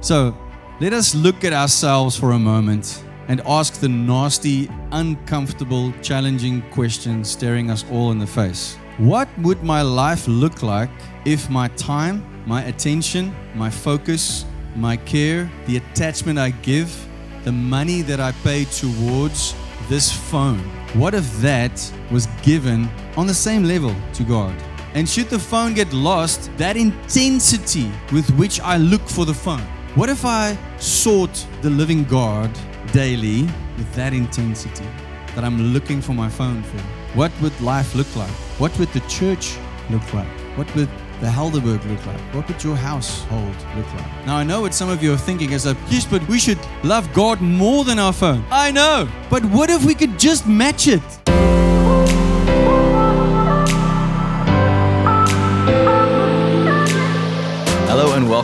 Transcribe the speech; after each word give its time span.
So 0.00 0.34
let 0.80 0.94
us 0.94 1.14
look 1.14 1.44
at 1.44 1.52
ourselves 1.52 2.18
for 2.18 2.32
a 2.32 2.38
moment 2.38 3.04
and 3.28 3.42
ask 3.46 3.74
the 3.80 3.88
nasty, 3.88 4.70
uncomfortable, 4.92 5.92
challenging 6.00 6.62
question 6.70 7.22
staring 7.22 7.70
us 7.70 7.84
all 7.92 8.10
in 8.10 8.18
the 8.18 8.26
face. 8.26 8.76
What 8.96 9.28
would 9.38 9.62
my 9.62 9.82
life 9.82 10.26
look 10.26 10.62
like 10.62 10.90
if 11.26 11.50
my 11.50 11.68
time, 11.68 12.24
my 12.46 12.64
attention, 12.64 13.34
my 13.54 13.68
focus, 13.68 14.46
my 14.74 14.96
care, 14.96 15.50
the 15.66 15.76
attachment 15.76 16.38
I 16.38 16.50
give, 16.50 16.90
the 17.44 17.52
money 17.52 18.00
that 18.02 18.20
I 18.20 18.32
pay 18.42 18.64
towards 18.64 19.54
this 19.88 20.10
phone, 20.10 20.58
what 20.94 21.14
if 21.14 21.30
that 21.40 21.92
was 22.10 22.26
given 22.42 22.88
on 23.18 23.26
the 23.26 23.34
same 23.34 23.64
level 23.64 23.94
to 24.14 24.24
God? 24.24 24.54
And 24.94 25.08
should 25.08 25.28
the 25.28 25.38
phone 25.38 25.74
get 25.74 25.92
lost, 25.92 26.50
that 26.56 26.76
intensity 26.76 27.92
with 28.12 28.28
which 28.30 28.60
I 28.60 28.76
look 28.76 29.06
for 29.08 29.24
the 29.24 29.34
phone, 29.34 29.66
what 29.96 30.08
if 30.08 30.24
I 30.24 30.56
sought 30.78 31.46
the 31.62 31.70
living 31.70 32.04
God 32.04 32.50
daily 32.92 33.42
with 33.76 33.92
that 33.94 34.12
intensity 34.12 34.86
that 35.34 35.42
I'm 35.42 35.72
looking 35.72 36.00
for 36.00 36.12
my 36.12 36.28
phone 36.28 36.62
for? 36.62 36.78
What 37.16 37.32
would 37.42 37.58
life 37.60 37.94
look 37.96 38.14
like? 38.14 38.30
What 38.58 38.76
would 38.78 38.88
the 38.92 39.00
church 39.08 39.56
look 39.90 40.14
like? 40.14 40.28
What 40.56 40.72
would 40.76 40.88
the 41.20 41.26
Helderberg 41.26 41.84
look 41.88 42.06
like? 42.06 42.20
What 42.34 42.46
would 42.46 42.62
your 42.62 42.76
household 42.76 43.56
look 43.76 43.92
like? 43.94 44.26
Now, 44.26 44.36
I 44.36 44.44
know 44.44 44.60
what 44.60 44.74
some 44.74 44.88
of 44.88 45.02
you 45.02 45.12
are 45.12 45.18
thinking 45.18 45.50
is 45.50 45.64
that, 45.64 45.76
yes, 45.88 46.06
but 46.06 46.26
we 46.28 46.38
should 46.38 46.58
love 46.84 47.12
God 47.12 47.40
more 47.40 47.84
than 47.84 47.98
our 47.98 48.12
phone. 48.12 48.44
I 48.50 48.70
know. 48.70 49.08
But 49.28 49.44
what 49.46 49.70
if 49.70 49.84
we 49.84 49.94
could 49.94 50.18
just 50.20 50.46
match 50.46 50.86
it? 50.86 51.02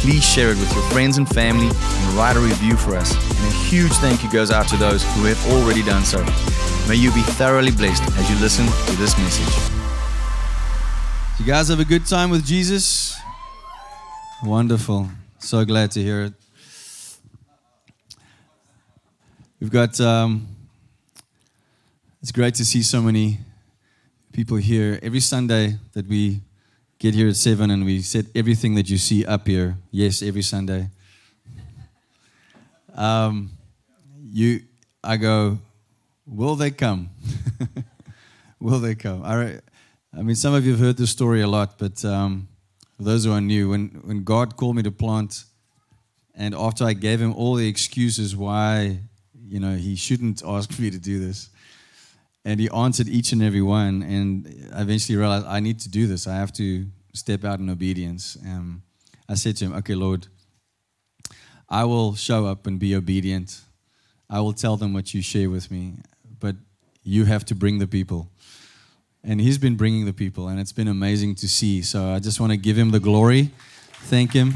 please 0.00 0.24
share 0.24 0.50
it 0.50 0.58
with 0.58 0.72
your 0.72 0.82
friends 0.90 1.18
and 1.18 1.28
family 1.28 1.66
and 1.66 2.14
write 2.14 2.36
a 2.36 2.40
review 2.40 2.76
for 2.76 2.96
us. 2.96 3.14
And 3.14 3.46
a 3.46 3.56
huge 3.68 3.92
thank 3.94 4.22
you 4.22 4.30
goes 4.30 4.50
out 4.50 4.68
to 4.68 4.76
those 4.76 5.02
who 5.14 5.24
have 5.24 5.52
already 5.52 5.82
done 5.82 6.04
so. 6.04 6.24
May 6.88 6.96
you 6.96 7.12
be 7.12 7.22
thoroughly 7.22 7.70
blessed 7.70 8.02
as 8.18 8.30
you 8.30 8.36
listen 8.40 8.66
to 8.66 8.96
this 8.96 9.16
message. 9.18 9.72
You 11.38 11.46
guys 11.46 11.68
have 11.68 11.80
a 11.80 11.84
good 11.84 12.06
time 12.06 12.30
with 12.30 12.44
Jesus? 12.44 13.16
Wonderful. 14.42 15.08
So 15.38 15.64
glad 15.64 15.90
to 15.92 16.02
hear 16.02 16.24
it. 16.24 16.34
We've 19.60 19.70
got, 19.70 19.98
um, 20.00 20.46
it's 22.20 22.32
great 22.32 22.54
to 22.56 22.64
see 22.64 22.82
so 22.82 23.00
many 23.00 23.38
people 24.32 24.58
here. 24.58 24.98
Every 25.02 25.20
Sunday 25.20 25.78
that 25.92 26.06
we 26.06 26.40
get 27.04 27.14
here 27.14 27.28
at 27.28 27.36
7 27.36 27.70
and 27.70 27.84
we 27.84 28.00
set 28.00 28.24
everything 28.34 28.76
that 28.76 28.88
you 28.88 28.96
see 28.96 29.26
up 29.26 29.46
here. 29.46 29.76
Yes, 29.90 30.22
every 30.22 30.40
Sunday. 30.40 30.88
Um, 32.94 33.50
you, 34.32 34.62
I 35.02 35.18
go, 35.18 35.58
will 36.26 36.56
they 36.56 36.70
come? 36.70 37.10
will 38.58 38.78
they 38.78 38.94
come? 38.94 39.22
I, 39.22 39.58
I 40.16 40.22
mean, 40.22 40.34
some 40.34 40.54
of 40.54 40.64
you 40.64 40.70
have 40.70 40.80
heard 40.80 40.96
this 40.96 41.10
story 41.10 41.42
a 41.42 41.46
lot, 41.46 41.76
but 41.76 42.02
um, 42.06 42.48
those 42.98 43.26
who 43.26 43.32
are 43.32 43.40
new, 43.42 43.68
when, 43.68 44.00
when 44.02 44.24
God 44.24 44.56
called 44.56 44.76
me 44.76 44.82
to 44.84 44.90
plant, 44.90 45.44
and 46.34 46.54
after 46.54 46.86
I 46.86 46.94
gave 46.94 47.20
him 47.20 47.34
all 47.34 47.54
the 47.54 47.68
excuses 47.68 48.34
why, 48.34 49.00
you 49.46 49.60
know, 49.60 49.76
he 49.76 49.94
shouldn't 49.94 50.42
ask 50.42 50.78
me 50.78 50.90
to 50.90 50.98
do 50.98 51.20
this, 51.20 51.50
and 52.46 52.58
he 52.58 52.70
answered 52.70 53.08
each 53.08 53.32
and 53.32 53.42
every 53.42 53.62
one. 53.62 54.02
And 54.02 54.70
I 54.74 54.80
eventually 54.80 55.18
realized 55.18 55.44
I 55.46 55.60
need 55.60 55.80
to 55.80 55.90
do 55.90 56.06
this. 56.06 56.26
I 56.26 56.36
have 56.36 56.52
to 56.54 56.86
step 57.14 57.44
out 57.44 57.60
in 57.60 57.70
obedience. 57.70 58.36
Um, 58.44 58.82
I 59.28 59.34
said 59.34 59.56
to 59.58 59.66
him, 59.66 59.74
Okay, 59.74 59.94
Lord, 59.94 60.26
I 61.68 61.84
will 61.84 62.14
show 62.14 62.46
up 62.46 62.66
and 62.66 62.78
be 62.78 62.94
obedient. 62.94 63.62
I 64.28 64.40
will 64.40 64.52
tell 64.52 64.76
them 64.76 64.92
what 64.92 65.14
you 65.14 65.22
share 65.22 65.48
with 65.48 65.70
me, 65.70 65.94
but 66.38 66.56
you 67.02 67.24
have 67.24 67.44
to 67.46 67.54
bring 67.54 67.78
the 67.78 67.86
people. 67.86 68.28
And 69.22 69.40
he's 69.40 69.56
been 69.56 69.76
bringing 69.76 70.04
the 70.04 70.12
people, 70.12 70.48
and 70.48 70.60
it's 70.60 70.72
been 70.72 70.88
amazing 70.88 71.36
to 71.36 71.48
see. 71.48 71.80
So 71.80 72.10
I 72.10 72.18
just 72.18 72.40
want 72.40 72.50
to 72.50 72.58
give 72.58 72.76
him 72.76 72.90
the 72.90 73.00
glory, 73.00 73.50
thank 74.02 74.32
him. 74.32 74.54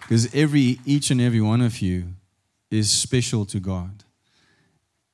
Because 0.00 0.34
every, 0.34 0.80
each 0.84 1.10
and 1.10 1.20
every 1.20 1.40
one 1.40 1.60
of 1.60 1.80
you 1.80 2.14
is 2.70 2.90
special 2.90 3.44
to 3.46 3.60
God. 3.60 4.04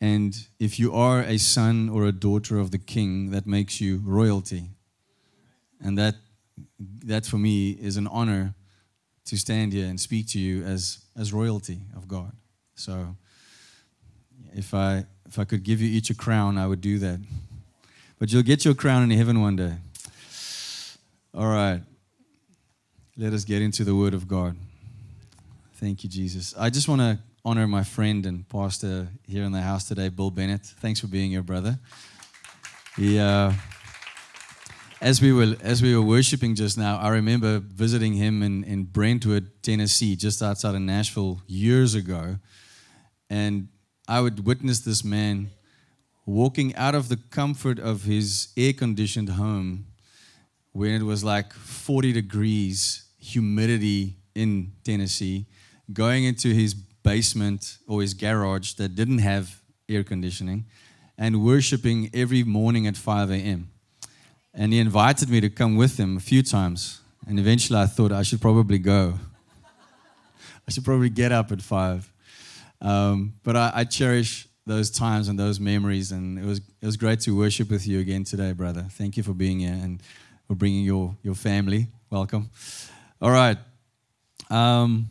And 0.00 0.46
if 0.58 0.78
you 0.78 0.94
are 0.94 1.20
a 1.20 1.38
son 1.38 1.88
or 1.88 2.04
a 2.04 2.12
daughter 2.12 2.58
of 2.58 2.70
the 2.70 2.78
king, 2.78 3.30
that 3.30 3.46
makes 3.46 3.80
you 3.80 4.02
royalty. 4.04 4.73
And 5.82 5.98
that, 5.98 6.14
that 7.04 7.26
for 7.26 7.38
me 7.38 7.70
is 7.70 7.96
an 7.96 8.06
honor 8.06 8.54
to 9.26 9.36
stand 9.36 9.72
here 9.72 9.86
and 9.86 9.98
speak 9.98 10.28
to 10.28 10.38
you 10.38 10.62
as, 10.64 10.98
as 11.16 11.32
royalty 11.32 11.80
of 11.96 12.06
God. 12.06 12.32
So 12.74 13.16
if 14.54 14.74
I, 14.74 15.06
if 15.26 15.38
I 15.38 15.44
could 15.44 15.62
give 15.62 15.80
you 15.80 15.88
each 15.88 16.10
a 16.10 16.14
crown, 16.14 16.58
I 16.58 16.66
would 16.66 16.80
do 16.80 16.98
that. 16.98 17.20
But 18.18 18.32
you'll 18.32 18.42
get 18.42 18.64
your 18.64 18.74
crown 18.74 19.02
in 19.02 19.10
heaven 19.16 19.40
one 19.40 19.56
day. 19.56 19.74
All 21.34 21.48
right. 21.48 21.80
Let 23.16 23.32
us 23.32 23.44
get 23.44 23.62
into 23.62 23.84
the 23.84 23.94
Word 23.94 24.14
of 24.14 24.28
God. 24.28 24.56
Thank 25.74 26.04
you, 26.04 26.10
Jesus. 26.10 26.54
I 26.58 26.70
just 26.70 26.88
want 26.88 27.00
to 27.00 27.18
honor 27.44 27.66
my 27.66 27.84
friend 27.84 28.24
and 28.26 28.48
pastor 28.48 29.08
here 29.26 29.44
in 29.44 29.52
the 29.52 29.60
house 29.60 29.86
today, 29.86 30.08
Bill 30.08 30.30
Bennett. 30.30 30.62
Thanks 30.62 31.00
for 31.00 31.06
being 31.06 31.30
here, 31.30 31.42
brother. 31.42 31.78
He, 32.96 33.18
uh, 33.18 33.52
as 35.04 35.20
we 35.20 35.34
were 35.34 35.54
as 35.60 35.82
we 35.82 35.94
were 35.94 36.02
worshiping 36.02 36.54
just 36.54 36.78
now, 36.78 36.96
I 36.96 37.10
remember 37.10 37.58
visiting 37.58 38.14
him 38.14 38.42
in, 38.42 38.64
in 38.64 38.84
Brentwood, 38.84 39.50
Tennessee, 39.62 40.16
just 40.16 40.42
outside 40.42 40.74
of 40.74 40.80
Nashville 40.80 41.42
years 41.46 41.94
ago, 41.94 42.38
and 43.28 43.68
I 44.08 44.22
would 44.22 44.46
witness 44.46 44.80
this 44.80 45.04
man 45.04 45.50
walking 46.24 46.74
out 46.74 46.94
of 46.94 47.10
the 47.10 47.18
comfort 47.18 47.78
of 47.78 48.04
his 48.04 48.48
air-conditioned 48.56 49.28
home 49.28 49.84
when 50.72 50.92
it 50.92 51.02
was 51.02 51.22
like 51.22 51.52
40 51.52 52.14
degrees, 52.14 53.04
humidity 53.18 54.16
in 54.34 54.72
Tennessee, 54.84 55.44
going 55.92 56.24
into 56.24 56.48
his 56.48 56.72
basement 56.72 57.76
or 57.86 58.00
his 58.00 58.14
garage 58.14 58.72
that 58.74 58.94
didn't 58.94 59.18
have 59.18 59.60
air 59.86 60.02
conditioning 60.02 60.64
and 61.18 61.44
worshiping 61.44 62.08
every 62.14 62.42
morning 62.42 62.86
at 62.86 62.96
5 62.96 63.30
a.m. 63.30 63.68
And 64.54 64.72
he 64.72 64.78
invited 64.78 65.28
me 65.28 65.40
to 65.40 65.50
come 65.50 65.76
with 65.76 65.98
him 65.98 66.16
a 66.16 66.20
few 66.20 66.42
times. 66.42 67.00
And 67.26 67.38
eventually 67.38 67.78
I 67.78 67.86
thought 67.86 68.12
I 68.12 68.22
should 68.22 68.40
probably 68.40 68.78
go. 68.78 69.14
I 70.66 70.70
should 70.70 70.84
probably 70.84 71.10
get 71.10 71.32
up 71.32 71.50
at 71.50 71.60
5. 71.60 72.12
Um, 72.80 73.34
but 73.42 73.56
I, 73.56 73.72
I, 73.74 73.84
cherish 73.84 74.46
those 74.66 74.90
times 74.90 75.28
and 75.28 75.38
those 75.38 75.58
memories. 75.58 76.12
And 76.12 76.38
it 76.38 76.44
was, 76.44 76.58
it 76.58 76.86
was 76.86 76.96
great 76.96 77.20
to 77.20 77.36
worship 77.36 77.70
with 77.70 77.86
you 77.86 77.98
again 77.98 78.24
today, 78.24 78.52
brother. 78.52 78.86
Thank 78.90 79.16
you 79.16 79.22
for 79.22 79.32
being 79.32 79.60
here 79.60 79.72
and 79.72 80.02
for 80.46 80.54
bringing 80.54 80.84
your, 80.84 81.16
your 81.22 81.34
family. 81.34 81.88
Welcome. 82.10 82.50
All 83.20 83.30
right. 83.30 83.56
Um, 84.50 85.08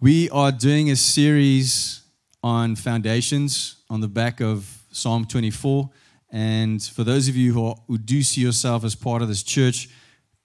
we 0.00 0.28
are 0.30 0.52
doing 0.52 0.90
a 0.90 0.96
series 0.96 2.02
on 2.42 2.76
foundations 2.76 3.76
on 3.88 4.00
the 4.00 4.08
back 4.08 4.40
of 4.40 4.82
Psalm 4.90 5.24
24. 5.24 5.88
And 6.36 6.82
for 6.82 7.02
those 7.02 7.28
of 7.28 7.36
you 7.36 7.54
who, 7.54 7.66
are, 7.66 7.76
who 7.86 7.96
do 7.96 8.22
see 8.22 8.42
yourself 8.42 8.84
as 8.84 8.94
part 8.94 9.22
of 9.22 9.28
this 9.28 9.42
church, 9.42 9.88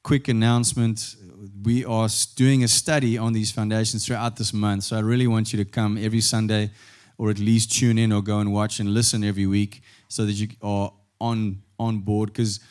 quick 0.04 0.30
announcement 0.30 1.18
we 1.64 1.84
are 1.84 2.08
doing 2.38 2.64
a 2.64 2.68
study 2.70 3.18
on 3.18 3.34
these 3.34 3.52
foundations 3.52 4.06
throughout 4.06 4.38
this 4.38 4.54
month. 4.54 4.86
So 4.86 4.96
I 4.96 5.02
really 5.02 5.28
want 5.28 5.52
you 5.52 5.62
to 5.62 5.70
come 5.70 5.98
every 5.98 6.22
Sunday 6.22 6.72
or 7.18 7.30
at 7.30 7.40
least 7.40 7.74
tune 7.74 7.98
in 7.98 8.14
or 8.14 8.22
go 8.22 8.40
and 8.40 8.54
watch 8.54 8.80
and 8.80 8.94
listen 8.94 9.22
every 9.22 9.46
week 9.46 9.82
so 10.08 10.26
that 10.26 10.32
you 10.32 10.48
are 10.62 10.94
on, 11.20 11.62
on 11.78 12.00
board 12.00 12.32
because 12.32 12.62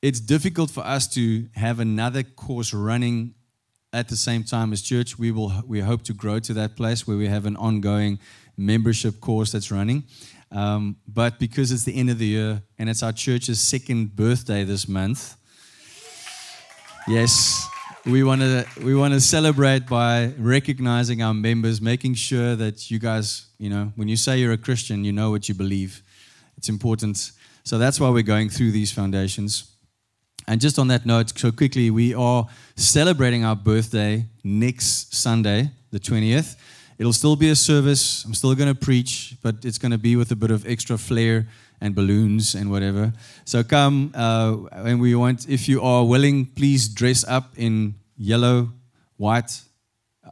it's 0.00 0.20
difficult 0.20 0.70
for 0.70 0.86
us 0.86 1.08
to 1.14 1.48
have 1.56 1.80
another 1.80 2.22
course 2.22 2.72
running 2.72 3.34
at 3.92 4.08
the 4.08 4.16
same 4.16 4.44
time 4.44 4.72
as 4.72 4.80
church, 4.80 5.18
we 5.18 5.32
will 5.32 5.52
we 5.66 5.80
hope 5.80 6.04
to 6.04 6.12
grow 6.12 6.38
to 6.38 6.54
that 6.54 6.76
place 6.76 7.04
where 7.04 7.16
we 7.16 7.26
have 7.26 7.46
an 7.46 7.56
ongoing 7.56 8.20
membership 8.56 9.20
course 9.20 9.50
that's 9.50 9.72
running. 9.72 10.04
Um, 10.52 10.96
but 11.06 11.38
because 11.38 11.70
it's 11.70 11.84
the 11.84 11.94
end 11.94 12.10
of 12.10 12.18
the 12.18 12.26
year 12.26 12.62
and 12.78 12.90
it's 12.90 13.02
our 13.02 13.12
church's 13.12 13.60
second 13.60 14.16
birthday 14.16 14.64
this 14.64 14.88
month, 14.88 15.36
yes, 17.06 17.68
we 18.06 18.22
want 18.24 18.40
to 18.40 18.66
we 18.82 18.94
want 18.94 19.14
to 19.14 19.20
celebrate 19.20 19.86
by 19.86 20.32
recognizing 20.38 21.22
our 21.22 21.34
members, 21.34 21.80
making 21.80 22.14
sure 22.14 22.56
that 22.56 22.90
you 22.90 22.98
guys, 22.98 23.46
you 23.58 23.70
know, 23.70 23.92
when 23.96 24.08
you 24.08 24.16
say 24.16 24.38
you're 24.38 24.52
a 24.52 24.58
Christian, 24.58 25.04
you 25.04 25.12
know 25.12 25.30
what 25.30 25.48
you 25.48 25.54
believe. 25.54 26.02
It's 26.56 26.68
important. 26.68 27.32
So 27.62 27.78
that's 27.78 28.00
why 28.00 28.08
we're 28.10 28.22
going 28.22 28.48
through 28.48 28.72
these 28.72 28.90
foundations. 28.90 29.70
And 30.46 30.60
just 30.60 30.78
on 30.78 30.88
that 30.88 31.06
note, 31.06 31.38
so 31.38 31.52
quickly, 31.52 31.90
we 31.90 32.14
are 32.14 32.46
celebrating 32.74 33.44
our 33.44 33.54
birthday 33.54 34.26
next 34.42 35.14
Sunday, 35.14 35.70
the 35.90 36.00
20th. 36.00 36.56
It'll 37.00 37.14
still 37.14 37.34
be 37.34 37.48
a 37.48 37.56
service. 37.56 38.26
I'm 38.26 38.34
still 38.34 38.54
going 38.54 38.68
to 38.68 38.78
preach, 38.78 39.34
but 39.40 39.64
it's 39.64 39.78
going 39.78 39.92
to 39.92 39.96
be 39.96 40.16
with 40.16 40.30
a 40.32 40.36
bit 40.36 40.50
of 40.50 40.66
extra 40.66 40.98
flair 40.98 41.48
and 41.80 41.94
balloons 41.94 42.54
and 42.54 42.70
whatever. 42.70 43.14
So 43.46 43.64
come, 43.64 44.12
uh, 44.14 44.66
and 44.72 45.00
we 45.00 45.14
want, 45.14 45.48
if 45.48 45.66
you 45.66 45.80
are 45.80 46.04
willing, 46.04 46.44
please 46.44 46.88
dress 46.88 47.24
up 47.26 47.54
in 47.56 47.94
yellow, 48.18 48.68
white, 49.16 49.62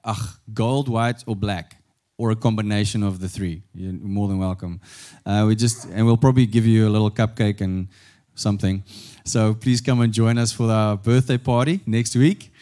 ach, 0.05 0.19
gold, 0.53 0.91
white, 0.91 1.25
or 1.27 1.35
black, 1.35 1.77
or 2.19 2.33
a 2.33 2.37
combination 2.37 3.03
of 3.03 3.21
the 3.21 3.31
three. 3.31 3.63
You're 3.73 3.95
more 3.95 4.29
than 4.29 4.39
welcome. 4.39 4.83
Uh, 5.25 5.47
we 5.49 5.57
just, 5.57 5.87
and 5.87 6.05
we'll 6.05 6.19
probably 6.19 6.45
give 6.45 6.67
you 6.67 6.87
a 6.87 6.91
little 6.91 7.11
cupcake 7.11 7.63
and 7.63 7.89
something. 8.35 8.85
So 9.25 9.55
please 9.55 9.81
come 9.81 10.03
and 10.03 10.13
join 10.13 10.37
us 10.37 10.53
for 10.53 10.71
our 10.71 10.99
birthday 10.99 11.39
party 11.39 11.81
next 11.87 12.15
week. 12.15 12.53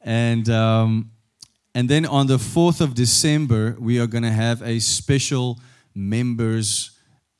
And, 0.00 0.48
um, 0.48 1.10
and 1.78 1.88
then 1.88 2.06
on 2.06 2.26
the 2.26 2.38
4th 2.38 2.80
of 2.80 2.94
December, 2.94 3.76
we 3.78 4.00
are 4.00 4.08
going 4.08 4.24
to 4.24 4.32
have 4.32 4.62
a 4.62 4.80
special 4.80 5.60
members 5.94 6.90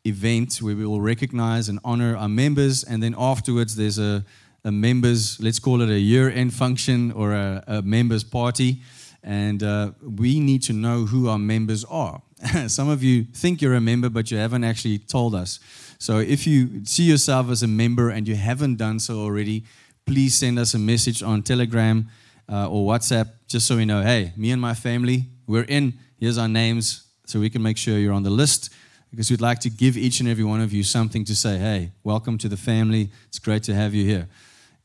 event 0.04 0.58
where 0.62 0.76
we 0.76 0.86
will 0.86 1.00
recognize 1.00 1.68
and 1.68 1.80
honor 1.82 2.16
our 2.16 2.28
members. 2.28 2.84
And 2.84 3.02
then 3.02 3.16
afterwards, 3.18 3.74
there's 3.74 3.98
a, 3.98 4.24
a 4.62 4.70
members, 4.70 5.40
let's 5.40 5.58
call 5.58 5.82
it 5.82 5.90
a 5.90 5.98
year 5.98 6.30
end 6.30 6.54
function 6.54 7.10
or 7.10 7.32
a, 7.32 7.64
a 7.66 7.82
members 7.82 8.22
party. 8.22 8.80
And 9.24 9.60
uh, 9.64 9.90
we 10.00 10.38
need 10.38 10.62
to 10.62 10.72
know 10.72 11.06
who 11.06 11.28
our 11.28 11.40
members 11.40 11.84
are. 11.86 12.22
Some 12.68 12.88
of 12.88 13.02
you 13.02 13.24
think 13.24 13.60
you're 13.60 13.74
a 13.74 13.80
member, 13.80 14.08
but 14.08 14.30
you 14.30 14.38
haven't 14.38 14.62
actually 14.62 14.98
told 14.98 15.34
us. 15.34 15.58
So 15.98 16.18
if 16.18 16.46
you 16.46 16.84
see 16.84 17.02
yourself 17.02 17.50
as 17.50 17.64
a 17.64 17.66
member 17.66 18.08
and 18.08 18.28
you 18.28 18.36
haven't 18.36 18.76
done 18.76 19.00
so 19.00 19.18
already, 19.18 19.64
please 20.06 20.36
send 20.36 20.60
us 20.60 20.74
a 20.74 20.78
message 20.78 21.24
on 21.24 21.42
Telegram 21.42 22.08
uh, 22.50 22.68
or 22.68 22.90
WhatsApp 22.90 23.30
just 23.46 23.66
so 23.66 23.76
we 23.76 23.84
know 23.84 24.02
hey, 24.02 24.32
me 24.36 24.50
and 24.50 24.60
my 24.60 24.74
family, 24.74 25.24
we're 25.46 25.64
in. 25.64 25.94
Here's 26.18 26.38
our 26.38 26.48
names 26.48 27.06
so 27.26 27.40
we 27.40 27.50
can 27.50 27.62
make 27.62 27.76
sure 27.76 27.98
you're 27.98 28.12
on 28.12 28.22
the 28.22 28.30
list 28.30 28.70
because 29.10 29.30
we'd 29.30 29.40
like 29.40 29.60
to 29.60 29.70
give 29.70 29.96
each 29.96 30.20
and 30.20 30.28
every 30.28 30.44
one 30.44 30.60
of 30.60 30.72
you 30.72 30.82
something 30.82 31.24
to 31.24 31.34
say, 31.34 31.58
hey, 31.58 31.92
welcome 32.04 32.36
to 32.38 32.48
the 32.48 32.56
family. 32.56 33.10
It's 33.28 33.38
great 33.38 33.62
to 33.64 33.74
have 33.74 33.94
you 33.94 34.04
here. 34.04 34.28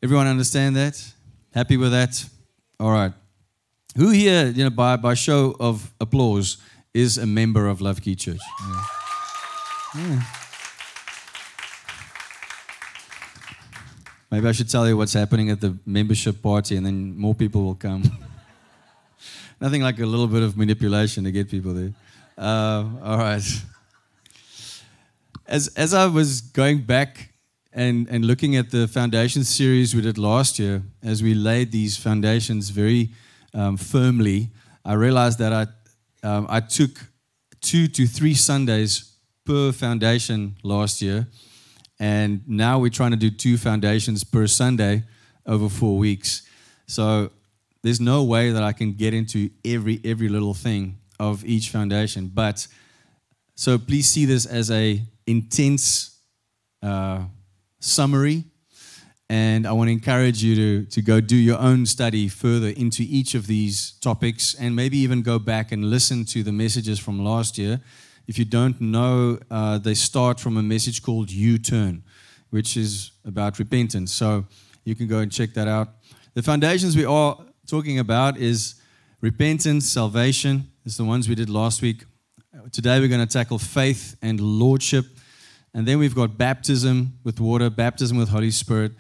Everyone 0.01 0.27
understand 0.27 0.75
that? 0.75 1.01
Happy 1.54 1.77
with 1.77 1.92
that? 1.92 2.24
All 2.80 2.92
right. 2.92 3.13
Who 3.98 4.10
here, 4.10 4.48
you 4.48 4.63
know, 4.63 4.69
by, 4.69 4.95
by 4.98 5.13
show 5.13 5.56
of 5.60 5.94
applause, 6.00 6.57
is 6.94 7.18
a 7.18 7.25
member 7.25 7.68
of 7.68 7.81
Love 7.81 8.01
Key 8.01 8.15
Church? 8.15 8.42
Yeah. 8.62 8.86
Yeah. 9.95 10.24
Maybe 14.34 14.48
I 14.48 14.52
should 14.52 14.70
tell 14.70 14.88
you 14.88 14.98
what's 14.98 15.14
happening 15.14 15.52
at 15.52 15.62
the 15.62 15.78
membership 15.86 16.42
party 16.42 16.76
and 16.76 16.86
then 16.86 17.16
more 17.16 17.36
people 17.36 17.64
will 17.64 17.76
come. 17.76 18.04
Nothing 19.62 19.84
like 19.84 20.00
a 20.00 20.06
little 20.06 20.28
bit 20.28 20.42
of 20.42 20.58
manipulation 20.58 21.24
to 21.24 21.32
get 21.32 21.50
people 21.50 21.74
there. 21.74 21.94
Uh, 22.38 22.84
all 23.04 23.18
right 23.18 23.44
as, 25.48 25.68
as 25.76 25.94
I 25.94 26.08
was 26.08 26.42
going 26.42 26.82
back 26.82 27.30
and, 27.72 28.08
and 28.10 28.26
looking 28.26 28.56
at 28.56 28.72
the 28.72 28.88
foundation 28.88 29.44
series 29.44 29.96
we 29.96 30.02
did 30.02 30.18
last 30.18 30.60
year, 30.60 30.84
as 31.04 31.22
we 31.22 31.34
laid 31.34 31.72
these 31.72 31.98
foundations 31.98 32.70
very 32.70 33.10
um, 33.54 33.78
firmly, 33.78 34.50
I 34.86 34.94
realized 34.94 35.40
that 35.40 35.54
I, 35.54 36.28
um, 36.28 36.48
I 36.50 36.60
took 36.60 36.92
two 37.62 37.88
to 37.88 38.08
three 38.08 38.34
Sundays 38.34 39.16
per 39.46 39.72
foundation 39.72 40.56
last 40.64 41.02
year. 41.02 41.28
And 42.04 42.42
now 42.50 42.80
we're 42.80 42.90
trying 42.90 43.12
to 43.12 43.18
do 43.18 43.30
two 43.30 43.58
foundations 43.58 44.26
per 44.26 44.46
Sunday 44.46 45.04
over 45.46 45.70
four 45.70 45.98
weeks. 45.98 46.42
So 46.86 47.32
there's 47.82 48.02
no 48.02 48.26
way 48.26 48.52
that 48.52 48.62
I 48.62 48.74
can 48.74 48.92
get 48.92 49.14
into 49.14 49.50
every 49.64 50.02
every 50.04 50.28
little 50.28 50.54
thing 50.54 50.98
of 51.18 51.46
each 51.46 51.70
foundation. 51.70 52.28
But 52.28 52.68
so 53.56 53.78
please 53.78 54.10
see 54.10 54.26
this 54.26 54.46
as 54.46 54.70
a 54.70 55.02
intense 55.28 56.20
uh, 56.82 57.22
summary. 57.80 58.44
And 59.30 59.66
I 59.66 59.72
want 59.72 59.88
to 59.88 59.94
encourage 59.94 60.44
you 60.44 60.56
to, 60.56 60.86
to 60.92 61.02
go 61.02 61.22
do 61.22 61.38
your 61.38 61.58
own 61.58 61.86
study 61.86 62.28
further 62.28 62.68
into 62.68 63.04
each 63.08 63.34
of 63.34 63.48
these 63.48 63.94
topics 64.02 64.56
and 64.56 64.76
maybe 64.76 64.98
even 64.98 65.22
go 65.22 65.40
back 65.40 65.72
and 65.72 65.86
listen 65.86 66.26
to 66.26 66.44
the 66.44 66.52
messages 66.52 67.00
from 67.00 67.24
last 67.24 67.58
year. 67.58 67.80
If 68.28 68.38
you 68.38 68.46
don't 68.46 68.80
know, 68.80 69.40
uh, 69.52 69.78
they 69.78 69.94
start 69.94 70.40
from 70.40 70.58
a 70.58 70.64
message 70.64 71.02
called 71.02 71.30
U 71.31 71.58
Turn, 71.58 72.04
which 72.50 72.78
is 72.78 73.12
about 73.25 73.60
repentance. 73.60 74.12
So 74.12 74.46
you 74.86 74.96
can 74.96 75.08
go 75.08 75.20
and 75.20 75.31
check 75.31 75.54
that 75.54 75.68
out. 75.68 75.90
The 76.34 76.42
foundations 76.42 76.96
we 76.96 77.06
are 77.06 77.38
talking 77.68 78.00
about 78.00 78.38
is 78.38 78.75
repentance, 79.22 79.90
salvation, 79.90 80.72
is 80.86 80.98
the 80.98 81.06
ones 81.06 81.28
we 81.28 81.36
did 81.36 81.50
last 81.50 81.81
week. 81.81 82.06
Today 82.72 83.00
we're 83.00 83.08
going 83.08 83.25
to 83.25 83.31
tackle 83.31 83.60
faith 83.60 84.16
and 84.22 84.40
lordship. 84.40 85.06
And 85.74 85.88
then 85.88 85.98
we've 86.00 86.16
got 86.16 86.38
baptism 86.38 87.20
with 87.24 87.40
water, 87.40 87.70
baptism 87.70 88.18
with 88.18 88.30
Holy 88.30 88.52
Spirit. 88.52 88.92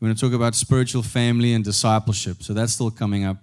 We're 0.00 0.08
going 0.08 0.16
to 0.16 0.20
talk 0.20 0.32
about 0.32 0.54
spiritual 0.54 1.02
family 1.02 1.52
and 1.52 1.62
discipleship. 1.62 2.42
So 2.42 2.54
that's 2.54 2.72
still 2.72 2.90
coming 2.90 3.24
up. 3.24 3.36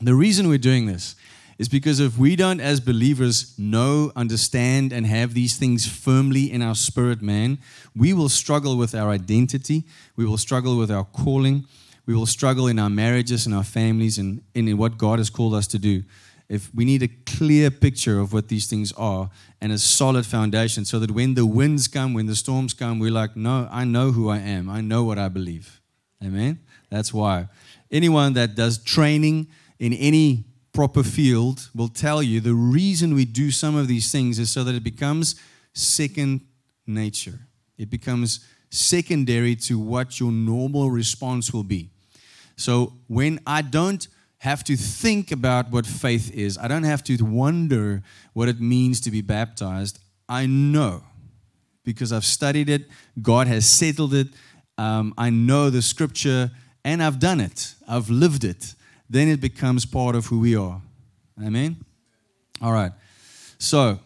The 0.00 0.14
reason 0.14 0.48
we're 0.48 0.58
doing 0.58 0.86
this 0.86 1.16
is 1.58 1.68
because 1.68 1.98
if 1.98 2.16
we 2.16 2.36
don't, 2.36 2.60
as 2.60 2.80
believers, 2.80 3.54
know, 3.58 4.12
understand, 4.14 4.92
and 4.92 5.06
have 5.06 5.34
these 5.34 5.56
things 5.56 5.86
firmly 5.86 6.50
in 6.50 6.62
our 6.62 6.74
spirit, 6.74 7.20
man, 7.20 7.58
we 7.96 8.12
will 8.12 8.28
struggle 8.28 8.76
with 8.76 8.94
our 8.94 9.10
identity. 9.10 9.84
We 10.16 10.24
will 10.24 10.38
struggle 10.38 10.78
with 10.78 10.90
our 10.90 11.04
calling. 11.04 11.64
We 12.06 12.14
will 12.14 12.26
struggle 12.26 12.68
in 12.68 12.78
our 12.78 12.88
marriages 12.88 13.44
and 13.44 13.54
our 13.54 13.64
families 13.64 14.18
and 14.18 14.42
in 14.54 14.76
what 14.78 14.96
God 14.96 15.18
has 15.18 15.30
called 15.30 15.54
us 15.54 15.66
to 15.68 15.78
do 15.78 16.04
if 16.48 16.74
we 16.74 16.84
need 16.84 17.02
a 17.02 17.08
clear 17.26 17.70
picture 17.70 18.18
of 18.18 18.32
what 18.32 18.48
these 18.48 18.66
things 18.66 18.92
are 18.92 19.30
and 19.60 19.70
a 19.70 19.78
solid 19.78 20.24
foundation 20.24 20.84
so 20.84 20.98
that 20.98 21.10
when 21.10 21.34
the 21.34 21.44
winds 21.44 21.88
come, 21.88 22.14
when 22.14 22.26
the 22.26 22.36
storms 22.36 22.72
come, 22.72 22.98
we're 22.98 23.10
like, 23.10 23.36
no, 23.36 23.68
I 23.70 23.84
know 23.84 24.12
who 24.12 24.28
I 24.30 24.38
am. 24.38 24.70
I 24.70 24.80
know 24.80 25.04
what 25.04 25.18
I 25.18 25.28
believe. 25.28 25.80
Amen? 26.24 26.58
That's 26.90 27.12
why. 27.12 27.48
Anyone 27.90 28.32
that 28.34 28.54
does 28.54 28.78
training 28.78 29.48
in 29.78 29.92
any 29.92 30.44
proper 30.78 31.02
field 31.02 31.70
will 31.74 31.88
tell 31.88 32.22
you 32.22 32.38
the 32.38 32.54
reason 32.54 33.12
we 33.12 33.24
do 33.24 33.50
some 33.50 33.74
of 33.74 33.88
these 33.88 34.12
things 34.12 34.38
is 34.38 34.48
so 34.48 34.62
that 34.62 34.76
it 34.76 34.84
becomes 34.84 35.34
second 35.72 36.40
nature. 36.86 37.40
It 37.76 37.90
becomes 37.90 38.46
secondary 38.70 39.56
to 39.56 39.76
what 39.76 40.20
your 40.20 40.30
normal 40.30 40.88
response 40.88 41.52
will 41.52 41.64
be. 41.64 41.90
So 42.54 42.92
when 43.08 43.40
I 43.44 43.62
don't 43.62 44.06
have 44.38 44.62
to 44.62 44.76
think 44.76 45.32
about 45.32 45.68
what 45.72 45.84
faith 45.84 46.32
is. 46.32 46.56
I 46.56 46.68
don't 46.68 46.84
have 46.84 47.02
to 47.04 47.24
wonder 47.24 48.04
what 48.32 48.48
it 48.48 48.60
means 48.60 49.00
to 49.00 49.10
be 49.10 49.20
baptized. 49.20 49.98
I 50.28 50.46
know 50.46 51.02
because 51.84 52.12
I've 52.12 52.24
studied 52.24 52.68
it, 52.68 52.82
God 53.20 53.48
has 53.48 53.68
settled 53.68 54.14
it. 54.14 54.28
Um, 54.76 55.12
I 55.18 55.30
know 55.30 55.70
the 55.70 55.82
scripture 55.82 56.52
and 56.84 57.02
I've 57.02 57.18
done 57.18 57.40
it, 57.40 57.74
I've 57.88 58.10
lived 58.10 58.44
it. 58.44 58.74
Then 59.08 59.28
it 59.28 59.40
becomes 59.40 59.84
part 59.86 60.14
of 60.14 60.26
who 60.26 60.40
we 60.40 60.56
are. 60.56 60.80
Amen? 61.42 61.76
All 62.60 62.72
right. 62.72 62.92
So, 63.58 63.98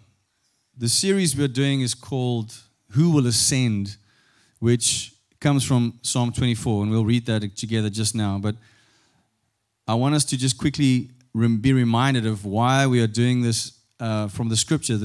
the 0.77 0.89
series 0.89 1.37
we're 1.37 1.49
doing 1.49 1.81
is 1.81 1.95
called 1.95 2.55
Who 2.91 3.11
Will 3.11 3.27
Ascend, 3.27 3.97
which 4.59 5.13
comes 5.41 5.65
from 5.65 5.99
Psalm 6.03 6.33
24, 6.33 6.85
and 6.85 6.91
we'll 6.93 7.05
read 7.05 7.27
that 7.27 7.57
together 7.57 7.91
just 7.91 8.15
now. 8.15 8.39
But 8.39 8.57
I 9.87 9.95
want 9.95 10.15
us 10.15 10.25
to 10.27 10.37
just 10.37 10.57
quickly 10.57 11.11
be 11.35 11.73
reminded 11.73 12.27
of 12.27 12.45
why 12.45 12.87
we 12.87 13.01
are 13.03 13.07
doing 13.07 13.43
this 13.43 13.73
uh, 13.99 14.29
from 14.29 14.49
the 14.49 14.57
scripture. 14.57 14.99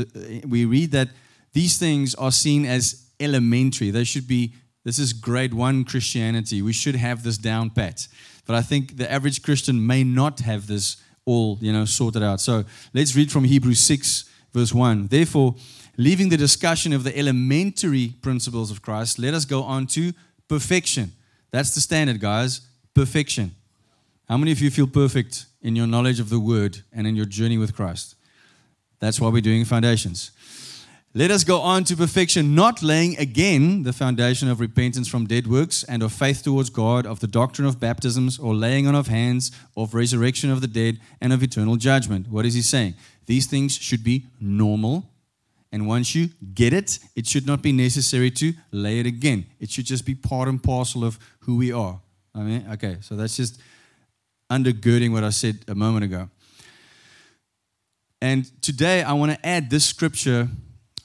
We 0.48 0.66
read 0.66 0.92
that 0.92 1.10
these 1.54 1.78
things 1.78 2.14
are 2.16 2.32
seen 2.32 2.66
as 2.66 3.08
elementary. 3.20 3.92
They 3.92 4.04
should 4.04 4.28
be, 4.28 4.54
this 4.84 5.00
is 5.00 5.14
grade 5.14 5.54
one 5.54 5.84
Christianity. 5.84 6.62
We 6.62 6.74
should 6.74 6.96
have 6.96 7.24
this 7.24 7.38
down 7.38 7.72
pat. 7.72 8.08
But 8.48 8.56
I 8.56 8.62
think 8.62 8.98
the 8.98 9.12
average 9.12 9.44
Christian 9.44 9.86
may 9.86 10.04
not 10.04 10.40
have 10.40 10.66
this 10.66 10.98
all, 11.26 11.58
you 11.62 11.74
know, 11.74 11.86
sorted 11.86 12.24
out. 12.24 12.40
So 12.40 12.64
let's 12.94 13.16
read 13.16 13.32
from 13.32 13.44
Hebrews 13.44 13.82
6, 13.82 14.24
verse 14.54 14.74
1. 14.74 15.08
Therefore, 15.08 15.56
leaving 15.98 16.30
the 16.30 16.38
discussion 16.38 16.94
of 16.94 17.04
the 17.04 17.16
elementary 17.18 18.14
principles 18.22 18.72
of 18.72 18.82
Christ, 18.82 19.20
let 19.20 19.34
us 19.34 19.44
go 19.44 19.64
on 19.64 19.86
to 19.88 20.14
perfection. 20.48 21.12
That's 21.52 21.76
the 21.76 21.82
standard, 21.82 22.22
guys. 22.22 22.62
Perfection. 22.94 23.54
How 24.30 24.38
many 24.38 24.54
of 24.54 24.62
you 24.62 24.72
feel 24.72 24.88
perfect 24.88 25.46
in 25.62 25.76
your 25.76 25.88
knowledge 25.88 26.22
of 26.22 26.30
the 26.30 26.40
word 26.40 26.80
and 26.94 27.06
in 27.06 27.16
your 27.16 27.26
journey 27.26 27.58
with 27.58 27.76
Christ? 27.76 28.16
That's 29.00 29.20
why 29.20 29.30
we're 29.30 29.42
doing 29.42 29.66
foundations. 29.66 30.32
Let 31.14 31.32
us 31.32 31.44
go 31.44 31.62
on 31.62 31.84
to 31.86 31.96
perfection, 31.96 32.54
not 32.54 32.84
laying 32.84 33.18
again 33.18 33.84
the 33.84 33.94
foundation 33.94 34.50
of 34.50 34.60
repentance 34.60 35.08
from 35.08 35.26
dead 35.26 35.48
works 35.48 35.84
and 35.84 36.04
of 36.04 36.12
faith 36.12 36.44
towards 36.44 36.70
God, 36.70 37.08
of 37.08 37.22
the 37.22 37.28
doctrine 37.28 37.68
of 37.68 37.80
baptisms, 37.80 38.38
or 38.38 38.54
laying 38.54 38.86
on 38.88 38.94
of 38.94 39.08
hands, 39.08 39.52
of 39.76 39.96
resurrection 39.96 40.52
of 40.52 40.62
the 40.62 40.68
dead, 40.68 41.00
and 41.20 41.34
of 41.34 41.42
eternal 41.42 41.76
judgment. 41.76 42.28
What 42.30 42.46
is 42.46 42.54
he 42.54 42.62
saying? 42.62 42.96
These 43.26 43.48
things 43.48 43.76
should 43.76 44.04
be 44.04 44.26
normal. 44.40 45.10
And 45.72 45.88
once 45.88 46.14
you 46.14 46.30
get 46.54 46.72
it, 46.74 47.00
it 47.16 47.26
should 47.26 47.48
not 47.48 47.62
be 47.62 47.72
necessary 47.72 48.30
to 48.32 48.54
lay 48.72 49.00
it 49.00 49.06
again. 49.06 49.48
It 49.60 49.72
should 49.72 49.86
just 49.86 50.06
be 50.06 50.14
part 50.14 50.48
and 50.48 50.62
parcel 50.62 51.04
of 51.04 51.18
who 51.40 51.58
we 51.58 51.72
are. 51.72 52.00
I 52.36 52.40
mean, 52.42 52.66
okay, 52.74 52.98
so 53.02 53.16
that's 53.16 53.36
just 53.36 53.60
undergirding 54.52 55.12
what 55.12 55.24
I 55.24 55.32
said 55.32 55.66
a 55.68 55.76
moment 55.76 56.06
ago. 56.06 56.30
And 58.22 58.50
today 58.62 59.04
I 59.04 59.14
want 59.14 59.32
to 59.32 59.46
add 59.46 59.70
this 59.70 59.86
scripture 59.86 60.50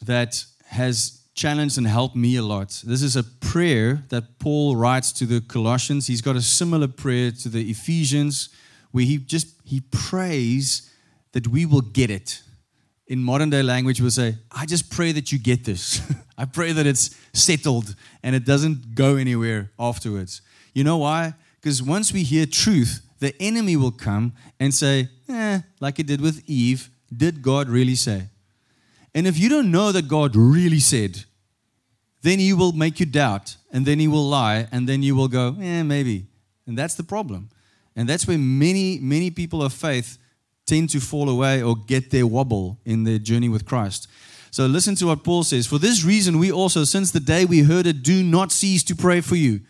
that 0.03 0.45
has 0.67 1.23
challenged 1.35 1.79
and 1.79 1.87
helped 1.87 2.17
me 2.17 2.37
a 2.37 2.43
lot. 2.43 2.83
This 2.85 3.03
is 3.03 3.17
a 3.17 3.23
prayer 3.23 4.03
that 4.11 4.39
Paul 4.39 4.77
writes 4.77 5.13
to 5.13 5.27
the 5.27 5.41
Colossians. 5.41 6.07
He's 6.07 6.21
got 6.21 6.37
a 6.37 6.43
similar 6.43 6.89
prayer 6.89 7.31
to 7.31 7.49
the 7.49 7.71
Ephesians 7.71 8.49
where 8.91 9.05
he 9.05 9.19
just 9.19 9.49
he 9.65 9.81
prays 9.81 10.91
that 11.33 11.49
we 11.49 11.65
will 11.67 11.81
get 11.81 12.11
it. 12.11 12.43
In 13.07 13.23
modern 13.23 13.51
day 13.51 13.63
language, 13.63 14.01
we'll 14.01 14.11
say, 14.11 14.37
I 14.51 14.67
just 14.67 14.91
pray 14.91 15.13
that 15.13 15.33
you 15.33 15.39
get 15.39 15.65
this. 15.65 16.01
I 16.39 16.45
pray 16.45 16.73
that 16.73 16.87
it's 16.87 17.17
settled 17.33 17.95
and 18.23 18.35
it 18.35 18.45
doesn't 18.45 18.95
go 18.95 19.17
anywhere 19.17 19.71
afterwards. 19.79 20.43
You 20.75 20.85
know 20.85 20.99
why? 20.99 21.35
Because 21.61 21.83
once 21.83 22.13
we 22.13 22.23
hear 22.23 22.47
truth, 22.47 23.01
the 23.19 23.35
enemy 23.41 23.77
will 23.77 23.93
come 23.93 24.33
and 24.59 24.75
say, 24.75 25.09
eh, 25.29 25.61
like 25.81 25.99
it 25.99 26.07
did 26.07 26.21
with 26.21 26.43
Eve, 26.47 26.91
did 27.15 27.43
God 27.43 27.69
really 27.69 27.95
say? 27.95 28.29
And 29.15 29.27
if 29.27 29.39
you 29.39 29.49
don't 29.49 29.71
know 29.71 29.93
that 29.93 30.09
God 30.09 30.35
really 30.35 30.81
said, 30.81 31.25
then 32.23 32.39
he 32.39 32.53
will 32.53 32.73
make 32.73 33.01
you 33.01 33.07
doubt, 33.07 33.57
and 33.73 33.85
then 33.85 33.99
he 33.99 34.09
will 34.09 34.27
lie, 34.29 34.69
and 34.71 34.89
then 34.89 35.03
you 35.03 35.15
will 35.15 35.29
go, 35.29 35.57
eh, 35.61 35.83
maybe. 35.83 36.27
And 36.67 36.79
that's 36.79 36.95
the 36.95 37.03
problem. 37.03 37.51
And 37.97 38.09
that's 38.09 38.27
where 38.27 38.39
many, 38.39 38.99
many 39.01 39.31
people 39.31 39.63
of 39.63 39.73
faith 39.73 40.19
tend 40.65 40.91
to 40.91 41.01
fall 41.01 41.29
away 41.29 41.63
or 41.63 41.77
get 41.77 42.11
their 42.11 42.27
wobble 42.27 42.79
in 42.85 43.05
their 43.05 43.19
journey 43.19 43.49
with 43.49 43.67
Christ. 43.67 44.09
So 44.51 44.67
listen 44.67 44.95
to 44.97 45.07
what 45.07 45.25
Paul 45.25 45.43
says. 45.43 45.67
For 45.67 45.79
this 45.79 46.05
reason, 46.05 46.39
we 46.39 46.53
also, 46.53 46.85
since 46.85 47.11
the 47.11 47.21
day 47.21 47.45
we 47.45 47.61
heard 47.61 47.87
it, 47.87 48.03
do 48.03 48.23
not 48.23 48.53
cease 48.53 48.83
to 48.85 48.95
pray 48.95 49.21
for 49.21 49.35
you. 49.35 49.61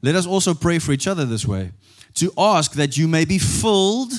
Let 0.00 0.14
us 0.14 0.26
also 0.26 0.54
pray 0.54 0.78
for 0.78 0.92
each 0.92 1.06
other 1.06 1.24
this 1.24 1.46
way 1.46 1.72
to 2.14 2.32
ask 2.36 2.72
that 2.72 2.96
you 2.96 3.08
may 3.08 3.24
be 3.24 3.38
filled 3.38 4.12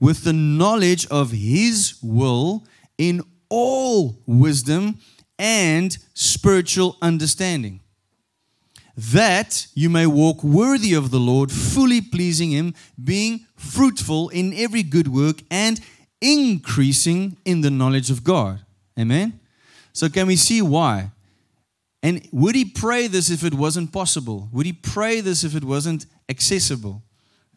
with 0.00 0.24
the 0.24 0.32
knowledge 0.32 1.06
of 1.06 1.30
his 1.30 1.98
will 2.02 2.64
in 2.98 3.22
all 3.52 4.16
wisdom 4.26 4.98
and 5.38 5.98
spiritual 6.14 6.96
understanding, 7.02 7.80
that 8.96 9.66
you 9.74 9.90
may 9.90 10.06
walk 10.06 10.42
worthy 10.42 10.94
of 10.94 11.10
the 11.10 11.20
Lord, 11.20 11.52
fully 11.52 12.00
pleasing 12.00 12.50
Him, 12.50 12.74
being 13.02 13.46
fruitful 13.54 14.30
in 14.30 14.54
every 14.54 14.82
good 14.82 15.08
work 15.08 15.42
and 15.50 15.78
increasing 16.22 17.36
in 17.44 17.60
the 17.60 17.70
knowledge 17.70 18.10
of 18.10 18.24
God. 18.24 18.60
Amen? 18.98 19.38
So, 19.92 20.08
can 20.08 20.26
we 20.26 20.36
see 20.36 20.62
why? 20.62 21.10
And 22.02 22.26
would 22.32 22.54
he 22.54 22.64
pray 22.64 23.06
this 23.06 23.30
if 23.30 23.44
it 23.44 23.54
wasn't 23.54 23.92
possible? 23.92 24.48
Would 24.52 24.66
he 24.66 24.72
pray 24.72 25.20
this 25.20 25.44
if 25.44 25.54
it 25.54 25.62
wasn't 25.62 26.06
accessible? 26.28 27.02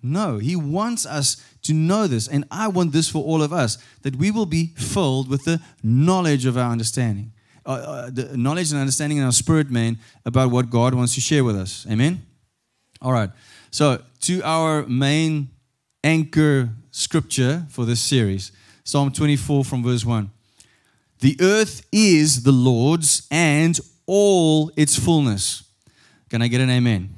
No, 0.05 0.37
He 0.37 0.55
wants 0.55 1.05
us 1.05 1.43
to 1.63 1.73
know 1.73 2.07
this. 2.07 2.27
And 2.27 2.45
I 2.51 2.67
want 2.67 2.91
this 2.91 3.09
for 3.09 3.23
all 3.23 3.41
of 3.41 3.51
us 3.51 3.77
that 4.03 4.15
we 4.15 4.31
will 4.31 4.45
be 4.45 4.67
filled 4.75 5.29
with 5.29 5.45
the 5.45 5.59
knowledge 5.83 6.45
of 6.45 6.57
our 6.57 6.71
understanding, 6.71 7.33
uh, 7.65 7.69
uh, 7.69 8.09
the 8.11 8.37
knowledge 8.37 8.71
and 8.71 8.79
understanding 8.79 9.17
in 9.17 9.23
our 9.23 9.31
spirit, 9.31 9.69
man, 9.69 9.97
about 10.25 10.51
what 10.51 10.69
God 10.69 10.93
wants 10.93 11.15
to 11.15 11.21
share 11.21 11.43
with 11.43 11.55
us. 11.55 11.85
Amen? 11.89 12.25
All 13.01 13.11
right. 13.11 13.29
So, 13.71 14.01
to 14.21 14.41
our 14.43 14.85
main 14.85 15.49
anchor 16.03 16.69
scripture 16.91 17.65
for 17.69 17.83
this 17.83 17.99
series 17.99 18.51
Psalm 18.83 19.11
24 19.11 19.65
from 19.65 19.83
verse 19.83 20.05
1. 20.05 20.29
The 21.19 21.35
earth 21.41 21.85
is 21.91 22.43
the 22.43 22.51
Lord's 22.51 23.27
and 23.31 23.79
all 24.05 24.71
its 24.75 24.97
fullness. 24.97 25.63
Can 26.29 26.43
I 26.43 26.47
get 26.47 26.61
an 26.61 26.69
amen? 26.69 27.09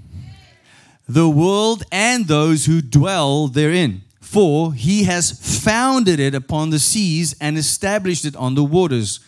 The 1.08 1.30
world 1.30 1.84
and 1.92 2.28
those 2.28 2.66
who 2.66 2.82
dwell 2.82 3.48
therein. 3.48 4.02
For 4.20 4.74
he 4.74 5.06
has 5.06 5.32
founded 5.64 6.20
it 6.20 6.36
upon 6.36 6.70
the 6.70 6.80
seas 6.80 7.34
and 7.40 7.58
established 7.58 8.26
it 8.26 8.36
on 8.36 8.56
the 8.56 8.64
waters. 8.64 9.22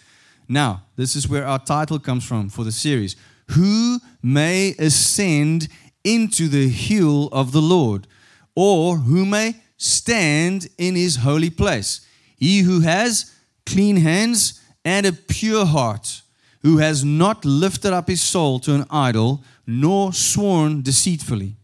Now, 0.49 0.83
this 0.97 1.15
is 1.15 1.29
where 1.29 1.45
our 1.45 1.59
title 1.59 1.99
comes 1.99 2.25
from 2.25 2.49
for 2.49 2.65
the 2.65 2.71
series. 2.71 3.15
Who 3.51 3.99
may 4.21 4.75
ascend 4.77 5.69
into 6.03 6.49
the 6.49 6.67
hill 6.67 7.29
of 7.31 7.51
the 7.53 7.61
Lord, 7.61 8.07
or 8.55 8.97
who 8.97 9.25
may 9.25 9.55
stand 9.77 10.67
in 10.77 10.95
his 10.95 11.17
holy 11.17 11.49
place? 11.49 12.05
He 12.35 12.59
who 12.59 12.81
has 12.81 13.33
clean 13.65 13.97
hands 13.97 14.61
and 14.83 15.05
a 15.05 15.13
pure 15.13 15.65
heart, 15.65 16.21
who 16.61 16.79
has 16.79 17.05
not 17.05 17.45
lifted 17.45 17.93
up 17.93 18.09
his 18.09 18.21
soul 18.21 18.59
to 18.59 18.75
an 18.75 18.85
idol, 18.89 19.43
nor 19.65 20.11
sworn 20.11 20.81
deceitfully 20.81 21.55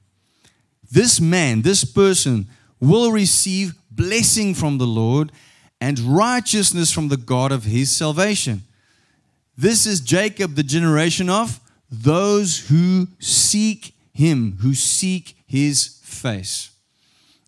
this 0.95 1.19
man, 1.19 1.61
this 1.61 1.83
person, 1.83 2.47
will 2.79 3.11
receive 3.11 3.75
blessing 3.91 4.55
from 4.55 4.77
the 4.77 4.87
Lord 4.87 5.29
and 5.81 5.99
righteousness 5.99 6.89
from 6.89 7.09
the 7.09 7.17
God 7.17 7.51
of 7.51 7.65
his 7.65 7.91
salvation. 7.91 8.63
This 9.57 9.85
is 9.85 9.99
Jacob, 9.99 10.55
the 10.55 10.63
generation 10.63 11.29
of 11.29 11.59
those 11.91 12.69
who 12.69 13.09
seek 13.19 13.93
him, 14.13 14.57
who 14.61 14.73
seek 14.73 15.35
his 15.45 15.99
face. 16.01 16.71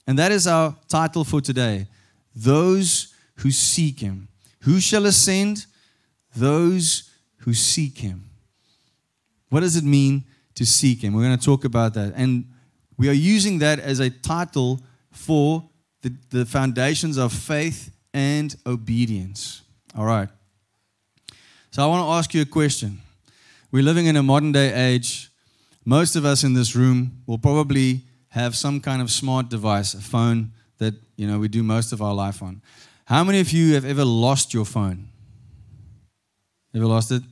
And 0.06 0.20
that 0.20 0.34
is 0.34 0.46
our 0.46 0.76
title 0.90 1.24
for 1.24 1.40
today 1.40 1.88
Those 2.36 3.14
who 3.36 3.52
seek 3.52 4.02
him. 4.02 4.28
Who 4.64 4.82
shall 4.82 5.06
ascend? 5.06 5.68
Those 6.36 7.10
who 7.38 7.54
seek 7.54 8.00
him. 8.00 8.26
What 9.50 9.62
does 9.62 9.78
it 9.78 9.86
mean 9.86 10.26
to 10.56 10.66
seek 10.66 11.02
him? 11.02 11.14
We're 11.14 11.24
going 11.24 11.38
to 11.38 11.46
talk 11.46 11.64
about 11.64 11.94
that. 11.94 12.12
And 12.18 12.44
we 12.98 13.10
are 13.10 13.14
using 13.14 13.60
that 13.60 13.80
as 13.80 14.00
a 14.00 14.10
title 14.10 14.82
for 15.12 15.70
the, 16.02 16.14
the 16.30 16.46
foundations 16.46 17.18
of 17.18 17.32
faith 17.34 17.92
and 18.14 18.56
obedience. 18.66 19.62
All 19.96 20.06
right. 20.06 20.30
So 21.72 21.84
I 21.84 21.88
want 21.88 22.06
to 22.06 22.12
ask 22.12 22.34
you 22.34 22.42
a 22.42 22.46
question. 22.46 23.02
We're 23.72 23.84
living 23.84 24.06
in 24.06 24.16
a 24.16 24.24
modern 24.24 24.52
day 24.52 24.74
age. 24.74 25.30
Most 25.86 26.16
of 26.16 26.26
us 26.26 26.44
in 26.44 26.54
this 26.54 26.76
room 26.76 27.24
will 27.28 27.38
probably 27.38 28.02
have 28.30 28.56
some 28.56 28.80
kind 28.80 29.02
of 29.02 29.12
smart 29.12 29.50
device, 29.50 29.94
a 29.94 30.02
phone 30.02 30.52
that 30.80 30.94
you 31.16 31.28
know 31.28 31.40
we 31.40 31.48
do 31.48 31.64
most 31.64 31.92
of 31.92 32.02
our 32.02 32.14
life 32.14 32.42
on. 32.42 32.62
How 33.06 33.24
many 33.24 33.40
of 33.40 33.52
you 33.52 33.74
have 33.74 33.86
ever 33.86 34.06
lost 34.06 34.54
your 34.54 34.66
phone? 34.66 35.10
Ever 36.76 36.86
lost 36.86 37.12
it? 37.12 37.24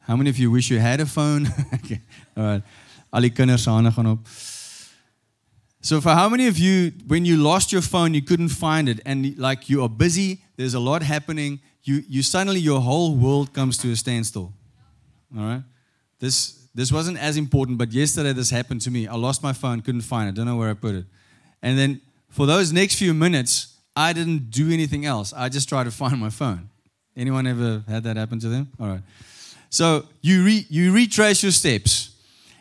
How 0.00 0.16
many 0.16 0.30
of 0.30 0.38
you 0.38 0.50
wish 0.50 0.70
you 0.70 0.78
had 0.78 1.00
a 1.00 1.06
phone? 1.06 1.46
okay. 1.74 2.00
All 2.36 2.44
right. 2.44 2.62
Al 3.10 3.20
die 3.20 3.30
kinders 3.30 3.62
se 3.62 3.70
hande 3.70 3.92
gaan 3.92 4.06
op. 4.06 4.28
So 5.80 6.00
for 6.00 6.14
how 6.14 6.28
many 6.28 6.48
of 6.48 6.58
you 6.58 6.92
when 7.06 7.24
you 7.24 7.36
lost 7.36 7.70
your 7.70 7.82
phone 7.82 8.12
you 8.12 8.22
couldn't 8.22 8.48
find 8.48 8.88
it 8.88 9.00
and 9.06 9.38
like 9.38 9.68
you 9.68 9.82
are 9.82 9.88
busy, 9.88 10.40
there's 10.56 10.74
a 10.74 10.80
lot 10.80 11.02
happening, 11.02 11.60
you 11.82 12.02
you 12.08 12.22
suddenly 12.22 12.60
your 12.60 12.80
whole 12.80 13.14
world 13.14 13.52
comes 13.52 13.78
to 13.78 13.92
a 13.92 13.96
standstill. 13.96 14.52
All 15.36 15.44
right? 15.44 15.62
This 16.18 16.68
this 16.74 16.90
wasn't 16.90 17.18
as 17.18 17.36
important, 17.36 17.78
but 17.78 17.92
yesterday 17.92 18.32
this 18.32 18.50
happened 18.50 18.80
to 18.82 18.90
me. 18.90 19.06
I 19.06 19.14
lost 19.14 19.42
my 19.42 19.52
phone, 19.52 19.80
couldn't 19.80 20.02
find 20.02 20.28
it, 20.28 20.34
don't 20.34 20.46
know 20.46 20.56
where 20.56 20.70
I 20.70 20.74
put 20.74 20.94
it. 20.94 21.04
And 21.62 21.78
then 21.78 22.00
for 22.30 22.46
those 22.46 22.72
next 22.72 22.96
few 22.96 23.14
minutes, 23.14 23.78
I 23.94 24.12
didn't 24.12 24.50
do 24.50 24.70
anything 24.70 25.06
else. 25.06 25.32
I 25.32 25.48
just 25.48 25.68
tried 25.68 25.84
to 25.84 25.90
find 25.90 26.18
my 26.18 26.30
phone. 26.30 26.68
Anyone 27.16 27.46
ever 27.46 27.82
had 27.88 28.02
that 28.04 28.16
happen 28.16 28.38
to 28.40 28.48
them? 28.48 28.68
All 28.78 28.88
right. 28.88 29.02
So 29.70 30.06
you 30.20 30.44
re, 30.44 30.66
you 30.68 30.92
retrace 30.92 31.42
your 31.42 31.52
steps 31.52 32.15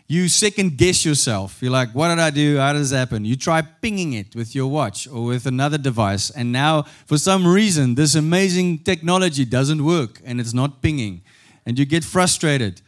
you 0.07 0.27
second 0.29 0.77
guess 0.77 1.03
yourself. 1.03 1.57
You're 1.61 1.71
like, 1.71 1.89
what 1.93 2.09
did 2.09 2.19
I 2.19 2.29
do? 2.29 2.57
How 2.57 2.73
does 2.73 2.91
this 2.91 2.97
happen? 2.97 3.25
You 3.25 3.35
try 3.35 3.61
pinging 3.61 4.13
it 4.13 4.35
with 4.35 4.53
your 4.53 4.67
watch 4.67 5.07
or 5.07 5.25
with 5.25 5.45
another 5.47 5.77
device, 5.77 6.29
and 6.29 6.51
now 6.51 6.83
for 7.05 7.17
some 7.17 7.45
reason, 7.47 7.95
this 7.95 8.15
amazing 8.15 8.79
technology 8.79 9.45
doesn't 9.45 9.83
work 9.83 10.21
and 10.23 10.39
it's 10.39 10.53
not 10.53 10.81
pinging, 10.81 11.21
and 11.65 11.79
you 11.79 11.85
get 11.85 12.03
frustrated. 12.03 12.81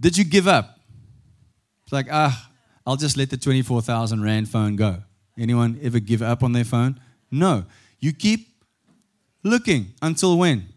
Did 0.00 0.16
you 0.18 0.24
give 0.24 0.48
up? 0.48 0.80
It's 1.84 1.92
like, 1.92 2.06
ah, 2.10 2.50
I'll 2.86 2.96
just 2.96 3.16
let 3.16 3.30
the 3.30 3.36
24,000 3.36 4.22
Rand 4.22 4.48
phone 4.48 4.76
go. 4.76 5.02
Anyone 5.38 5.78
ever 5.82 6.00
give 6.00 6.22
up 6.22 6.42
on 6.42 6.52
their 6.52 6.64
phone? 6.64 7.00
No. 7.30 7.64
You 7.98 8.12
keep 8.12 8.48
looking 9.42 9.92
until 10.02 10.38
when? 10.38 10.68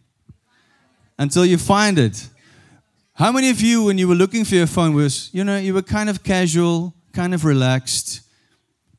Until 1.17 1.45
you 1.45 1.57
find 1.57 1.97
it. 1.97 2.27
How 3.15 3.31
many 3.31 3.49
of 3.49 3.61
you, 3.61 3.83
when 3.83 3.97
you 3.97 4.07
were 4.07 4.15
looking 4.15 4.43
for 4.43 4.55
your 4.55 4.67
phone, 4.67 4.93
was 4.93 5.29
you 5.33 5.43
know 5.43 5.57
you 5.57 5.73
were 5.73 5.83
kind 5.83 6.09
of 6.09 6.23
casual, 6.23 6.93
kind 7.11 7.33
of 7.33 7.45
relaxed, 7.45 8.21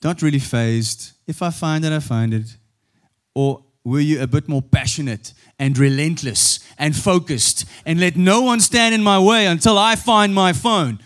not 0.03 0.23
really 0.23 0.39
fazed? 0.39 1.13
If 1.27 1.43
I 1.43 1.51
find 1.51 1.85
it, 1.85 1.93
I 1.93 1.99
find 2.01 2.33
it. 2.33 2.57
Or 3.35 3.65
were 3.85 4.01
you 4.01 4.23
a 4.23 4.27
bit 4.27 4.49
more 4.49 4.63
passionate 4.63 5.35
and 5.59 5.77
relentless 5.79 6.61
and 6.79 6.97
focused 6.97 7.65
and 7.85 8.01
let 8.01 8.17
no 8.17 8.41
one 8.41 8.61
stand 8.61 8.95
in 8.95 9.03
my 9.03 9.19
way 9.19 9.47
until 9.47 9.79
I 9.79 9.97
find 9.97 10.35
my 10.35 10.53
phone. 10.53 10.99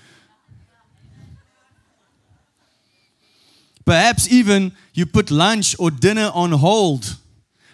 Perhaps 3.84 4.30
even 4.30 4.72
you 4.92 5.06
put 5.06 5.30
lunch 5.30 5.74
or 5.78 5.90
dinner 5.90 6.30
on 6.34 6.52
hold 6.52 7.16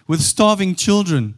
with 0.07 0.21
starving 0.21 0.75
children 0.75 1.35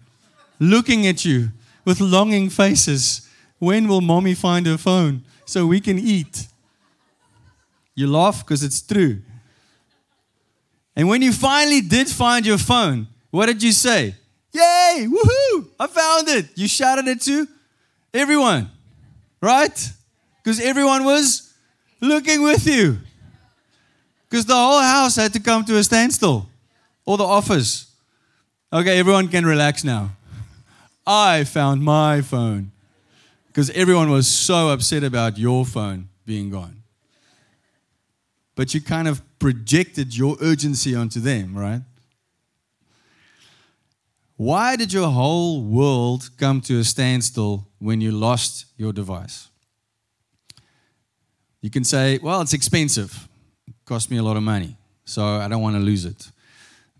looking 0.60 1.08
at 1.08 1.26
you 1.26 1.50
with 1.84 2.00
longing 2.00 2.50
faces. 2.50 3.27
When 3.60 3.88
will 3.88 4.02
mommy 4.02 4.34
find 4.34 4.66
her 4.68 4.78
phone 4.78 5.24
so 5.46 5.66
we 5.66 5.80
can 5.80 5.98
eat? 5.98 6.48
You 7.96 8.08
laugh 8.08 8.46
because 8.46 8.64
it's 8.64 8.82
true. 8.82 9.22
And 10.96 11.08
when 11.08 11.22
you 11.22 11.32
finally 11.32 11.82
did 11.82 12.08
find 12.08 12.46
your 12.46 12.58
phone, 12.58 13.08
what 13.32 13.48
did 13.48 13.62
you 13.62 13.72
say? 13.72 14.16
Yay! 14.52 15.08
Woohoo! 15.08 15.68
I 15.80 15.88
found 15.88 16.28
it. 16.30 16.48
You 16.56 16.68
shouted 16.68 17.08
it 17.08 17.22
to 17.22 17.48
everyone, 18.14 18.70
right? 19.42 19.90
Because 20.44 20.60
everyone 20.60 21.04
was 21.04 21.54
looking 22.02 22.42
with 22.42 22.66
you. 22.66 22.98
Because 24.30 24.46
the 24.46 24.56
whole 24.56 24.82
house 24.82 25.16
had 25.16 25.34
to 25.34 25.40
come 25.40 25.64
to 25.66 25.78
a 25.78 25.84
standstill, 25.84 26.50
or 27.06 27.18
the 27.18 27.24
office. 27.24 27.92
Okay, 28.72 29.00
everyone 29.00 29.28
can 29.28 29.46
relax 29.46 29.84
now. 29.84 30.10
I 31.06 31.44
found 31.46 31.82
my 31.82 32.22
phone. 32.22 32.72
Because 33.58 33.72
everyone 33.72 34.12
was 34.12 34.28
so 34.28 34.70
upset 34.70 35.04
about 35.04 35.40
your 35.40 35.66
phone 35.66 36.10
being 36.28 36.52
gone. 36.52 36.84
But 38.54 38.76
you 38.76 38.82
kind 38.82 39.08
of 39.08 39.24
projected 39.40 40.16
your 40.16 40.38
urgency 40.42 40.94
onto 40.94 41.20
them, 41.20 41.58
right? 41.58 41.82
Why 44.36 44.76
did 44.76 44.94
your 44.94 45.08
whole 45.08 45.64
world 45.64 46.30
come 46.38 46.62
to 46.70 46.78
a 46.78 46.84
standstill 46.84 47.68
when 47.80 48.00
you 48.00 48.12
lost 48.12 48.68
your 48.78 48.94
device? 48.94 49.48
You 51.60 51.72
can 51.72 51.84
say, 51.84 52.20
well, 52.22 52.42
it's 52.42 52.54
expensive. 52.54 53.28
It 53.68 53.74
cost 53.86 54.12
me 54.12 54.18
a 54.18 54.24
lot 54.24 54.38
of 54.38 54.44
money, 54.44 54.78
so 55.04 55.26
I 55.26 55.48
don't 55.48 55.64
want 55.64 55.78
to 55.78 55.82
lose 55.82 56.06
it. 56.06 56.30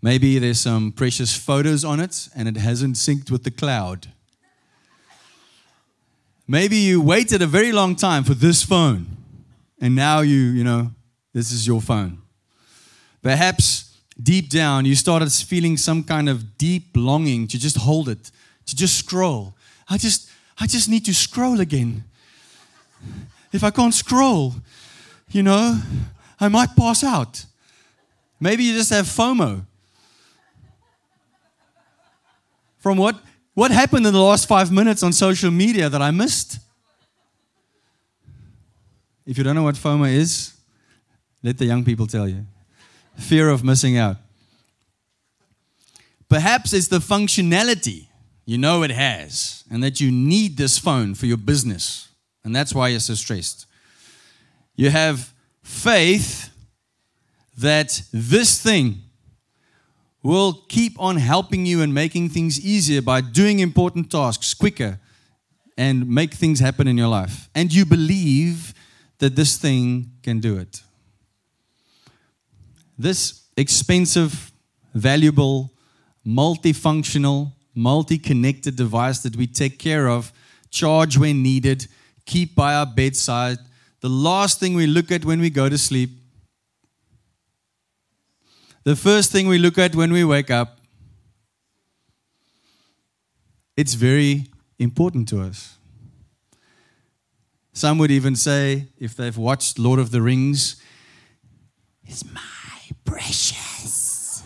Maybe 0.02 0.40
there's 0.40 0.58
some 0.58 0.90
precious 0.90 1.36
photos 1.36 1.84
on 1.84 2.00
it 2.00 2.28
and 2.34 2.48
it 2.48 2.56
hasn't 2.56 2.96
synced 2.96 3.30
with 3.30 3.44
the 3.44 3.52
cloud. 3.52 4.08
Maybe 6.50 6.76
you 6.76 7.02
waited 7.02 7.42
a 7.42 7.46
very 7.46 7.72
long 7.72 7.94
time 7.94 8.24
for 8.24 8.32
this 8.32 8.62
phone 8.62 9.06
and 9.80 9.94
now 9.94 10.20
you, 10.20 10.38
you 10.38 10.64
know, 10.64 10.90
this 11.34 11.52
is 11.52 11.66
your 11.66 11.82
phone. 11.82 12.22
Perhaps 13.22 13.94
deep 14.20 14.48
down 14.48 14.86
you 14.86 14.94
started 14.94 15.30
feeling 15.30 15.76
some 15.76 16.02
kind 16.02 16.26
of 16.26 16.56
deep 16.56 16.84
longing 16.96 17.46
to 17.48 17.58
just 17.58 17.76
hold 17.76 18.08
it, 18.08 18.30
to 18.64 18.74
just 18.74 18.98
scroll. 18.98 19.54
I 19.90 19.98
just 19.98 20.30
I 20.58 20.66
just 20.66 20.88
need 20.88 21.04
to 21.04 21.14
scroll 21.14 21.60
again. 21.60 22.04
If 23.52 23.62
I 23.62 23.70
can't 23.70 23.94
scroll, 23.94 24.54
you 25.30 25.42
know, 25.42 25.80
I 26.40 26.48
might 26.48 26.74
pass 26.74 27.04
out. 27.04 27.44
Maybe 28.40 28.64
you 28.64 28.72
just 28.72 28.90
have 28.90 29.04
FOMO. 29.04 29.64
From 32.78 32.96
what, 32.96 33.16
what 33.58 33.72
happened 33.72 34.06
in 34.06 34.12
the 34.12 34.22
last 34.22 34.46
five 34.46 34.70
minutes 34.70 35.02
on 35.02 35.12
social 35.12 35.50
media 35.50 35.88
that 35.88 36.00
I 36.00 36.12
missed? 36.12 36.60
If 39.26 39.36
you 39.36 39.42
don't 39.42 39.56
know 39.56 39.64
what 39.64 39.74
FOMO 39.74 40.08
is, 40.08 40.54
let 41.42 41.58
the 41.58 41.64
young 41.64 41.84
people 41.84 42.06
tell 42.06 42.28
you. 42.28 42.46
Fear 43.16 43.50
of 43.50 43.64
missing 43.64 43.98
out. 43.98 44.16
Perhaps 46.28 46.72
it's 46.72 46.86
the 46.86 47.00
functionality 47.00 48.06
you 48.44 48.58
know 48.58 48.84
it 48.84 48.92
has, 48.92 49.64
and 49.68 49.82
that 49.82 50.00
you 50.00 50.12
need 50.12 50.56
this 50.56 50.78
phone 50.78 51.16
for 51.16 51.26
your 51.26 51.36
business, 51.36 52.10
and 52.44 52.54
that's 52.54 52.72
why 52.72 52.86
you're 52.86 53.00
so 53.00 53.14
stressed. 53.14 53.66
You 54.76 54.90
have 54.90 55.34
faith 55.64 56.50
that 57.56 58.02
this 58.12 58.62
thing 58.62 59.02
will 60.28 60.52
keep 60.68 61.00
on 61.00 61.16
helping 61.16 61.64
you 61.64 61.80
and 61.80 61.94
making 61.94 62.28
things 62.28 62.60
easier 62.60 63.00
by 63.00 63.18
doing 63.20 63.60
important 63.60 64.10
tasks 64.10 64.52
quicker 64.52 64.98
and 65.78 66.06
make 66.06 66.34
things 66.34 66.60
happen 66.60 66.86
in 66.86 66.98
your 66.98 67.08
life. 67.08 67.48
And 67.54 67.72
you 67.72 67.86
believe 67.86 68.74
that 69.20 69.36
this 69.36 69.56
thing 69.56 70.10
can 70.22 70.38
do 70.40 70.58
it. 70.58 70.82
This 72.98 73.44
expensive, 73.56 74.52
valuable, 74.92 75.72
multifunctional, 76.26 77.52
multi 77.74 78.18
connected 78.18 78.76
device 78.76 79.20
that 79.20 79.34
we 79.34 79.46
take 79.46 79.78
care 79.78 80.08
of, 80.08 80.30
charge 80.70 81.16
when 81.16 81.42
needed, 81.42 81.86
keep 82.26 82.54
by 82.54 82.74
our 82.74 82.84
bedside, 82.84 83.56
the 84.00 84.10
last 84.10 84.60
thing 84.60 84.74
we 84.74 84.86
look 84.86 85.10
at 85.10 85.24
when 85.24 85.40
we 85.40 85.48
go 85.48 85.70
to 85.70 85.78
sleep 85.78 86.10
the 88.88 88.96
first 88.96 89.30
thing 89.30 89.46
we 89.48 89.58
look 89.58 89.76
at 89.76 89.94
when 89.94 90.10
we 90.10 90.24
wake 90.24 90.50
up, 90.50 90.78
it's 93.76 93.92
very 93.92 94.46
important 94.78 95.28
to 95.28 95.42
us. 95.42 95.76
Some 97.74 97.98
would 97.98 98.10
even 98.10 98.34
say, 98.34 98.88
if 98.98 99.14
they've 99.14 99.36
watched 99.36 99.78
Lord 99.78 99.98
of 99.98 100.10
the 100.10 100.22
Rings, 100.22 100.80
it's 102.06 102.24
my 102.32 102.40
precious. 103.04 104.42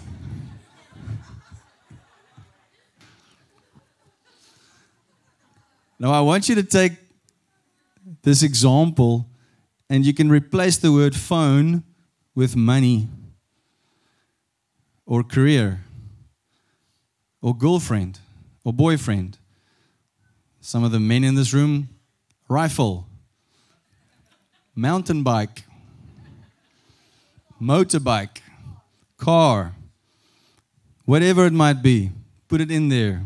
now, 6.01 6.11
I 6.11 6.21
want 6.21 6.49
you 6.49 6.57
to 6.57 6.65
take 6.65 6.95
this 8.23 8.43
example 8.43 9.29
and 9.89 10.05
you 10.05 10.13
can 10.13 10.29
replace 10.29 10.79
the 10.79 10.91
word 10.91 11.15
phone 11.15 11.85
with 12.35 12.57
money 12.57 13.07
or 15.07 15.23
career 15.23 15.85
or 17.41 17.57
girlfriend 17.57 18.21
or 18.65 18.73
boyfriend. 18.73 19.39
Some 20.61 20.85
of 20.85 20.93
the 20.93 21.01
men 21.01 21.25
in 21.25 21.35
this 21.35 21.53
room, 21.53 21.89
rifle, 22.49 23.07
mountain 24.75 25.23
bike, 25.23 25.65
motorbike, 27.61 28.41
car, 29.17 29.75
whatever 31.05 31.47
it 31.47 31.53
might 31.53 31.83
be, 31.83 32.11
put 32.49 32.61
it 32.61 32.71
in 32.71 32.89
there. 32.89 33.23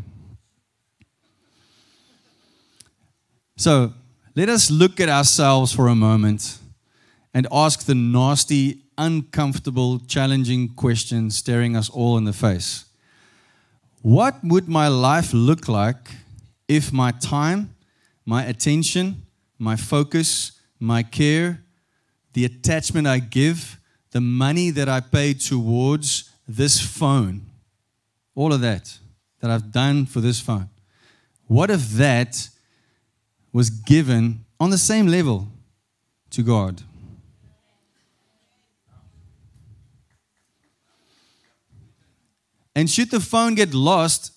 So 3.56 3.92
let 4.34 4.48
us 4.48 4.70
look 4.70 5.00
at 5.00 5.08
ourselves 5.08 5.72
for 5.72 5.88
a 5.88 5.94
moment 5.94 6.58
and 7.32 7.46
ask 7.50 7.84
the 7.84 7.94
nasty 7.94 8.82
uncomfortable, 8.98 10.00
challenging 10.00 10.68
question 10.68 11.30
staring 11.30 11.76
us 11.76 11.88
all 11.90 12.16
in 12.16 12.24
the 12.24 12.32
face. 12.32 12.86
What 14.02 14.36
would 14.42 14.68
my 14.68 14.88
life 14.88 15.32
look 15.32 15.68
like 15.68 16.10
if 16.68 16.92
my 16.92 17.10
time, 17.10 17.74
my 18.24 18.44
attention, 18.44 19.22
my 19.58 19.76
focus, 19.76 20.52
my 20.78 21.02
care, 21.02 21.62
the 22.32 22.44
attachment 22.44 23.06
I 23.06 23.18
give, 23.18 23.78
the 24.10 24.20
money 24.20 24.70
that 24.70 24.88
I 24.88 25.00
pay 25.00 25.34
towards 25.34 26.30
this 26.46 26.80
phone, 26.80 27.46
all 28.34 28.52
of 28.52 28.60
that 28.60 28.98
that 29.40 29.50
I've 29.50 29.72
done 29.72 30.06
for 30.06 30.20
this 30.20 30.40
phone, 30.40 30.68
what 31.46 31.70
if 31.70 31.90
that 31.90 32.48
was 33.52 33.70
given 33.70 34.44
on 34.58 34.70
the 34.70 34.78
same 34.78 35.06
level 35.06 35.48
to 36.30 36.42
God? 36.42 36.82
And 42.76 42.90
should 42.90 43.10
the 43.10 43.20
phone 43.20 43.54
get 43.54 43.72
lost, 43.72 44.32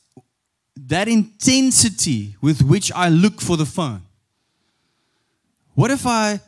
that 0.78 1.10
intensity 1.10 2.38
with 2.39 2.62
which 2.62 2.89
I 2.93 3.10
look 3.10 3.41
for 3.41 3.58
the 3.58 3.65
phone. 3.65 4.04
What 5.75 5.91
if 5.91 6.08
I 6.08 6.39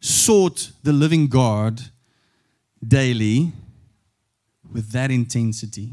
sought 0.00 0.72
the 0.82 0.92
living 0.92 1.28
God 1.28 1.80
daily 2.86 3.52
with 4.72 4.90
that 4.90 5.12
intensity 5.12 5.90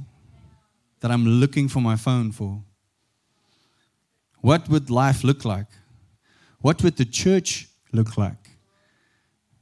that 1.02 1.12
I'm 1.12 1.26
looking 1.26 1.67
for 1.67 1.82
my 1.82 1.95
phone 1.95 2.32
for? 2.32 2.63
What 4.41 4.67
would 4.69 4.89
life 4.89 5.23
look 5.23 5.45
like? 5.45 5.67
What 6.62 6.82
would 6.82 6.97
the 6.97 7.06
church 7.06 7.67
look 7.91 8.17
like? 8.17 8.50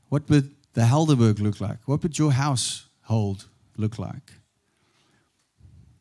What 0.08 0.30
would 0.30 0.56
the 0.74 0.82
Helderberg 0.84 1.42
look 1.42 1.60
like? 1.60 1.80
What 1.86 2.02
would 2.02 2.18
your 2.18 2.32
household 2.32 3.48
look 3.76 4.00
like? 4.00 4.32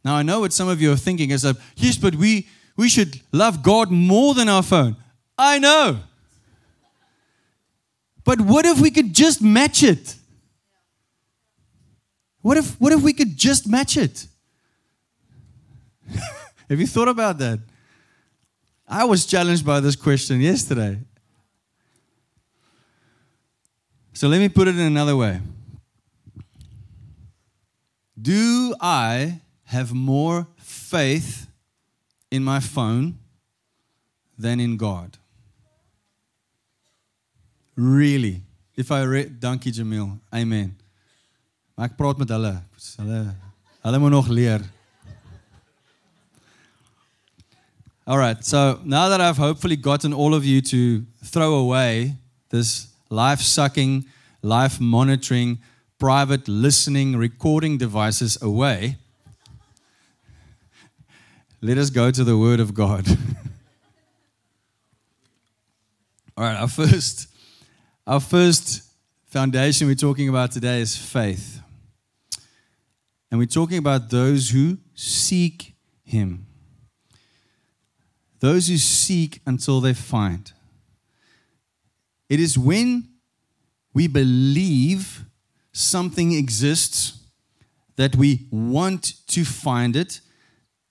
Now, 0.05 0.17
I 0.17 0.23
know 0.23 0.41
what 0.41 0.53
some 0.53 0.69
of 0.69 0.83
you 0.83 0.93
are 0.93 0.97
thinking 0.97 1.31
is 1.31 1.43
that, 1.43 1.57
yes, 1.77 1.97
but 1.97 2.15
we, 2.15 2.47
we 2.77 2.89
should 2.89 3.21
love 3.33 3.63
God 3.63 3.91
more 3.91 4.35
than 4.35 4.49
our 4.49 4.63
phone. 4.63 4.97
I 5.39 5.59
know. 5.59 6.01
But 8.25 8.41
what 8.41 8.67
if 8.67 8.81
we 8.81 8.91
could 8.91 9.15
just 9.15 9.43
match 9.43 9.83
it? 9.83 10.17
What 12.43 12.59
if, 12.59 12.79
what 12.81 12.93
if 12.93 13.03
we 13.03 13.15
could 13.15 13.37
just 13.37 13.67
match 13.67 13.97
it? 13.97 14.27
Have 16.69 16.79
you 16.79 16.87
thought 16.87 17.09
about 17.09 17.39
that? 17.39 17.61
I 18.87 19.05
was 19.05 19.25
challenged 19.25 19.65
by 19.65 19.81
this 19.81 19.97
question 19.97 20.41
yesterday. 20.41 20.99
So 24.13 24.29
let 24.29 24.39
me 24.39 24.51
put 24.51 24.69
it 24.69 24.77
in 24.77 24.83
another 24.83 25.17
way. 25.17 25.41
Do 28.21 28.75
I 28.81 29.41
have 29.65 29.93
more 29.93 30.47
faith 30.57 31.47
in 32.31 32.43
my 32.45 32.61
phone 32.61 33.19
than 34.39 34.61
in 34.61 34.77
God? 34.77 35.19
Really? 37.77 38.43
If 38.77 38.91
I 38.91 39.03
read, 39.03 39.41
dankie 39.41 39.73
Jamil. 39.73 40.19
Amen. 40.33 40.77
Maar 41.75 41.89
ek 41.89 41.97
praat 41.97 42.19
met 42.19 42.31
hulle. 42.31 42.55
Hulle 42.97 43.35
hulle 43.85 43.99
moet 43.99 44.11
nog 44.11 44.29
leer. 44.29 44.63
All 48.07 48.19
right. 48.19 48.45
So 48.45 48.79
now 48.85 49.09
that 49.09 49.21
I've 49.21 49.37
hopefully 49.37 49.77
gotten 49.77 50.13
all 50.13 50.35
of 50.35 50.45
you 50.45 50.61
to 50.61 51.05
throw 51.25 51.55
away 51.55 52.17
this 52.51 52.89
life 53.09 53.41
sucking, 53.41 54.07
life 54.43 54.79
monitoring, 54.79 55.59
private 55.99 56.47
listening, 56.47 57.17
recording 57.17 57.79
devices 57.79 58.37
away, 58.43 58.99
let 61.65 61.79
us 61.79 61.89
go 61.89 62.11
to 62.11 62.23
the 62.25 62.37
Word 62.37 62.61
of 62.61 62.75
God. 62.75 63.09
all 66.37 66.45
right. 66.45 66.61
Our 66.61 66.69
first, 66.69 67.27
our 68.07 68.21
first 68.21 68.83
foundation 69.29 69.87
we're 69.87 69.95
talking 69.95 70.29
about 70.29 70.53
today 70.53 70.83
is 70.83 70.95
faith. 70.95 71.63
And 73.31 73.41
we're 73.41 73.47
talking 73.47 73.79
about 73.79 74.11
those 74.11 74.51
who 74.51 74.77
seek 74.95 75.73
Him. 76.05 76.45
Those 78.41 78.69
who 78.69 78.77
seek 78.77 79.41
until 79.47 79.81
they 79.81 79.95
find. 79.95 80.53
It 82.29 82.41
is 82.41 82.59
when 82.59 83.09
we 83.95 84.07
believe 84.07 85.25
something 85.73 86.33
exists 86.33 87.21
that 87.97 88.17
we 88.17 88.49
want 88.51 89.15
to 89.29 89.47
find 89.47 89.97
it 89.97 90.21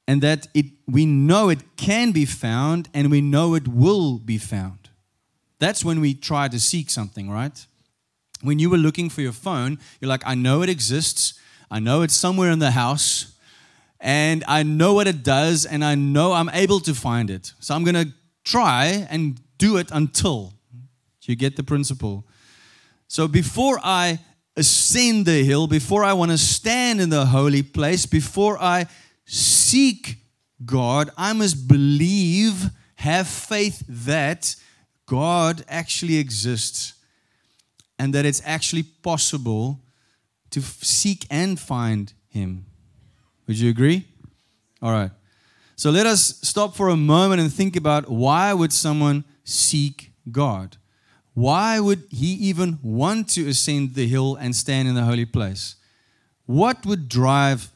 and 0.08 0.22
that 0.22 0.48
it, 0.54 0.66
we 0.88 1.06
know 1.06 1.50
it 1.50 1.76
can 1.78 2.12
be 2.12 2.26
found 2.26 2.90
and 2.94 3.10
we 3.10 3.22
know 3.22 3.56
it 3.56 3.68
will 3.68 4.20
be 4.20 4.38
found. 4.38 4.90
That's 5.60 5.86
when 5.86 6.02
we 6.02 6.14
try 6.14 6.48
to 6.48 6.60
seek 6.60 6.90
something, 6.90 7.30
right? 7.30 7.66
When 8.42 8.60
you 8.60 8.70
were 8.70 8.78
looking 8.78 9.10
for 9.10 9.22
your 9.22 9.32
phone, 9.32 9.80
you're 10.02 10.10
like, 10.10 10.24
I 10.26 10.36
know 10.36 10.62
it 10.62 10.70
exists. 10.70 11.40
I 11.72 11.80
know 11.80 12.02
it's 12.02 12.14
somewhere 12.14 12.52
in 12.52 12.60
the 12.60 12.72
house 12.72 13.34
and 14.04 14.44
I 14.50 14.64
know 14.64 14.94
what 14.94 15.08
it 15.08 15.24
does, 15.24 15.66
and 15.66 15.84
I 15.84 15.96
know 15.96 16.34
I'm 16.34 16.50
able 16.50 16.82
to 16.82 16.94
find 16.94 17.30
it. 17.30 17.54
So 17.62 17.74
I'm 17.74 17.86
going 17.86 17.96
to 17.96 18.14
try 18.44 19.08
and 19.10 19.40
do 19.58 19.78
it 19.78 19.90
until. 19.92 20.54
You 21.22 21.38
get 21.38 21.56
the 21.56 21.64
principle. 21.64 22.28
So 23.08 23.30
before 23.30 23.80
I 23.82 24.20
ascend 24.58 25.26
the 25.26 25.42
hill, 25.46 25.68
before 25.68 26.04
I 26.04 26.12
want 26.12 26.32
to 26.32 26.38
stand 26.38 27.00
in 27.00 27.10
the 27.10 27.28
holy 27.28 27.64
place, 27.64 28.06
before 28.06 28.62
I 28.62 28.88
seek 29.26 30.18
God, 30.66 31.10
I 31.18 31.34
must 31.34 31.68
believe, 31.68 32.70
have 32.96 33.28
faith 33.28 33.84
that 33.88 34.56
God 35.06 35.66
actually 35.68 36.18
exists 36.18 36.94
and 38.00 38.14
that 38.14 38.26
it's 38.26 38.42
actually 38.46 38.84
possible 38.84 39.80
to 40.52 40.62
seek 40.62 41.26
and 41.30 41.60
find 41.60 42.14
Him. 42.30 42.66
Would 43.48 43.60
you 43.60 43.70
agree? 43.70 44.06
All 44.82 44.92
right. 44.92 45.12
So 45.76 45.90
let 45.90 46.06
us 46.06 46.40
stop 46.42 46.76
for 46.76 46.90
a 46.90 46.96
moment 46.96 47.42
and 47.42 47.52
think 47.52 47.76
about 47.76 48.10
why 48.10 48.54
would 48.54 48.72
someone 48.72 49.26
seek 49.44 50.12
God? 50.32 50.78
Why 51.34 51.80
would 51.80 52.04
he 52.12 52.34
even 52.34 52.80
want 52.84 53.30
to 53.30 53.48
ascend 53.50 53.96
the 53.96 54.08
hill 54.08 54.36
and 54.36 54.56
stand 54.56 54.88
in 54.88 54.96
the 54.96 55.04
holy 55.04 55.26
place? 55.26 55.76
What 56.46 56.86
would 56.86 57.10
drive 57.10 57.72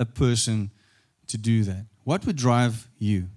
a 0.00 0.06
person 0.06 0.70
to 1.32 1.38
do 1.38 1.64
that? 1.64 1.86
What 2.04 2.24
would 2.26 2.36
drive 2.36 2.88
you? 2.98 3.28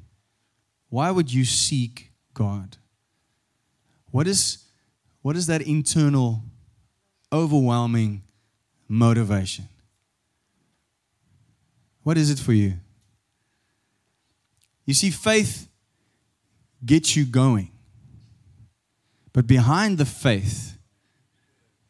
Why 0.89 1.12
would 1.12 1.34
you 1.34 1.43
seek 1.43 2.12
God? 2.34 2.77
What 4.12 4.27
is, 4.27 4.63
what 5.21 5.36
is 5.36 5.47
that 5.47 5.62
internal, 5.62 6.43
overwhelming 7.34 8.21
motivation? 8.88 9.67
What 12.03 12.17
is 12.17 12.29
it 12.29 12.38
for 12.38 12.53
you? 12.53 12.73
You 14.86 14.93
see, 14.93 15.10
faith 15.10 15.67
gets 16.86 17.15
you 17.15 17.25
going. 17.25 17.71
But 19.34 19.47
behind 19.47 19.97
the 19.97 20.05
faith, 20.05 20.77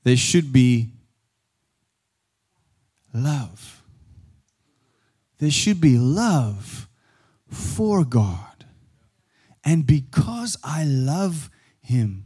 there 0.04 0.16
should 0.16 0.54
be 0.54 0.90
love. 3.14 3.84
There 5.46 5.52
should 5.52 5.80
be 5.80 5.98
love 5.98 6.90
for 7.48 8.04
God. 8.04 8.66
And 9.64 9.86
because 9.86 10.58
I 10.64 10.84
love 10.86 11.52
Him, 11.82 12.26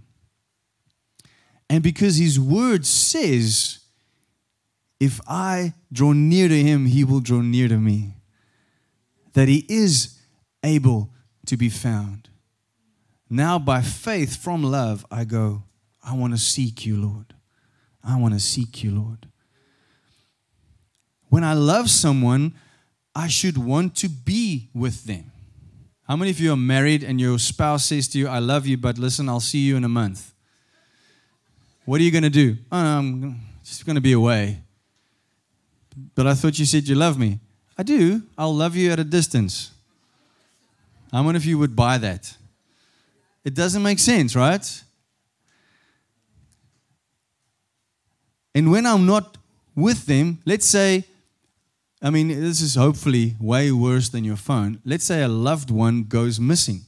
and 1.69 1.84
because 1.84 2.15
His 2.15 2.39
Word 2.39 2.86
says 2.86 3.79
if 4.99 5.21
I 5.27 5.73
draw 5.91 6.12
near 6.12 6.47
to 6.49 6.62
him, 6.62 6.86
he 6.86 7.03
will 7.03 7.21
draw 7.21 7.41
near 7.41 7.67
to 7.67 7.77
me. 7.77 8.15
That 9.34 9.47
he 9.47 9.65
is 9.69 10.19
able 10.63 11.10
to 11.45 11.55
be 11.55 11.69
found. 11.69 12.29
Now, 13.29 13.60
by 13.60 13.82
faith 13.82 14.36
from 14.36 14.63
love, 14.63 15.05
I 15.10 15.23
go, 15.23 15.63
I 16.03 16.15
want 16.15 16.34
to 16.34 16.39
seek 16.39 16.86
you, 16.86 17.01
Lord. 17.01 17.34
I 18.03 18.17
want 18.17 18.34
to 18.34 18.39
seek 18.39 18.84
you, 18.84 18.91
Lord. 18.91 19.27
When 21.29 21.43
I 21.43 21.53
love 21.53 21.89
someone, 21.89 22.55
I 23.15 23.28
should 23.28 23.58
want 23.58 23.95
to 23.98 24.10
be 24.10 24.69
with 24.74 25.06
them. 25.06 25.32
How 26.08 26.15
many 26.15 26.32
of 26.32 26.39
you 26.39 26.54
are 26.54 26.58
married 26.58 27.04
and 27.04 27.19
your 27.19 27.38
spouse 27.38 27.86
says 27.86 28.08
to 28.10 28.17
you, 28.17 28.28
I 28.28 28.39
love 28.39 28.65
you, 28.65 28.78
but 28.78 28.98
listen, 28.98 29.30
I'll 29.30 29.39
see 29.39 29.60
you 29.60 29.78
in 29.78 29.84
a 29.84 29.89
month? 29.89 30.34
What 31.86 32.02
are 32.02 32.04
you 32.04 32.12
going 32.12 32.24
to 32.24 32.30
do? 32.30 32.58
Oh, 32.72 32.82
no, 32.82 32.98
I'm 32.98 33.39
just 33.63 33.86
going 33.86 33.95
to 33.95 34.02
be 34.02 34.13
away. 34.13 34.62
But 36.15 36.28
I 36.28 36.34
thought 36.34 36.58
you 36.58 36.65
said 36.65 36.88
you 36.88 36.95
love 36.95 37.17
me. 37.17 37.39
I 37.78 37.84
do. 37.84 38.24
I'll 38.38 38.56
love 38.56 38.76
you 38.76 38.91
at 38.91 39.00
a 39.00 39.04
distance. 39.04 39.72
How 41.12 41.24
many 41.24 41.38
of 41.38 41.45
you 41.45 41.58
would 41.58 41.76
buy 41.76 41.98
that? 41.98 42.36
It 43.43 43.54
doesn't 43.54 43.82
make 43.82 44.00
sense, 44.00 44.36
right? 44.36 44.84
And 48.54 48.72
when 48.72 48.86
I'm 48.86 49.06
not 49.06 49.38
with 49.76 50.06
them, 50.06 50.39
let's 50.45 50.65
say, 50.65 51.06
I 52.02 52.10
mean, 52.10 52.30
this 52.30 52.62
is 52.62 52.76
hopefully 52.76 53.36
way 53.40 53.72
worse 53.72 54.10
than 54.10 54.24
your 54.24 54.38
phone. 54.38 54.80
Let's 54.86 55.04
say 55.04 55.22
a 55.22 55.28
loved 55.28 55.70
one 55.70 56.04
goes 56.04 56.40
missing. 56.40 56.82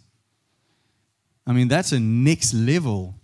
I 1.45 1.53
mean, 1.53 1.67
that's 1.67 1.91
a 1.91 1.99
next 1.99 2.53
level 2.53 3.15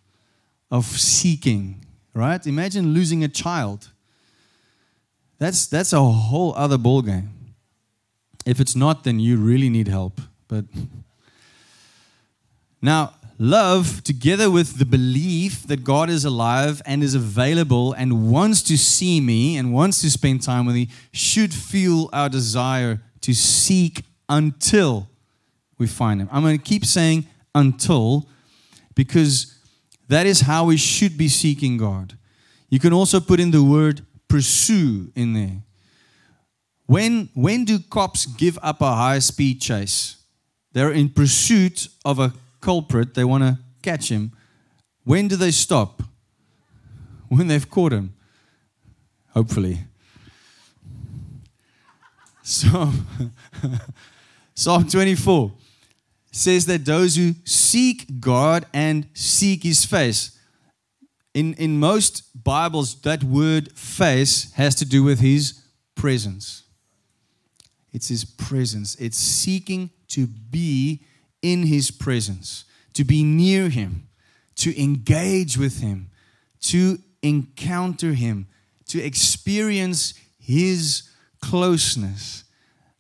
of 0.69 0.85
seeking, 0.85 1.85
right? 2.13 2.45
Imagine 2.45 2.93
losing 2.93 3.23
a 3.23 3.29
child. 3.29 3.89
That's 5.39 5.67
that's 5.67 5.93
a 5.93 6.03
whole 6.03 6.53
other 6.55 6.77
ballgame. 6.77 7.29
If 8.45 8.59
it's 8.59 8.75
not, 8.75 9.03
then 9.03 9.19
you 9.19 9.37
really 9.37 9.69
need 9.69 9.87
help. 9.87 10.19
But 10.47 10.65
now, 12.81 13.13
love, 13.39 14.03
together 14.03 14.49
with 14.49 14.77
the 14.79 14.85
belief 14.85 15.63
that 15.63 15.83
God 15.83 16.09
is 16.09 16.25
alive 16.25 16.81
and 16.85 17.03
is 17.03 17.15
available 17.15 17.93
and 17.93 18.31
wants 18.31 18.61
to 18.63 18.77
see 18.77 19.21
me 19.21 19.57
and 19.57 19.73
wants 19.73 20.01
to 20.01 20.09
spend 20.09 20.41
time 20.41 20.65
with 20.65 20.75
me, 20.75 20.89
should 21.11 21.53
fuel 21.53 22.09
our 22.13 22.29
desire 22.29 23.01
to 23.21 23.33
seek 23.33 24.03
until 24.29 25.09
we 25.77 25.87
find 25.87 26.21
Him. 26.21 26.29
I'm 26.31 26.43
going 26.43 26.57
to 26.57 26.63
keep 26.63 26.85
saying 26.85 27.27
until 27.53 28.27
because 28.95 29.57
that 30.07 30.25
is 30.25 30.41
how 30.41 30.65
we 30.65 30.77
should 30.77 31.17
be 31.17 31.27
seeking 31.27 31.77
God. 31.77 32.17
You 32.69 32.79
can 32.79 32.93
also 32.93 33.19
put 33.19 33.39
in 33.39 33.51
the 33.51 33.63
word 33.63 34.05
pursue 34.27 35.11
in 35.15 35.33
there. 35.33 35.61
When, 36.85 37.29
when 37.33 37.65
do 37.65 37.79
cops 37.79 38.25
give 38.25 38.57
up 38.61 38.81
a 38.81 38.95
high 38.95 39.19
speed 39.19 39.61
chase? 39.61 40.17
They're 40.73 40.91
in 40.91 41.09
pursuit 41.09 41.87
of 42.05 42.19
a 42.19 42.33
culprit, 42.67 43.13
they 43.13 43.23
want 43.23 43.41
to 43.45 43.57
catch 43.81 44.11
him. 44.11 44.33
When 45.05 45.29
do 45.29 45.37
they 45.37 45.51
stop? 45.51 46.03
When 47.29 47.47
they've 47.47 47.69
caught 47.69 47.93
him. 47.93 48.13
Hopefully. 49.29 49.77
So, 52.43 52.91
Psalm 54.53 54.85
24 54.85 55.53
says 56.29 56.65
that 56.65 56.83
those 56.83 57.15
who 57.15 57.35
seek 57.45 58.19
God 58.19 58.65
and 58.73 59.07
seek 59.13 59.63
his 59.63 59.85
face, 59.85 60.37
in, 61.33 61.53
in 61.53 61.79
most 61.79 62.43
Bibles, 62.43 62.99
that 63.03 63.23
word 63.23 63.71
face 63.77 64.51
has 64.55 64.75
to 64.75 64.85
do 64.85 65.03
with 65.03 65.21
his 65.21 65.61
presence. 65.95 66.63
It's 67.93 68.09
his 68.09 68.25
presence. 68.25 68.95
It's 68.95 69.17
seeking 69.17 69.89
to 70.09 70.27
be 70.27 71.05
in 71.51 71.63
his 71.63 71.91
presence, 71.91 72.65
to 72.93 73.03
be 73.03 73.23
near 73.23 73.69
him, 73.69 74.07
to 74.55 74.81
engage 74.81 75.57
with 75.57 75.81
him, 75.81 76.09
to 76.61 76.99
encounter 77.21 78.13
him, 78.13 78.47
to 78.87 79.01
experience 79.01 80.13
his 80.39 81.09
closeness. 81.41 82.43